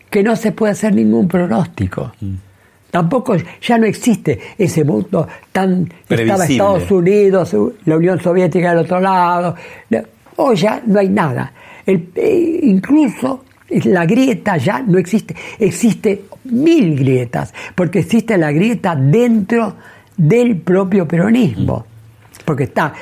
que 0.08 0.22
no 0.22 0.36
se 0.36 0.52
puede 0.52 0.72
hacer 0.72 0.94
ningún 0.94 1.28
pronóstico. 1.28 2.12
Mm. 2.20 2.34
Tampoco 2.90 3.36
ya 3.60 3.76
no 3.76 3.86
existe 3.86 4.38
ese 4.56 4.84
mundo 4.84 5.28
tan... 5.52 5.92
Estaba 6.08 6.46
Estados 6.46 6.90
Unidos, 6.90 7.54
la 7.84 7.96
Unión 7.96 8.20
Soviética 8.20 8.70
del 8.70 8.78
otro 8.78 9.00
lado. 9.00 9.54
Hoy 10.36 10.56
ya 10.56 10.82
no 10.86 11.00
hay 11.00 11.08
nada. 11.08 11.52
El, 11.84 12.08
eh, 12.14 12.60
incluso 12.62 13.44
la 13.68 14.06
grieta 14.06 14.56
ya 14.56 14.80
no 14.80 14.98
existe, 14.98 15.34
existe 15.58 16.24
mil 16.44 16.96
grietas, 16.96 17.52
porque 17.74 18.00
existe 18.00 18.38
la 18.38 18.52
grieta 18.52 18.94
dentro 18.94 19.76
del 20.16 20.56
propio 20.56 21.06
peronismo, 21.06 21.84
porque 22.44 22.64
está 22.64 22.94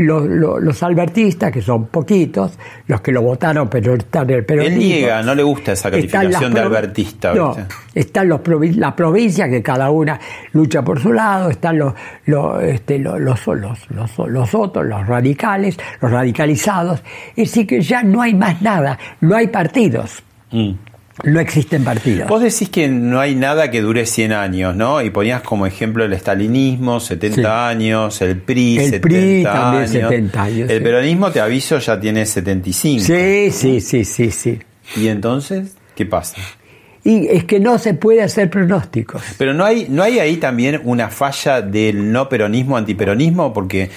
los, 0.00 0.82
albertistas, 0.82 1.52
que 1.52 1.60
son 1.60 1.86
poquitos, 1.86 2.52
los 2.86 3.00
que 3.00 3.12
lo 3.12 3.22
votaron, 3.22 3.68
pero 3.68 3.94
están 3.94 4.30
en 4.30 4.36
el 4.36 4.44
peronismo. 4.44 4.76
Él 4.76 4.82
niega, 4.82 5.22
no 5.22 5.34
le 5.34 5.42
gusta 5.42 5.72
esa 5.72 5.90
calificación 5.90 6.54
de 6.54 6.60
albertista. 6.60 7.34
No, 7.34 7.56
están 7.94 8.28
los, 8.28 8.40
las 8.76 8.94
provincias, 8.94 9.48
que 9.50 9.62
cada 9.62 9.90
una 9.90 10.18
lucha 10.52 10.82
por 10.82 11.00
su 11.00 11.12
lado, 11.12 11.50
están 11.50 11.78
los, 11.78 11.92
los, 12.26 12.62
este, 12.62 12.98
los, 12.98 13.20
los, 13.20 13.46
los, 13.46 14.54
otros, 14.54 14.86
los 14.86 15.06
radicales, 15.06 15.76
los 16.00 16.10
radicalizados. 16.10 17.02
Es 17.30 17.50
decir, 17.50 17.66
que 17.66 17.80
ya 17.80 18.02
no 18.02 18.22
hay 18.22 18.34
más 18.34 18.62
nada, 18.62 18.98
no 19.20 19.36
hay 19.36 19.48
partidos. 19.48 20.22
Mm. 20.50 20.72
No 21.24 21.40
existen 21.40 21.84
partidos. 21.84 22.28
Vos 22.28 22.42
decís 22.42 22.68
que 22.68 22.88
no 22.88 23.20
hay 23.20 23.34
nada 23.34 23.70
que 23.70 23.80
dure 23.80 24.06
100 24.06 24.32
años, 24.32 24.76
¿no? 24.76 25.02
Y 25.02 25.10
ponías 25.10 25.42
como 25.42 25.66
ejemplo 25.66 26.04
el 26.04 26.12
estalinismo, 26.12 27.00
70 27.00 27.68
años, 27.68 28.20
el 28.22 28.38
PRI, 28.38 28.78
el 28.78 28.84
70 28.90 29.00
PRI 29.02 29.42
también 29.44 29.82
años. 29.82 29.90
70 29.90 30.42
años. 30.42 30.70
El 30.70 30.78
sí. 30.78 30.84
peronismo, 30.84 31.30
te 31.30 31.40
aviso, 31.40 31.78
ya 31.78 31.98
tiene 32.00 32.26
75. 32.26 33.04
Sí, 33.04 33.50
sí, 33.50 33.80
sí, 33.80 34.04
sí, 34.04 34.30
sí. 34.30 34.58
¿Y 34.96 35.08
entonces 35.08 35.74
qué 35.94 36.06
pasa? 36.06 36.36
Y 37.02 37.28
es 37.28 37.44
que 37.44 37.60
no 37.60 37.78
se 37.78 37.94
puede 37.94 38.22
hacer 38.22 38.50
pronósticos. 38.50 39.22
Pero 39.38 39.54
no 39.54 39.64
hay, 39.64 39.86
no 39.88 40.02
hay 40.02 40.18
ahí 40.18 40.36
también 40.36 40.82
una 40.84 41.08
falla 41.08 41.62
del 41.62 42.12
no 42.12 42.28
peronismo, 42.28 42.76
antiperonismo, 42.76 43.54
porque 43.54 43.90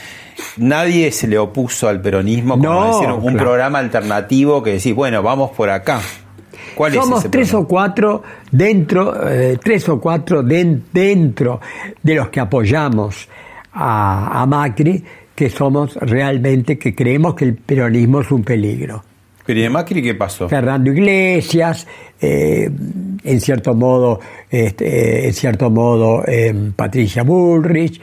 nadie 0.57 1.11
se 1.11 1.27
le 1.27 1.37
opuso 1.37 1.89
al 1.89 2.01
peronismo 2.01 2.57
como 2.57 2.73
No, 2.73 2.87
decir, 2.87 3.11
un 3.11 3.21
claro. 3.33 3.37
programa 3.39 3.79
alternativo 3.79 4.63
que 4.63 4.73
decís, 4.73 4.95
bueno, 4.95 5.21
vamos 5.21 5.51
por 5.51 5.69
acá. 5.69 5.99
¿Cuál 6.75 6.93
Somos 6.93 7.19
es 7.19 7.25
ese 7.25 7.29
tres 7.29 7.49
programa? 7.49 7.65
o 7.65 7.67
cuatro 7.67 8.23
dentro, 8.51 9.29
eh, 9.29 9.57
tres 9.63 9.87
o 9.89 9.99
cuatro 9.99 10.41
den- 10.43 10.83
dentro 10.91 11.59
de 12.01 12.15
los 12.15 12.29
que 12.29 12.39
apoyamos 12.39 13.27
a, 13.73 14.41
a 14.41 14.45
Macri, 14.45 15.03
que 15.35 15.49
somos 15.49 15.95
realmente, 15.95 16.77
que 16.77 16.93
creemos 16.93 17.33
que 17.35 17.45
el 17.45 17.55
peronismo 17.55 18.21
es 18.21 18.31
un 18.31 18.43
peligro. 18.43 19.03
Pero 19.45 19.59
¿y 19.59 19.63
de 19.63 19.69
Macri 19.69 20.01
qué 20.01 20.13
pasó? 20.15 20.47
Fernando 20.47 20.91
Iglesias, 20.91 21.85
eh, 22.21 22.69
en 23.23 23.41
cierto 23.41 23.73
modo, 23.73 24.19
este, 24.49 24.85
eh, 25.23 25.27
en 25.27 25.33
cierto 25.33 25.69
modo 25.69 26.23
eh, 26.25 26.71
Patricia 26.75 27.23
Bullrich, 27.23 27.99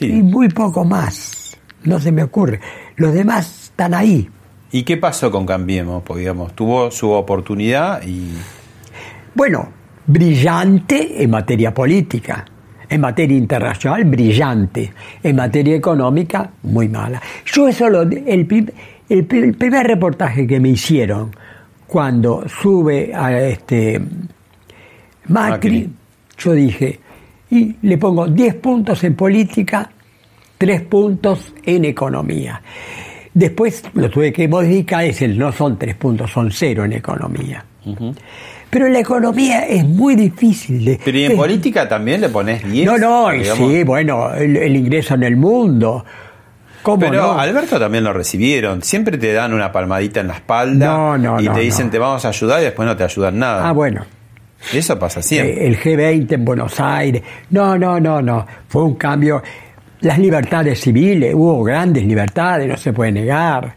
y 0.00 0.12
muy 0.22 0.48
poco 0.48 0.84
más. 0.84 1.56
No 1.84 1.98
se 2.00 2.10
me 2.12 2.22
ocurre. 2.22 2.60
Los 2.96 3.12
demás 3.12 3.64
están 3.64 3.92
ahí. 3.94 4.28
¿Y 4.74 4.82
qué 4.82 4.96
pasó 4.96 5.30
con 5.30 5.46
Cambiemos? 5.46 6.02
Digamos, 6.16 6.52
tuvo 6.56 6.90
su 6.90 7.08
oportunidad 7.12 8.02
y... 8.04 8.32
Bueno, 9.32 9.68
brillante 10.04 11.22
en 11.22 11.30
materia 11.30 11.72
política, 11.72 12.44
en 12.88 13.00
materia 13.00 13.36
internacional, 13.38 14.04
brillante, 14.04 14.92
en 15.22 15.36
materia 15.36 15.76
económica, 15.76 16.50
muy 16.64 16.88
mala. 16.88 17.22
Yo 17.46 17.68
eso 17.68 17.88
lo, 17.88 18.02
el, 18.02 18.72
el 19.08 19.24
primer 19.54 19.86
reportaje 19.86 20.44
que 20.44 20.58
me 20.58 20.70
hicieron 20.70 21.30
cuando 21.86 22.42
sube 22.48 23.14
a 23.14 23.30
este 23.46 24.00
Macri, 25.28 25.28
Macri. 25.28 25.90
yo 26.36 26.52
dije, 26.52 26.98
y 27.48 27.76
le 27.80 27.96
pongo 27.96 28.26
10 28.26 28.56
puntos 28.56 29.04
en 29.04 29.14
política, 29.14 29.88
3 30.58 30.80
puntos 30.82 31.54
en 31.62 31.84
economía. 31.84 32.60
Después 33.34 33.82
lo 33.94 34.08
tuve 34.10 34.32
que 34.32 34.46
modificar, 34.46 35.04
es 35.04 35.20
el 35.22 35.36
no 35.36 35.50
son 35.52 35.76
3 35.76 35.94
puntos, 35.96 36.30
son 36.30 36.50
0 36.52 36.84
en 36.84 36.92
economía. 36.92 37.64
Pero 38.70 38.88
la 38.88 39.00
economía 39.00 39.66
es 39.66 39.84
muy 39.84 40.14
difícil 40.14 40.84
de... 40.84 41.00
Pero 41.04 41.18
¿y 41.18 41.24
en 41.24 41.32
es- 41.32 41.36
política 41.38 41.88
también 41.88 42.20
le 42.20 42.28
pones 42.28 42.62
10? 42.68 42.86
No, 42.86 42.96
no, 42.98 43.30
digamos? 43.30 43.70
sí, 43.72 43.82
bueno, 43.84 44.32
el, 44.34 44.56
el 44.56 44.76
ingreso 44.76 45.14
en 45.14 45.24
el 45.24 45.36
mundo. 45.36 46.04
¿Cómo 46.82 46.98
Pero 46.98 47.22
no? 47.22 47.32
Alberto 47.40 47.78
también 47.78 48.04
lo 48.04 48.12
recibieron. 48.12 48.82
Siempre 48.82 49.16
te 49.18 49.32
dan 49.32 49.52
una 49.54 49.72
palmadita 49.72 50.20
en 50.20 50.28
la 50.28 50.34
espalda 50.34 50.86
No, 50.86 51.18
no, 51.18 51.40
y 51.40 51.44
no, 51.46 51.54
te 51.54 51.60
dicen 51.60 51.90
te 51.90 51.98
vamos 51.98 52.24
a 52.24 52.28
ayudar 52.28 52.60
y 52.60 52.64
después 52.64 52.86
no 52.86 52.96
te 52.96 53.04
ayudan 53.04 53.38
nada. 53.38 53.68
Ah, 53.68 53.72
bueno. 53.72 54.04
Eso 54.72 54.98
pasa 54.98 55.20
siempre. 55.22 55.64
Eh, 55.64 55.66
el 55.66 55.78
G20 55.78 56.32
en 56.32 56.44
Buenos 56.44 56.78
Aires. 56.80 57.22
No, 57.50 57.76
no, 57.78 57.98
no, 58.00 58.20
no. 58.22 58.46
Fue 58.68 58.82
un 58.82 58.94
cambio. 58.96 59.42
Las 60.04 60.18
libertades 60.18 60.80
civiles, 60.80 61.34
hubo 61.34 61.62
grandes 61.64 62.04
libertades, 62.04 62.68
no 62.68 62.76
se 62.76 62.92
puede 62.92 63.10
negar. 63.12 63.74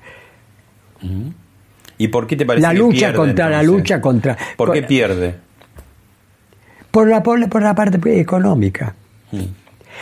¿Y 1.98 2.08
por 2.10 2.28
qué 2.28 2.36
te 2.36 2.46
parece 2.46 2.62
La 2.68 2.74
que 2.74 2.80
lucha 2.80 2.98
pierde, 3.08 3.16
contra 3.18 3.50
la 3.50 3.64
lucha 3.64 4.02
contra. 4.02 4.38
¿Por 4.56 4.72
qué 4.74 4.84
pierde? 4.84 5.36
por 6.92 7.08
la, 7.08 7.22
por 7.22 7.40
la- 7.40 7.48
por 7.48 7.62
la 7.62 7.76
parte 7.76 8.20
económica. 8.20 8.96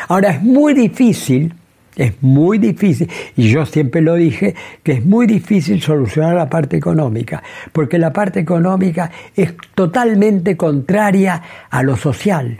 Ahora 0.07 0.29
es 0.31 0.41
muy 0.41 0.73
difícil, 0.73 1.53
es 1.95 2.13
muy 2.21 2.57
difícil, 2.57 3.09
y 3.35 3.49
yo 3.49 3.65
siempre 3.65 4.01
lo 4.01 4.15
dije, 4.15 4.55
que 4.83 4.93
es 4.93 5.05
muy 5.05 5.27
difícil 5.27 5.81
solucionar 5.81 6.35
la 6.35 6.49
parte 6.49 6.77
económica, 6.77 7.43
porque 7.73 7.97
la 7.97 8.11
parte 8.13 8.39
económica 8.39 9.11
es 9.35 9.53
totalmente 9.73 10.55
contraria 10.57 11.41
a 11.69 11.83
lo 11.83 11.97
social, 11.97 12.59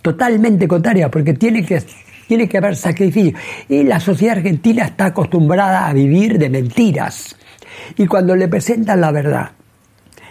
totalmente 0.00 0.66
contraria, 0.66 1.10
porque 1.10 1.34
tiene 1.34 1.64
que, 1.64 1.82
tiene 2.32 2.48
que 2.48 2.56
haber 2.56 2.76
sacrificio. 2.76 3.34
Y 3.68 3.82
la 3.82 4.00
sociedad 4.00 4.38
argentina 4.38 4.84
está 4.84 5.06
acostumbrada 5.06 5.86
a 5.86 5.92
vivir 5.92 6.38
de 6.38 6.48
mentiras, 6.48 7.36
y 7.98 8.06
cuando 8.06 8.34
le 8.34 8.48
presentan 8.48 9.02
la 9.02 9.10
verdad, 9.10 9.50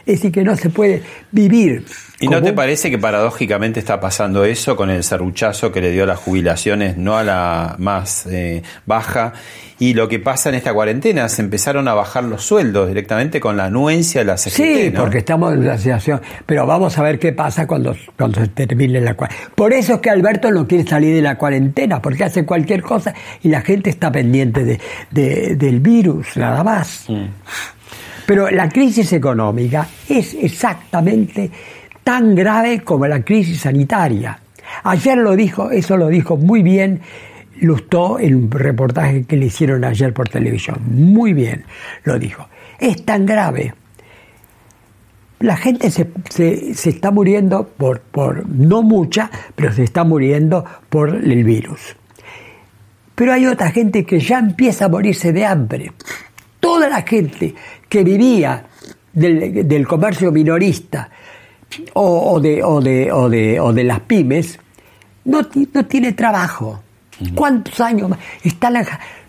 es 0.06 0.16
decir, 0.16 0.32
que 0.32 0.44
no 0.44 0.56
se 0.56 0.70
puede 0.70 1.02
vivir. 1.32 1.86
¿Y 2.20 2.28
no 2.28 2.42
te 2.44 2.54
parece 2.54 2.92
que 2.92 3.00
paradójicamente 3.00 3.80
está 3.80 4.00
pasando 4.00 4.46
eso 4.46 4.76
con 4.76 4.92
el 4.92 5.04
serruchazo 5.04 5.72
que 5.72 5.82
le 5.82 5.92
dio 5.92 6.04
a 6.04 6.08
las 6.08 6.20
jubilaciones, 6.20 6.96
no 6.96 7.18
a 7.18 7.24
la 7.24 7.76
más 7.80 8.28
eh, 8.28 8.62
baja? 8.86 9.34
Y 9.80 9.96
lo 9.96 10.08
que 10.08 10.20
pasa 10.20 10.50
en 10.50 10.56
esta 10.56 10.72
cuarentena, 10.72 11.28
se 11.30 11.42
empezaron 11.42 11.88
a 11.88 11.96
bajar 11.96 12.24
los 12.26 12.44
sueldos 12.44 12.88
directamente 12.90 13.40
con 13.40 13.58
la 13.58 13.66
anuencia 13.66 14.22
de 14.22 14.26
la 14.26 14.38
CGT, 14.38 14.54
Sí, 14.56 14.92
¿no? 14.94 15.02
porque 15.02 15.18
estamos 15.18 15.52
en 15.54 15.62
una 15.62 15.76
situación. 15.80 16.22
Pero 16.46 16.68
vamos 16.68 16.96
a 17.00 17.02
ver 17.02 17.18
qué 17.18 17.34
pasa 17.34 17.66
cuando, 17.66 17.96
cuando 18.16 18.42
se 18.42 18.48
termine 18.50 19.02
la 19.02 19.16
cuarentena. 19.16 19.50
Por 19.56 19.74
eso 19.74 19.96
es 19.96 20.00
que 20.02 20.12
Alberto 20.12 20.52
no 20.52 20.68
quiere 20.68 20.88
salir 20.88 21.16
de 21.16 21.24
la 21.24 21.36
cuarentena, 21.40 22.00
porque 22.00 22.24
hace 22.24 22.46
cualquier 22.46 22.84
cosa 22.84 23.16
y 23.42 23.50
la 23.50 23.62
gente 23.62 23.90
está 23.90 24.12
pendiente 24.12 24.64
de, 24.64 24.80
de- 25.10 25.56
del 25.56 25.80
virus, 25.80 26.38
nada 26.38 26.64
más. 26.64 27.06
Mm. 27.08 27.26
Pero 28.32 28.50
la 28.50 28.70
crisis 28.70 29.12
económica 29.12 29.86
es 30.08 30.36
exactamente 30.36 31.52
tan 32.02 32.34
grave 32.34 32.80
como 32.80 33.06
la 33.06 33.22
crisis 33.26 33.60
sanitaria. 33.60 34.40
Ayer 34.84 35.18
lo 35.18 35.36
dijo, 35.36 35.70
eso 35.70 35.98
lo 35.98 36.08
dijo 36.08 36.38
muy 36.38 36.64
bien 36.64 37.02
Lustó 37.60 38.20
en 38.20 38.36
un 38.36 38.50
reportaje 38.50 39.26
que 39.26 39.36
le 39.36 39.48
hicieron 39.48 39.84
ayer 39.84 40.14
por 40.14 40.30
televisión. 40.30 40.80
Muy 40.88 41.34
bien 41.34 41.66
lo 42.06 42.18
dijo. 42.18 42.48
Es 42.80 43.04
tan 43.04 43.26
grave. 43.26 43.74
La 45.42 45.58
gente 45.58 45.92
se, 45.92 46.08
se- 46.30 46.74
se 46.74 46.90
está 46.92 47.12
muriendo 47.12 47.68
por, 47.68 48.00
por, 48.00 48.48
no 48.48 48.82
mucha, 48.82 49.30
pero 49.58 49.74
se 49.74 49.84
está 49.84 50.06
muriendo 50.06 50.64
por 50.90 51.10
el 51.14 51.44
virus. 51.44 51.98
Pero 53.14 53.34
hay 53.34 53.46
otra 53.46 53.72
gente 53.72 54.06
que 54.06 54.22
ya 54.22 54.40
empieza 54.40 54.86
a 54.86 54.90
morirse 54.90 55.34
de 55.34 55.46
hambre. 55.46 55.92
Toda 56.62 56.88
la 56.88 57.02
gente 57.02 57.56
que 57.92 58.06
vivía 58.06 58.64
del, 59.12 59.68
del 59.68 59.86
comercio 59.86 60.32
minorista 60.32 61.10
o, 61.94 62.32
o 62.36 62.40
de, 62.40 62.64
o, 62.64 62.80
de, 62.80 63.12
o, 63.12 63.30
de, 63.30 63.60
o 63.60 63.74
de 63.74 63.84
las 63.84 64.00
pymes 64.00 64.58
no, 65.26 65.42
no 65.74 65.86
tiene 65.86 66.14
trabajo. 66.14 66.82
¿Cuántos 67.36 67.80
años 67.82 68.10
más? 68.10 68.20
Están 68.44 68.76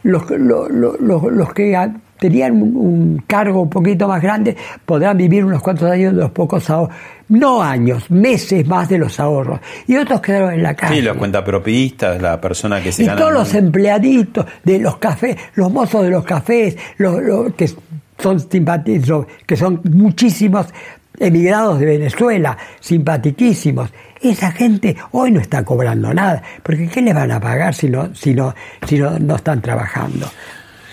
los, 0.05 0.31
los, 0.31 0.71
los- 0.71 1.01
los- 1.01 1.25
los 1.33 1.53
que 1.53 1.77
tenían 2.21 2.53
un, 2.63 2.77
un 2.77 3.25
cargo 3.27 3.63
un 3.63 3.69
poquito 3.69 4.07
más 4.07 4.23
grande 4.23 4.57
podrán 4.87 5.17
vivir 5.19 5.45
unos 5.45 5.61
cuantos 5.61 5.91
años 5.91 6.15
de 6.15 6.21
los 6.23 6.31
pocos 6.31 6.71
ahorros. 6.71 6.95
No 7.29 7.61
años, 7.63 8.11
meses 8.11 8.65
más 8.69 8.89
de 8.89 8.99
los 8.99 9.19
ahorros. 9.19 9.59
Y 9.89 9.97
otros 9.97 10.21
quedaron 10.21 10.53
en 10.55 10.63
la 10.63 10.75
calle. 10.75 10.97
Sí, 10.97 11.03
los 11.03 11.17
cuentapropistas, 11.17 12.23
la 12.23 12.41
persona 12.41 12.81
que 12.81 12.93
se 12.93 13.03
Y 13.03 13.07
gana... 13.07 13.19
todos 13.19 13.33
los 13.33 13.55
empleaditos 13.55 14.47
de 14.65 14.79
los 14.79 14.99
cafés, 14.99 15.37
los 15.55 15.73
mozos 15.73 16.05
de 16.05 16.11
los 16.11 16.25
cafés, 16.25 16.77
los, 16.99 17.21
los 17.23 17.55
que 17.55 17.69
son 18.23 18.39
simpatizos, 18.41 19.27
que 19.47 19.57
son 19.57 19.81
muchísimos 19.93 20.67
emigrados 21.19 21.79
de 21.81 21.87
Venezuela, 21.87 22.57
simpatiquísimos. 22.81 23.91
Esa 24.21 24.53
gente 24.53 24.97
hoy 25.11 25.33
no 25.33 25.41
está 25.41 25.65
cobrando 25.65 26.15
nada, 26.15 26.43
porque 26.63 26.89
¿qué 26.89 27.03
les 27.03 27.15
van 27.15 27.31
a 27.33 27.41
pagar 27.41 27.75
si 27.75 27.89
no, 27.89 28.15
si 28.15 28.35
no, 28.35 28.55
si 28.87 28.99
no, 28.99 29.19
no 29.19 29.37
están 29.37 29.61
trabajando? 29.61 30.31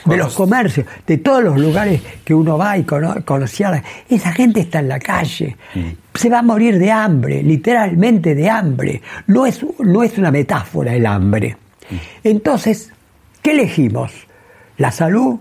De 0.05 0.17
los 0.17 0.33
comercios, 0.33 0.87
de 1.05 1.17
todos 1.17 1.43
los 1.43 1.59
lugares 1.59 2.01
que 2.23 2.33
uno 2.33 2.57
va 2.57 2.77
y 2.77 2.83
cono- 2.83 3.23
conocía, 3.25 3.83
esa 4.09 4.31
gente 4.31 4.61
está 4.61 4.79
en 4.79 4.87
la 4.87 4.97
calle. 4.97 5.55
Se 6.15 6.29
va 6.29 6.39
a 6.39 6.41
morir 6.41 6.79
de 6.79 6.89
hambre, 6.91 7.43
literalmente 7.43 8.33
de 8.33 8.49
hambre. 8.49 9.01
No 9.27 9.45
es, 9.45 9.63
no 9.79 10.01
es 10.01 10.17
una 10.17 10.31
metáfora 10.31 10.95
el 10.95 11.05
hambre. 11.05 11.57
Entonces, 12.23 12.91
¿qué 13.41 13.51
elegimos? 13.51 14.11
¿La 14.77 14.91
salud 14.91 15.37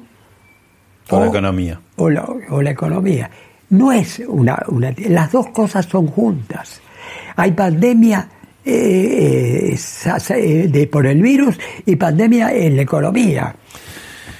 Por 1.08 1.20
la 1.22 1.28
economía. 1.28 1.80
o 1.96 2.10
la, 2.10 2.24
o 2.50 2.62
la 2.62 2.70
economía? 2.70 3.30
No 3.70 3.92
es 3.92 4.20
una, 4.26 4.62
una... 4.68 4.94
Las 5.08 5.32
dos 5.32 5.48
cosas 5.48 5.86
son 5.86 6.06
juntas. 6.06 6.80
Hay 7.36 7.52
pandemia 7.52 8.28
eh, 8.64 9.72
eh, 9.72 9.78
eh, 10.30 10.68
de, 10.68 10.86
por 10.86 11.06
el 11.06 11.22
virus 11.22 11.58
y 11.86 11.96
pandemia 11.96 12.52
en 12.52 12.76
la 12.76 12.82
economía. 12.82 13.54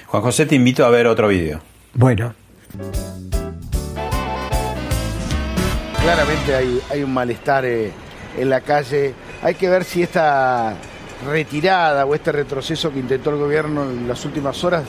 Juan 0.06 0.22
José, 0.22 0.46
te 0.46 0.54
invito 0.54 0.84
a 0.84 0.90
ver 0.90 1.06
otro 1.06 1.28
video. 1.28 1.60
Bueno. 1.94 2.34
Claramente 6.02 6.54
hay, 6.54 6.80
hay 6.90 7.02
un 7.02 7.12
malestar 7.12 7.64
eh, 7.64 7.90
en 8.36 8.50
la 8.50 8.60
calle. 8.60 9.14
Hay 9.42 9.54
que 9.54 9.68
ver 9.68 9.84
si 9.84 10.02
esta 10.02 10.74
retirada 11.26 12.04
o 12.06 12.14
este 12.14 12.32
retroceso 12.32 12.92
que 12.92 12.98
intentó 12.98 13.30
el 13.30 13.36
gobierno 13.36 13.84
en 13.84 14.06
las 14.06 14.24
últimas 14.24 14.62
horas 14.64 14.84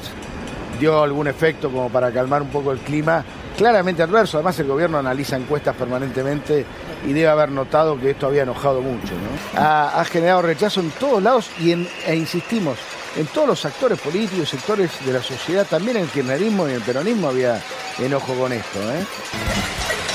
dio 0.80 1.04
algún 1.04 1.28
efecto 1.28 1.70
como 1.70 1.90
para 1.90 2.12
calmar 2.12 2.42
un 2.42 2.50
poco 2.50 2.72
el 2.72 2.80
clima 2.80 3.24
claramente 3.58 4.02
adverso. 4.02 4.38
Además, 4.38 4.60
el 4.60 4.68
gobierno 4.68 4.98
analiza 4.98 5.36
encuestas 5.36 5.76
permanentemente 5.76 6.66
y 7.06 7.14
debe 7.14 7.28
haber 7.28 7.52
notado 7.52 8.00
que 8.00 8.12
esto 8.12 8.28
había 8.28 8.44
enojado 8.44 8.82
mucho. 8.82 9.14
Ha, 9.56 10.04
generado 10.06 10.42
rechazo 10.42 10.80
en 10.80 10.92
todos 10.92 11.22
lados 11.22 11.50
y 11.60 11.74
e 11.74 12.16
insistimos, 12.16 12.78
en 13.18 13.28
todos 13.28 13.48
los 13.48 13.66
actores 13.66 14.00
políticos, 14.00 14.50
sectores 14.50 14.92
de 15.06 15.14
la 15.14 15.22
sociedad, 15.22 15.68
también 15.68 15.98
en 15.98 16.04
el 16.04 16.10
kirchnerismo 16.10 16.68
y 16.68 16.72
el 16.72 16.82
peronismo 16.82 17.28
había 17.28 17.62
enojo 18.00 18.34
con 18.36 18.54
esto. 18.54 18.80
¿eh? 18.80 20.09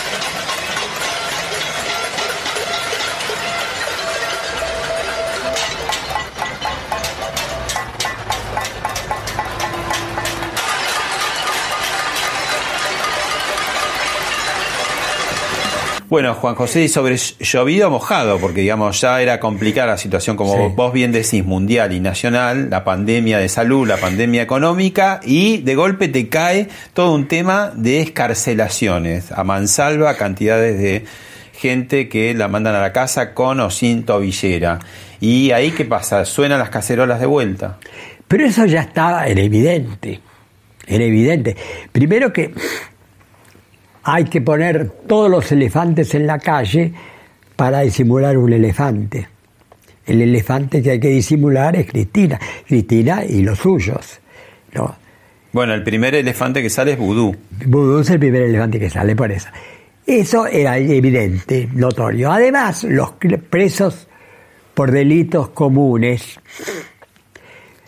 Bueno, 16.15 16.35
Juan 16.35 16.55
José, 16.55 16.85
y 16.85 16.89
sobre 16.89 17.17
llovido 17.17 17.91
mojado, 17.91 18.39
porque 18.39 18.61
digamos 18.61 19.01
ya 19.01 19.21
era 19.21 19.41
complicada 19.41 19.89
la 19.89 19.99
situación, 19.99 20.37
como 20.37 20.71
vos 20.71 20.93
bien 20.93 21.11
decís, 21.11 21.45
mundial 21.45 21.93
y 21.93 21.99
nacional, 21.99 22.71
la 22.71 22.85
pandemia 22.85 23.39
de 23.39 23.49
salud, 23.49 23.85
la 23.85 23.97
pandemia 23.97 24.41
económica, 24.41 25.19
y 25.25 25.57
de 25.63 25.75
golpe 25.75 26.07
te 26.07 26.29
cae 26.29 26.69
todo 26.93 27.13
un 27.13 27.27
tema 27.27 27.73
de 27.75 28.01
escarcelaciones, 28.01 29.33
a 29.33 29.43
mansalva 29.43 30.15
cantidades 30.15 30.79
de 30.79 31.05
gente 31.53 32.09
que 32.09 32.33
la 32.33 32.47
mandan 32.47 32.77
a 32.77 32.81
la 32.81 32.93
casa 32.93 33.35
con 33.35 33.59
o 33.59 33.69
sin 33.71 34.05
tobillera. 34.05 34.79
Y 35.19 35.51
ahí, 35.51 35.73
¿qué 35.73 35.85
pasa? 35.85 36.25
Suenan 36.25 36.61
las 36.61 36.71
cacerolas 36.71 37.19
de 37.19 37.27
vuelta. 37.27 37.79
Pero 38.29 38.47
eso 38.47 38.65
ya 38.67 38.83
estaba, 38.83 39.27
era 39.27 39.41
evidente, 39.41 40.21
era 40.87 41.03
evidente. 41.03 41.57
Primero 41.91 42.33
que 42.33 42.53
hay 44.05 44.25
que 44.25 44.41
poner 44.43 44.91
todos 45.07 45.31
los 45.31 45.51
elefantes 45.51 46.15
en 46.15 46.27
la 46.27 46.39
calle 46.39 46.93
para 47.57 47.81
disimular 47.81 48.37
un 48.37 48.53
elefante. 48.53 49.29
El 50.07 50.21
elefante 50.21 50.83
que 50.83 50.93
hay 50.93 51.01
que 51.01 51.09
disimular 51.09 51.75
es 51.77 51.87
Cristina, 51.87 52.39
Cristina 52.67 53.25
y 53.25 53.43
los 53.43 53.59
suyos. 53.59 54.21
¿no? 54.75 54.95
Bueno, 55.53 55.73
el 55.73 55.83
primer 55.83 56.15
elefante 56.15 56.61
que 56.61 56.69
sale 56.69 56.93
es 56.93 56.99
Vudú. 56.99 57.35
Vudú 57.65 58.01
es 58.01 58.11
el 58.11 58.19
primer 58.19 58.43
elefante 58.43 58.79
que 58.79 58.91
sale, 58.91 59.17
por 59.17 59.33
eso. 59.33 59.49
Eso 60.07 60.47
era 60.47 60.77
evidente, 60.77 61.69
notorio. 61.73 62.31
Además, 62.31 62.85
los 62.85 63.13
presos 63.49 64.07
por 64.75 64.91
delitos 64.91 65.49
comunes 65.51 66.39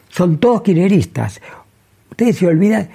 son 0.09 0.39
todos 0.39 0.63
kirchneristas. 0.63 1.43
Ustedes 2.11 2.37
se 2.37 2.47
olvidan 2.47 2.89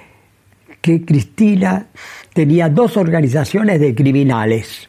que 0.80 1.04
Cristina 1.04 1.86
tenía 2.32 2.68
dos 2.68 2.96
organizaciones 2.96 3.80
de 3.80 3.94
criminales. 3.94 4.88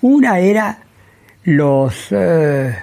Una 0.00 0.38
era 0.38 0.78
los, 1.44 2.08
eh, 2.10 2.74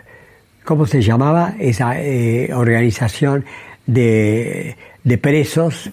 ¿cómo 0.64 0.86
se 0.86 1.02
llamaba? 1.02 1.56
Esa 1.60 2.00
eh, 2.00 2.54
organización 2.54 3.46
de, 3.86 4.76
presos. 5.22 5.90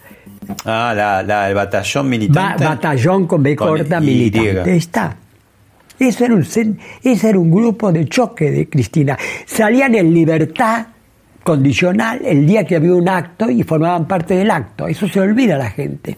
Ah, 0.64 1.22
la, 1.24 1.48
el 1.48 1.54
batallón 1.54 2.08
militante. 2.08 2.64
batallón 2.64 3.26
con 3.26 3.42
B 3.42 3.54
corta 3.54 4.00
militante. 4.00 4.76
Está. 4.76 5.16
Eso 5.98 6.24
era, 6.24 6.34
un, 6.34 6.78
ese 7.02 7.28
era 7.28 7.38
un 7.38 7.50
grupo 7.50 7.92
de 7.92 8.06
choque 8.08 8.50
de 8.50 8.68
Cristina. 8.68 9.16
Salían 9.46 9.94
en 9.94 10.12
libertad 10.12 10.86
condicional 11.42 12.20
el 12.24 12.46
día 12.46 12.64
que 12.64 12.76
había 12.76 12.94
un 12.94 13.08
acto 13.08 13.50
y 13.50 13.62
formaban 13.62 14.06
parte 14.06 14.34
del 14.34 14.50
acto. 14.50 14.86
Eso 14.86 15.08
se 15.08 15.20
olvida 15.20 15.56
a 15.56 15.58
la 15.58 15.70
gente. 15.70 16.16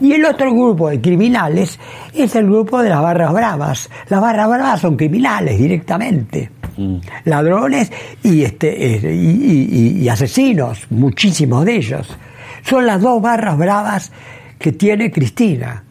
Y 0.00 0.12
el 0.12 0.24
otro 0.24 0.52
grupo 0.52 0.90
de 0.90 1.00
criminales 1.00 1.78
es 2.14 2.34
el 2.36 2.46
grupo 2.46 2.82
de 2.82 2.88
las 2.88 3.02
barras 3.02 3.32
bravas. 3.32 3.90
Las 4.08 4.20
barras 4.20 4.48
bravas 4.48 4.80
son 4.80 4.96
criminales 4.96 5.58
directamente. 5.58 6.50
Mm. 6.76 6.96
Ladrones 7.24 7.92
y, 8.22 8.42
este, 8.42 9.08
eh, 9.08 9.14
y, 9.14 10.08
asesinos, 10.08 10.86
muchísimos 10.90 11.64
de 11.64 11.76
ellos. 11.76 12.16
Son 12.62 12.86
las 12.86 13.00
dos 13.00 13.20
barras 13.20 13.58
bravas 13.58 14.12
que 14.58 14.72
tiene 14.72 15.10
Cristina, 15.10 15.82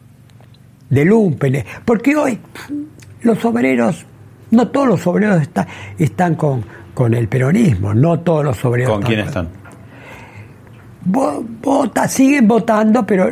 de 0.88 1.04
Lumpen. 1.04 1.64
Porque 1.84 2.16
hoy 2.16 2.38
los 3.22 3.44
obreros, 3.44 4.04
no 4.50 4.68
todos 4.68 4.88
los 4.88 5.06
obreros 5.06 5.48
están 5.98 6.34
con 6.34 6.64
con 6.94 7.14
el 7.14 7.28
peronismo, 7.28 7.94
no 7.94 8.20
todos 8.20 8.44
los 8.44 8.64
obreros. 8.64 8.92
¿Con 8.92 9.02
quién 9.02 9.20
están? 9.20 9.48
Vota, 11.04 12.06
siguen 12.06 12.46
votando, 12.46 13.04
pero 13.04 13.28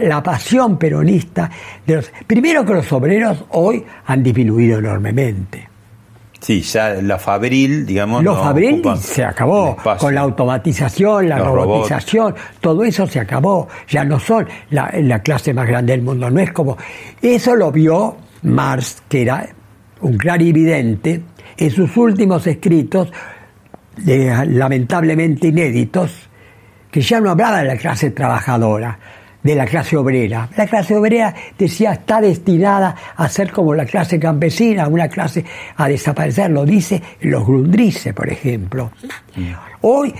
la 0.00 0.22
pasión 0.22 0.78
peronista 0.78 1.50
de 1.86 1.96
los. 1.96 2.10
Primero 2.26 2.64
que 2.64 2.72
los 2.72 2.90
obreros 2.92 3.44
hoy 3.50 3.84
han 4.06 4.22
disminuido 4.22 4.78
enormemente. 4.78 5.68
Sí, 6.40 6.62
ya 6.62 6.94
la 6.94 7.18
Fabril, 7.18 7.84
digamos. 7.84 8.24
Los 8.24 8.38
Fabril 8.38 8.82
se 8.98 9.22
acabó. 9.22 9.76
Con 9.98 10.14
la 10.14 10.22
automatización, 10.22 11.28
la 11.28 11.38
robotización, 11.38 12.34
todo 12.60 12.82
eso 12.84 13.06
se 13.06 13.20
acabó. 13.20 13.68
Ya 13.88 14.04
no 14.04 14.18
son 14.18 14.48
la, 14.70 14.90
la, 15.02 15.18
clase 15.18 15.52
más 15.52 15.68
grande 15.68 15.92
del 15.92 16.02
mundo. 16.02 16.30
No 16.30 16.40
es 16.40 16.52
como. 16.52 16.78
Eso 17.20 17.54
lo 17.54 17.70
vio 17.70 18.16
Marx, 18.42 19.02
que 19.06 19.22
era 19.22 19.46
un 20.00 20.16
clarividente, 20.16 21.22
en 21.60 21.70
sus 21.70 21.94
últimos 21.96 22.46
escritos, 22.46 23.12
lamentablemente 24.04 25.48
inéditos, 25.48 26.28
que 26.90 27.02
ya 27.02 27.20
no 27.20 27.30
hablaba 27.30 27.60
de 27.60 27.68
la 27.68 27.76
clase 27.76 28.10
trabajadora, 28.10 28.98
de 29.42 29.54
la 29.54 29.66
clase 29.66 29.96
obrera. 29.96 30.48
La 30.56 30.66
clase 30.66 30.96
obrera, 30.96 31.34
decía, 31.58 31.92
está 31.92 32.20
destinada 32.20 32.96
a 33.14 33.28
ser 33.28 33.52
como 33.52 33.74
la 33.74 33.84
clase 33.84 34.18
campesina, 34.18 34.88
una 34.88 35.08
clase 35.08 35.44
a 35.76 35.86
desaparecer, 35.86 36.50
lo 36.50 36.64
dice 36.64 37.02
los 37.20 37.44
Grundrisse, 37.46 38.12
por 38.14 38.30
ejemplo. 38.30 38.90
Mm. 39.36 39.52
Hoy 39.82 40.14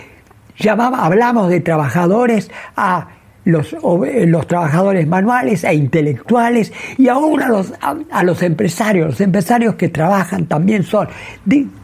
llamaba, 0.59 1.05
hablamos 1.05 1.49
de 1.49 1.61
trabajadores 1.61 2.51
a 2.76 3.09
los, 3.51 3.74
los 3.82 4.46
trabajadores 4.46 5.07
manuales 5.07 5.64
e 5.64 5.74
intelectuales 5.74 6.72
y 6.98 7.09
aún 7.09 7.42
a 7.42 7.48
los, 7.48 7.72
a, 7.80 8.22
los 8.22 8.42
empresarios. 8.42 9.09
Los 9.09 9.20
empresarios 9.20 9.74
que 9.74 9.88
trabajan 9.88 10.46
también 10.46 10.82
son, 10.82 11.09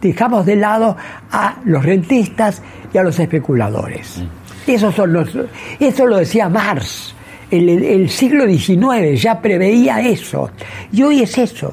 dejamos 0.00 0.46
de 0.46 0.56
lado 0.56 0.96
a 1.30 1.56
los 1.64 1.84
rentistas 1.84 2.62
y 2.92 2.98
a 2.98 3.02
los 3.02 3.18
especuladores. 3.18 4.18
Mm. 4.18 4.70
Esos 4.70 4.94
son 4.94 5.12
los, 5.12 5.30
eso 5.78 6.06
lo 6.06 6.16
decía 6.16 6.48
Marx. 6.48 7.14
El, 7.50 7.68
el 7.68 8.10
siglo 8.10 8.44
XIX 8.46 9.20
ya 9.20 9.40
preveía 9.40 10.00
eso. 10.00 10.50
Y 10.90 11.02
hoy 11.02 11.22
es 11.22 11.38
eso. 11.38 11.72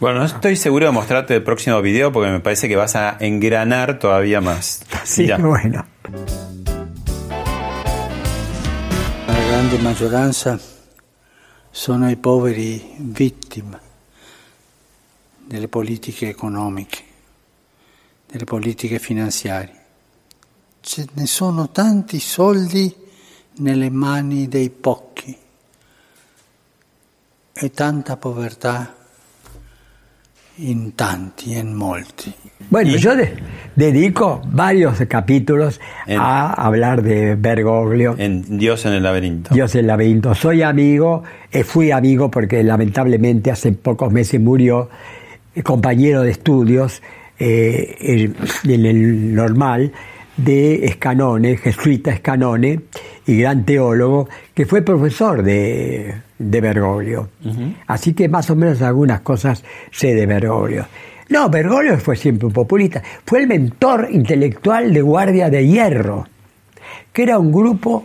Bueno, 0.00 0.18
no 0.18 0.24
estoy 0.26 0.56
seguro 0.56 0.86
de 0.86 0.92
mostrarte 0.92 1.36
el 1.36 1.42
próximo 1.42 1.80
video 1.80 2.12
porque 2.12 2.30
me 2.30 2.40
parece 2.40 2.68
que 2.68 2.76
vas 2.76 2.96
a 2.96 3.16
engranar 3.20 3.98
todavía 3.98 4.40
más. 4.40 4.84
Sí, 5.04 5.30
bueno. 5.38 5.84
Grande 9.64 9.82
maggioranza 9.82 10.60
sono 11.70 12.10
i 12.10 12.16
poveri 12.16 12.96
vittime 12.98 13.80
delle 15.42 15.68
politiche 15.68 16.28
economiche, 16.28 17.02
delle 18.26 18.44
politiche 18.44 18.98
finanziarie. 18.98 19.84
Ce 20.80 21.08
ne 21.14 21.24
sono 21.24 21.70
tanti 21.70 22.20
soldi 22.20 22.94
nelle 23.56 23.88
mani 23.88 24.48
dei 24.48 24.68
pochi 24.68 25.34
e 27.54 27.70
tanta 27.70 28.18
povertà 28.18 28.94
in 30.58 30.92
tanti, 30.92 31.54
en 31.54 31.74
molti. 31.74 32.32
Bueno, 32.70 32.96
yo 32.96 33.12
dedico 33.74 34.40
varios 34.46 34.98
capítulos 35.08 35.80
a 36.16 36.52
hablar 36.52 37.02
de 37.02 37.34
Bergoglio. 37.34 38.14
En 38.16 38.58
Dios 38.58 38.86
en 38.86 38.94
el 38.94 39.02
laberinto. 39.02 39.54
Dios 39.54 39.74
en 39.74 39.80
el 39.80 39.86
laberinto. 39.88 40.34
Soy 40.34 40.62
amigo, 40.62 41.22
eh, 41.50 41.64
fui 41.64 41.90
amigo 41.90 42.30
porque 42.30 42.62
lamentablemente 42.62 43.50
hace 43.50 43.72
pocos 43.72 44.12
meses 44.12 44.40
murió 44.40 44.88
compañero 45.62 46.22
de 46.22 46.30
estudios 46.30 47.02
eh, 47.38 48.32
en 48.64 48.86
el 48.86 49.34
normal 49.34 49.92
de 50.36 50.86
Escanone, 50.86 51.56
jesuita 51.56 52.10
Escanone, 52.10 52.80
y 53.26 53.38
gran 53.38 53.64
teólogo, 53.64 54.28
que 54.52 54.66
fue 54.66 54.82
profesor 54.82 55.42
de, 55.42 56.14
de 56.38 56.60
Bergoglio. 56.60 57.28
Así 57.86 58.14
que 58.14 58.28
más 58.28 58.50
o 58.50 58.56
menos 58.56 58.82
algunas 58.82 59.20
cosas 59.20 59.64
sé 59.90 60.14
de 60.14 60.26
Bergoglio. 60.26 60.86
No, 61.30 61.48
Bergoglio 61.48 61.98
fue 61.98 62.16
siempre 62.16 62.46
un 62.46 62.52
populista. 62.52 63.02
Fue 63.24 63.40
el 63.40 63.46
mentor 63.46 64.08
intelectual 64.10 64.92
de 64.92 65.00
Guardia 65.00 65.48
de 65.48 65.66
Hierro, 65.66 66.26
que 67.12 67.22
era 67.22 67.38
un 67.38 67.50
grupo 67.50 68.04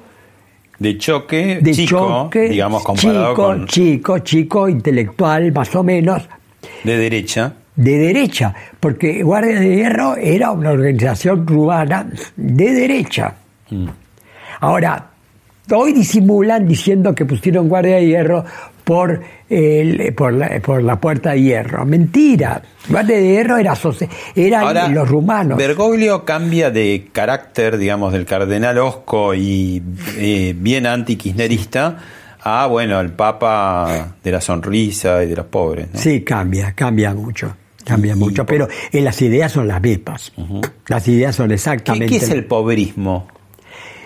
de 0.77 0.97
choque, 0.97 1.59
de 1.61 1.71
chico, 1.73 2.29
digamos 2.33 2.83
comparado 2.83 3.33
chico, 3.33 3.65
chico, 3.65 4.19
chico, 4.19 4.69
intelectual, 4.69 5.51
más 5.51 5.75
o 5.75 5.83
menos. 5.83 6.23
De 6.85 6.97
derecha 6.97 7.55
de 7.79 7.97
derecha, 7.97 8.53
porque 8.77 9.23
Guardia 9.23 9.57
de 9.57 9.73
Hierro 9.73 10.17
era 10.17 10.51
una 10.51 10.71
organización 10.71 11.45
cubana 11.45 12.09
de 12.35 12.73
derecha. 12.73 13.35
Mm. 13.69 13.87
Ahora, 14.59 15.05
hoy 15.71 15.93
disimulan 15.93 16.67
diciendo 16.67 17.15
que 17.15 17.23
pusieron 17.23 17.69
Guardia 17.69 17.95
de 17.95 18.07
Hierro 18.07 18.43
por, 18.83 19.21
el, 19.49 20.13
por, 20.13 20.33
la, 20.33 20.59
por 20.59 20.83
la 20.83 20.99
puerta 20.99 21.31
de 21.31 21.41
hierro. 21.41 21.85
Mentira. 21.85 22.61
Puerta 22.89 23.13
de 23.13 23.21
hierro 23.21 23.57
era, 23.57 23.73
eran 24.35 24.93
los 24.93 25.07
rumanos. 25.07 25.57
Bergoglio 25.57 26.25
cambia 26.25 26.71
de 26.71 27.07
carácter, 27.13 27.77
digamos, 27.77 28.11
del 28.11 28.25
cardenal 28.25 28.77
Osco 28.79 29.33
y 29.35 29.81
eh, 30.17 30.53
bien 30.57 30.85
anti-kirchnerista 30.85 31.97
a, 32.41 32.67
bueno, 32.67 32.99
el 32.99 33.11
papa 33.11 34.15
de 34.21 34.31
la 34.31 34.41
sonrisa 34.41 35.23
y 35.23 35.27
de 35.27 35.35
los 35.35 35.45
pobres. 35.45 35.87
Sí, 35.93 36.21
cambia, 36.23 36.73
cambia 36.73 37.13
mucho. 37.13 37.55
Cambia 37.89 38.15
mucho, 38.15 38.45
pero 38.45 38.67
en 38.91 39.03
las 39.03 39.21
ideas 39.21 39.51
son 39.51 39.67
las 39.67 39.81
mismas. 39.81 40.31
Las 40.87 41.07
ideas 41.07 41.35
son 41.35 41.51
exactamente. 41.51 42.07
¿Qué, 42.07 42.17
es 42.17 42.29
el 42.29 42.45
pobrismo? 42.45 43.27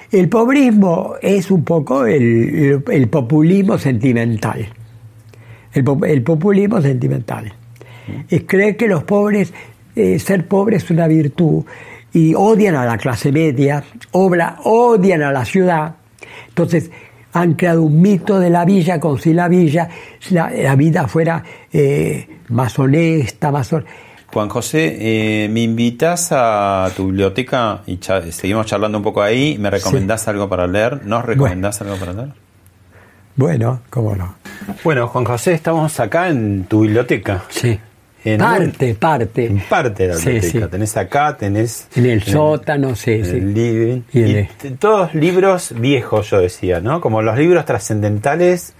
El 0.09 0.29
pobrismo 0.29 1.15
es 1.21 1.51
un 1.51 1.63
poco 1.63 2.05
el, 2.05 2.81
populismo 3.09 3.77
sentimental. 3.77 4.67
El, 5.73 6.23
populismo 6.23 6.81
sentimental. 6.81 7.51
Es 8.29 8.43
creer 8.45 8.77
que 8.77 8.87
los 8.87 9.03
pobres, 9.03 9.53
eh, 9.95 10.17
ser 10.17 10.47
pobre 10.47 10.77
es 10.77 10.89
una 10.89 11.07
virtud 11.07 11.65
y 12.13 12.33
odian 12.35 12.75
a 12.75 12.85
la 12.85 12.97
clase 12.97 13.31
media, 13.31 13.83
obra, 14.11 14.59
odian 14.63 15.23
a 15.23 15.31
la 15.31 15.43
ciudad. 15.43 15.95
Entonces, 16.47 16.89
han 17.33 17.55
creado 17.55 17.81
un 17.81 17.99
mito 17.99 18.39
de 18.39 18.49
la 18.49 18.63
villa, 18.63 18.99
como 18.99 19.17
si 19.17 19.33
la 19.33 19.47
villa, 19.47 19.89
la, 20.29 20.75
vida 20.75 21.07
fuera 21.07 21.43
eh, 21.71 22.27
más 22.49 22.77
honesta, 22.79 23.51
más 23.51 23.73
Juan 24.33 24.49
José, 24.49 24.97
eh, 24.99 25.49
¿me 25.49 25.61
invitas 25.61 26.29
a 26.31 26.89
tu 26.95 27.07
biblioteca 27.07 27.81
y 27.85 27.99
seguimos 28.31 28.65
charlando 28.65 28.97
un 28.97 29.03
poco 29.03 29.21
ahí? 29.21 29.57
¿Me 29.59 29.69
recomendás 29.69 30.27
algo 30.27 30.49
para 30.49 30.65
leer? 30.65 31.05
¿Nos 31.05 31.23
recomendás 31.23 31.79
algo 31.81 31.97
para 31.97 32.13
leer? 32.13 32.29
Bueno, 33.35 33.81
cómo 33.91 34.15
no. 34.15 34.35
Bueno, 34.83 35.07
Juan 35.07 35.25
José, 35.25 35.53
estamos 35.53 35.99
acá 35.99 36.29
en 36.29 36.63
tu 36.65 36.81
biblioteca. 36.81 37.43
Sí. 37.49 37.79
En 38.25 38.39
parte, 38.39 38.95
parte. 38.95 39.45
En 39.45 39.59
parte 39.59 40.07
de 40.07 40.15
la 40.15 40.19
biblioteca. 40.19 40.67
Tenés 40.69 40.97
acá, 40.97 41.37
tenés. 41.37 41.87
En 41.95 42.05
el 42.05 42.23
sótano, 42.23 42.95
sí, 42.95 43.11
en 43.11 43.25
sí. 43.25 43.31
El 43.31 43.53
living. 43.53 44.01
Y, 44.13 44.73
todos 44.79 45.13
libros 45.13 45.73
viejos, 45.77 46.29
yo 46.29 46.39
decía, 46.39 46.79
¿no? 46.79 47.01
Como 47.01 47.21
los 47.21 47.37
libros 47.37 47.65
trascendentales 47.65 48.73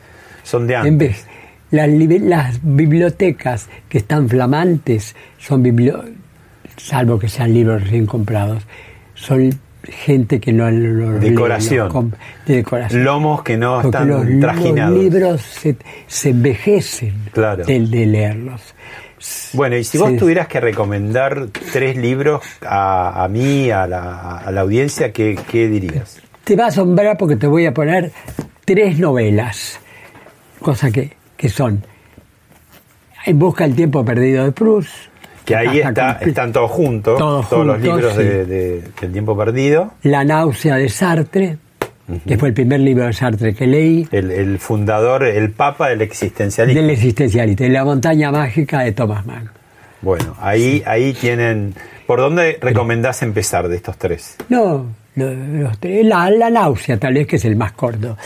son 0.44 0.66
de 0.66 0.78
antes. 0.78 0.92
En 0.92 0.98
vez, 0.98 1.28
las, 1.74 2.60
bibliotecas 2.62 3.68
que 3.90 3.98
están 3.98 4.30
flamantes 4.30 5.16
son 5.40 5.64
bibliotecas, 5.64 6.12
salvo 6.78 7.18
que 7.18 7.28
sean 7.28 7.54
libros 7.54 7.84
recién 7.84 8.06
comprados, 8.06 8.64
son 9.16 9.50
gente 9.84 10.40
que 10.40 10.54
no 10.54 10.70
los 10.70 11.20
decoración. 11.20 12.14
de 12.46 12.58
decoración. 12.58 13.04
Lomos 13.04 13.44
que 13.44 13.58
no 13.58 13.82
están 13.82 14.08
los, 14.08 14.26
trajinados. 14.40 14.96
Los 14.96 15.04
libros 15.04 15.42
se, 16.08 16.30
envejecen 16.30 17.16
de, 17.34 18.06
leerlos. 18.06 18.62
Bueno, 19.54 19.76
y 19.76 19.84
si 19.84 19.98
vos 19.98 20.16
tuvieras 20.18 20.48
que 20.48 20.60
recomendar 20.60 21.48
tres 21.72 21.98
libros 21.98 22.42
a, 22.62 23.28
mí, 23.32 23.72
a 23.72 23.88
la, 23.88 24.38
a 24.38 24.52
la 24.52 24.62
audiencia, 24.62 25.12
¿qué, 25.12 25.38
¿qué 25.50 25.68
dirías? 25.68 26.20
Te 26.44 26.56
va 26.56 26.66
a 26.66 26.68
asombrar 26.68 27.18
porque 27.18 27.38
te 27.38 27.48
voy 27.48 27.66
a 27.66 27.74
poner 27.74 28.12
tres 28.66 29.00
novelas, 29.00 29.80
cosa 30.60 30.92
que 30.92 31.23
que 31.44 31.50
son 31.50 31.84
En 33.26 33.38
busca 33.38 33.66
del 33.66 33.76
tiempo 33.76 34.06
perdido 34.06 34.46
de 34.46 34.54
Proust. 34.54 34.90
Que 35.44 35.58
ahí 35.58 35.80
está, 35.82 36.20
están 36.22 36.54
todos 36.54 36.72
juntos, 36.72 37.18
todos, 37.18 37.66
los 37.66 37.82
libros 37.82 38.16
de, 38.16 38.46
del 38.46 39.12
tiempo 39.12 39.36
perdido. 39.38 39.92
La 40.04 40.24
náusea 40.24 40.78
de 40.78 40.88
Sartre, 40.88 41.58
que 42.26 42.38
fue 42.38 42.48
el 42.48 42.54
primer 42.54 42.80
libro 42.80 43.08
de 43.08 43.12
Sartre 43.12 43.54
que 43.54 43.68
leí. 43.68 44.08
El, 44.10 44.58
fundador, 44.58 45.26
el 45.26 45.52
papa 45.52 45.90
del 45.90 46.02
existencialismo. 46.02 46.82
Del 46.82 46.92
existencialismo, 46.92 47.66
y 47.66 47.70
La 47.70 47.84
montaña 47.84 48.32
mágica 48.32 48.80
de 48.80 48.94
Thomas 48.94 49.26
Mann. 49.26 49.50
Bueno, 50.02 50.38
ahí, 50.40 50.82
ahí 50.86 51.12
tienen... 51.12 51.76
¿Por 52.08 52.20
dónde 52.20 52.58
recomendás 52.62 53.22
empezar 53.22 53.68
de 53.68 53.76
estos 53.76 53.98
tres? 53.98 54.38
No, 54.48 54.86
la, 55.16 56.30
la 56.30 56.50
náusea 56.50 56.98
tal 56.98 57.16
vez 57.16 57.28
que 57.28 57.36
es 57.36 57.44
el 57.44 57.58
más 57.58 57.74
corto. 57.74 58.18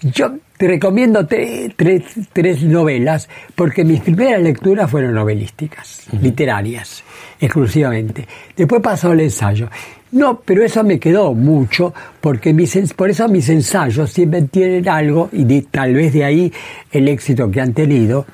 Yo 0.00 0.34
te 0.56 0.68
recomiendo 0.68 1.26
tres 1.26 2.62
novelas 2.62 3.28
porque 3.54 3.84
mis 3.84 4.00
primeras 4.00 4.42
lecturas 4.42 4.90
fueron 4.90 5.14
novelísticas, 5.14 6.06
literarias, 6.20 7.02
exclusivamente. 7.40 8.26
Después 8.56 8.82
pasó 8.82 9.12
el 9.12 9.20
ensayo. 9.20 9.68
No, 10.12 10.40
pero 10.40 10.64
eso 10.64 10.84
me 10.84 10.98
quedó 10.98 11.34
mucho 11.34 11.92
porque 12.20 12.52
mis, 12.52 12.92
por 12.94 13.10
eso 13.10 13.28
mis 13.28 13.48
ensayos 13.48 14.10
siempre 14.10 14.42
tienen 14.42 14.88
algo 14.88 15.28
y 15.32 15.62
tal 15.62 15.94
vez 15.94 16.12
de 16.12 16.24
ahí 16.24 16.52
el 16.90 17.08
éxito 17.08 17.50
que 17.50 17.60
han 17.60 17.72
tenido 17.72 18.24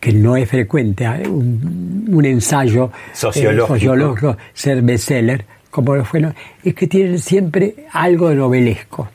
que 0.00 0.12
no 0.12 0.36
es 0.36 0.48
frecuente 0.48 1.04
¿eh? 1.04 1.28
un, 1.28 2.24
ensayo 2.24 2.86
eh, 2.86 3.08
sociológico. 3.12 4.36
ser 4.54 4.82
bestseller, 4.82 5.44
como 5.70 5.96
lo 5.96 6.04
fueron, 6.04 6.34
es 6.62 6.74
que 6.74 6.86
tienen 6.86 7.18
siempre 7.18 7.74
algo 7.92 8.28
de 8.28 8.36
novelesco 8.36 9.08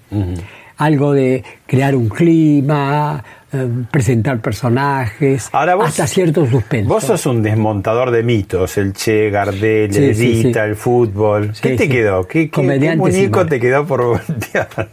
algo 0.82 1.14
de 1.14 1.44
crear 1.68 1.96
un 1.96 2.10
clima, 2.10 3.24
eh, 3.54 3.68
presentar 3.92 4.42
personajes, 4.42 5.48
hasta 5.54 6.08
cierto 6.08 6.48
suspenso. 6.48 6.90
Vos 6.90 7.04
sos 7.04 7.24
un 7.28 7.44
desmontador 7.44 8.10
de 8.10 8.24
mitos, 8.24 8.78
el 8.80 8.94
Che, 8.94 9.30
Gardel, 9.30 9.96
Edita, 9.96 10.66
el 10.66 10.76
fútbol. 10.76 11.54
¿Qué 11.62 11.76
te 11.76 11.88
quedó? 11.88 12.28
¿Qué, 12.28 12.50
qué, 12.50 12.96
muñeco 12.96 13.46
te 13.46 13.60
quedó 13.60 13.86
por 13.86 14.04
voltear? 14.06 14.90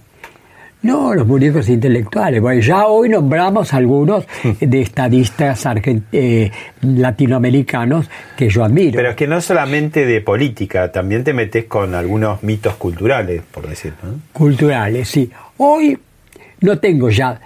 No, 0.81 1.13
los 1.13 1.27
muñecos 1.27 1.69
intelectuales. 1.69 2.41
Bueno, 2.41 2.61
ya 2.61 2.87
hoy 2.87 3.09
nombramos 3.09 3.75
algunos 3.75 4.25
de 4.61 4.81
estadistas 4.81 5.67
eh, 6.13 6.51
latinoamericanos 6.83 8.09
que 8.37 8.49
yo 8.49 8.63
admiro. 8.63 8.93
Pero 8.95 9.11
es 9.11 9.17
que 9.17 9.27
no 9.27 9.41
solamente 9.41 10.07
de 10.07 10.21
política, 10.21 10.93
también 10.93 11.25
te 11.25 11.33
metes 11.33 11.65
con 11.65 11.95
algunos 11.95 12.43
mitos 12.45 12.75
culturales, 12.75 13.43
por 13.51 13.67
decirlo. 13.67 13.99
Culturales, 14.33 15.09
sí. 15.09 15.29
Hoy 15.59 15.99
no 16.61 16.79
tengo 16.79 17.11
ya. 17.11 17.41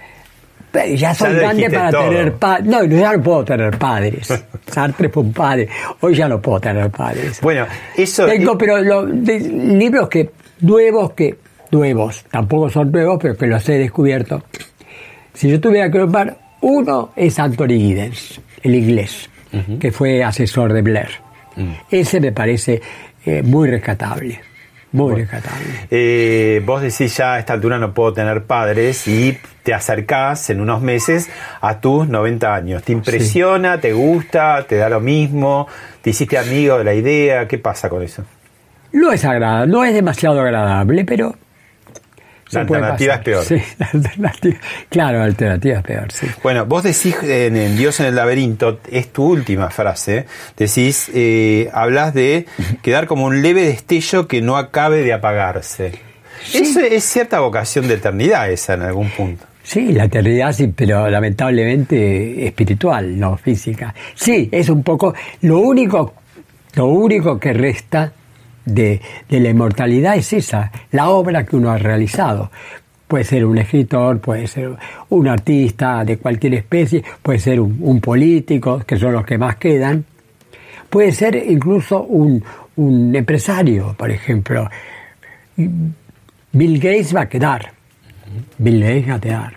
Ya 0.96 1.14
soy 1.14 1.34
grande 1.34 1.68
para 1.68 1.90
tener 1.90 2.32
padres. 2.34 2.66
No, 2.66 2.84
ya 2.84 3.12
no 3.14 3.22
puedo 3.22 3.44
tener 3.44 3.76
padres. 3.76 4.28
Sartre 4.66 5.10
fue 5.10 5.22
un 5.22 5.32
padre. 5.32 5.68
Hoy 6.00 6.14
ya 6.14 6.28
no 6.28 6.40
puedo 6.40 6.60
tener 6.60 6.90
padres. 6.90 7.40
Bueno, 7.42 7.66
eso. 7.94 8.24
Tengo, 8.24 8.56
pero 8.56 8.80
libros 8.80 10.08
que 10.08 10.30
nuevos 10.60 11.12
que 11.12 11.36
nuevos, 11.72 12.24
tampoco 12.30 12.70
son 12.70 12.92
nuevos, 12.92 13.18
pero 13.20 13.36
que 13.36 13.46
los 13.46 13.68
he 13.68 13.78
descubierto. 13.78 14.44
Si 15.34 15.50
yo 15.50 15.60
tuviera 15.60 15.90
que 15.90 15.98
nombrar, 15.98 16.38
uno 16.60 17.12
es 17.16 17.38
Anthony 17.38 17.78
Giddens, 17.78 18.40
el 18.62 18.74
inglés, 18.74 19.28
que 19.80 19.90
fue 19.90 20.22
asesor 20.22 20.72
de 20.72 20.82
Blair. 20.82 21.10
Mm. 21.56 21.72
Ese 21.90 22.20
me 22.20 22.32
parece 22.32 22.80
eh, 23.24 23.42
muy 23.42 23.68
rescatable. 23.68 24.40
Muy 24.92 25.14
rescatable. 25.14 25.66
Eh, 25.90 26.62
vos 26.64 26.82
decís 26.82 27.16
ya 27.16 27.34
a 27.34 27.38
esta 27.38 27.54
altura 27.54 27.78
no 27.78 27.94
puedo 27.94 28.12
tener 28.12 28.44
padres 28.44 29.08
y 29.08 29.38
te 29.62 29.72
acercás 29.72 30.50
en 30.50 30.60
unos 30.60 30.82
meses 30.82 31.30
a 31.60 31.80
tus 31.80 32.08
90 32.08 32.54
años. 32.54 32.82
¿Te 32.82 32.92
impresiona? 32.92 33.80
¿Te 33.80 33.92
gusta? 33.92 34.66
¿Te 34.68 34.76
da 34.76 34.88
lo 34.88 35.00
mismo? 35.00 35.66
¿Te 36.02 36.10
hiciste 36.10 36.36
amigo 36.36 36.78
de 36.78 36.84
la 36.84 36.94
idea? 36.94 37.48
¿Qué 37.48 37.58
pasa 37.58 37.88
con 37.88 38.02
eso? 38.02 38.24
No 38.92 39.12
es 39.12 39.24
agradable, 39.24 39.72
no 39.72 39.84
es 39.84 39.94
demasiado 39.94 40.40
agradable, 40.40 41.04
pero 41.04 41.36
la 42.52 42.60
alternativa 42.60 43.14
es 43.14 43.20
peor. 43.20 43.44
Sí, 43.44 43.56
la 43.78 43.86
alternativa, 43.92 44.56
claro, 44.88 45.18
la 45.18 45.24
alternativa 45.24 45.78
es 45.78 45.84
peor, 45.84 46.12
sí. 46.12 46.26
Bueno, 46.42 46.66
vos 46.66 46.82
decís 46.82 47.16
en, 47.22 47.76
Dios 47.76 48.00
en 48.00 48.06
el 48.06 48.14
laberinto, 48.14 48.80
es 48.90 49.12
tu 49.12 49.24
última 49.24 49.70
frase, 49.70 50.26
decís, 50.56 51.10
eh, 51.14 51.70
hablas 51.72 52.14
de 52.14 52.46
quedar 52.82 53.06
como 53.06 53.26
un 53.26 53.42
leve 53.42 53.64
destello 53.64 54.28
que 54.28 54.42
no 54.42 54.56
acabe 54.56 55.02
de 55.02 55.12
apagarse. 55.12 55.92
Eso 56.52 56.80
es 56.80 57.04
cierta 57.04 57.40
vocación 57.40 57.88
de 57.88 57.94
eternidad 57.94 58.50
esa 58.50 58.74
en 58.74 58.82
algún 58.82 59.10
punto. 59.10 59.44
Sí, 59.62 59.92
la 59.92 60.04
eternidad 60.04 60.52
sí, 60.52 60.72
pero 60.74 61.08
lamentablemente 61.08 62.46
espiritual, 62.46 63.18
no 63.18 63.36
física. 63.36 63.94
Sí, 64.14 64.48
es 64.50 64.68
un 64.68 64.82
poco 64.82 65.14
lo 65.42 65.60
único, 65.60 66.14
lo 66.74 66.86
único 66.86 67.38
que 67.38 67.52
resta 67.52 68.12
de, 68.64 69.00
la 69.28 69.48
inmortalidad 69.48 70.16
es 70.16 70.32
esa, 70.32 70.70
la 70.90 71.10
obra 71.10 71.44
que 71.44 71.56
uno 71.56 71.70
ha 71.70 71.78
realizado. 71.78 72.50
Puede 73.08 73.24
ser 73.24 73.44
un 73.44 73.58
escritor, 73.58 74.20
puede 74.20 74.46
ser 74.46 74.74
un 75.10 75.28
artista 75.28 76.04
de 76.04 76.16
cualquier 76.16 76.54
especie, 76.54 77.04
puede 77.22 77.38
ser 77.38 77.60
un, 77.60 78.00
político, 78.00 78.80
que 78.86 78.96
son 78.96 79.12
los 79.12 79.24
que 79.24 79.36
más 79.36 79.56
quedan, 79.56 80.04
puede 80.88 81.12
ser 81.12 81.36
incluso 81.36 82.02
un, 82.02 82.42
un 82.76 83.14
empresario, 83.14 83.94
por 83.98 84.10
ejemplo. 84.10 84.68
Bill 85.56 86.78
Gates 86.78 87.14
va 87.14 87.22
a 87.22 87.28
quedar. 87.28 87.72
Bill 88.58 88.80
Gates 88.80 89.10
va 89.10 89.14
a 89.14 89.20
quedar. 89.20 89.52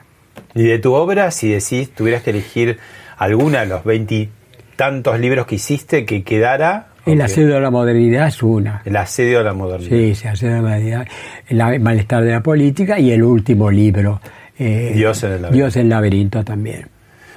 Y 0.54 0.64
de 0.64 0.80
tu 0.80 0.94
obra, 0.94 1.32
si 1.32 1.50
decís, 1.50 1.92
tuvieras 1.92 2.24
que 2.24 2.32
elegir 2.32 2.80
alguna 3.18 3.62
de 3.62 3.68
los 3.68 3.84
veintitantos 3.84 5.20
libros 5.20 5.46
que 5.46 5.56
hiciste 5.56 6.06
que 6.06 6.24
quedara, 6.24 6.88
el 7.06 7.22
asedio 7.22 7.56
de 7.56 7.62
la 7.62 7.72
modernidad 7.72 8.28
es 8.28 8.42
una. 8.42 8.82
El 8.86 8.96
asedio 8.96 9.40
de 9.40 9.44
la 9.44 9.54
modernidad. 9.54 9.90
Sí, 9.90 10.28
el 10.28 10.34
asedio 10.34 10.56
de 10.56 10.62
la 10.62 10.68
modernidad, 10.68 11.08
el 11.48 11.80
malestar 11.80 12.24
de 12.24 12.32
la 12.32 12.42
política 12.42 13.00
y 13.00 13.12
el 13.12 13.24
último 13.24 13.70
libro, 13.70 14.22
eh, 14.58 14.94
Dios, 14.96 15.24
en 15.24 15.34
el 15.34 15.42
laberinto. 15.42 15.56
Dios 15.56 15.76
en 15.76 15.82
el 15.84 15.90
laberinto 15.90 16.44
también. 16.44 16.88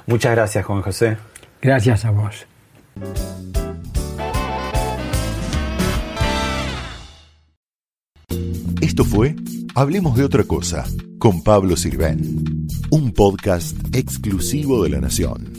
Muchas 0.07 0.35
gracias, 0.35 0.65
Juan 0.65 0.81
José. 0.81 1.17
Gracias 1.61 2.05
a 2.05 2.11
vos. 2.11 2.47
Esto 8.81 9.03
fue 9.03 9.35
Hablemos 9.75 10.17
de 10.17 10.25
otra 10.25 10.43
cosa 10.43 10.83
con 11.19 11.43
Pablo 11.43 11.77
Sirven, 11.77 12.67
un 12.89 13.13
podcast 13.13 13.77
exclusivo 13.95 14.83
de 14.83 14.89
La 14.89 14.99
Nación. 14.99 15.58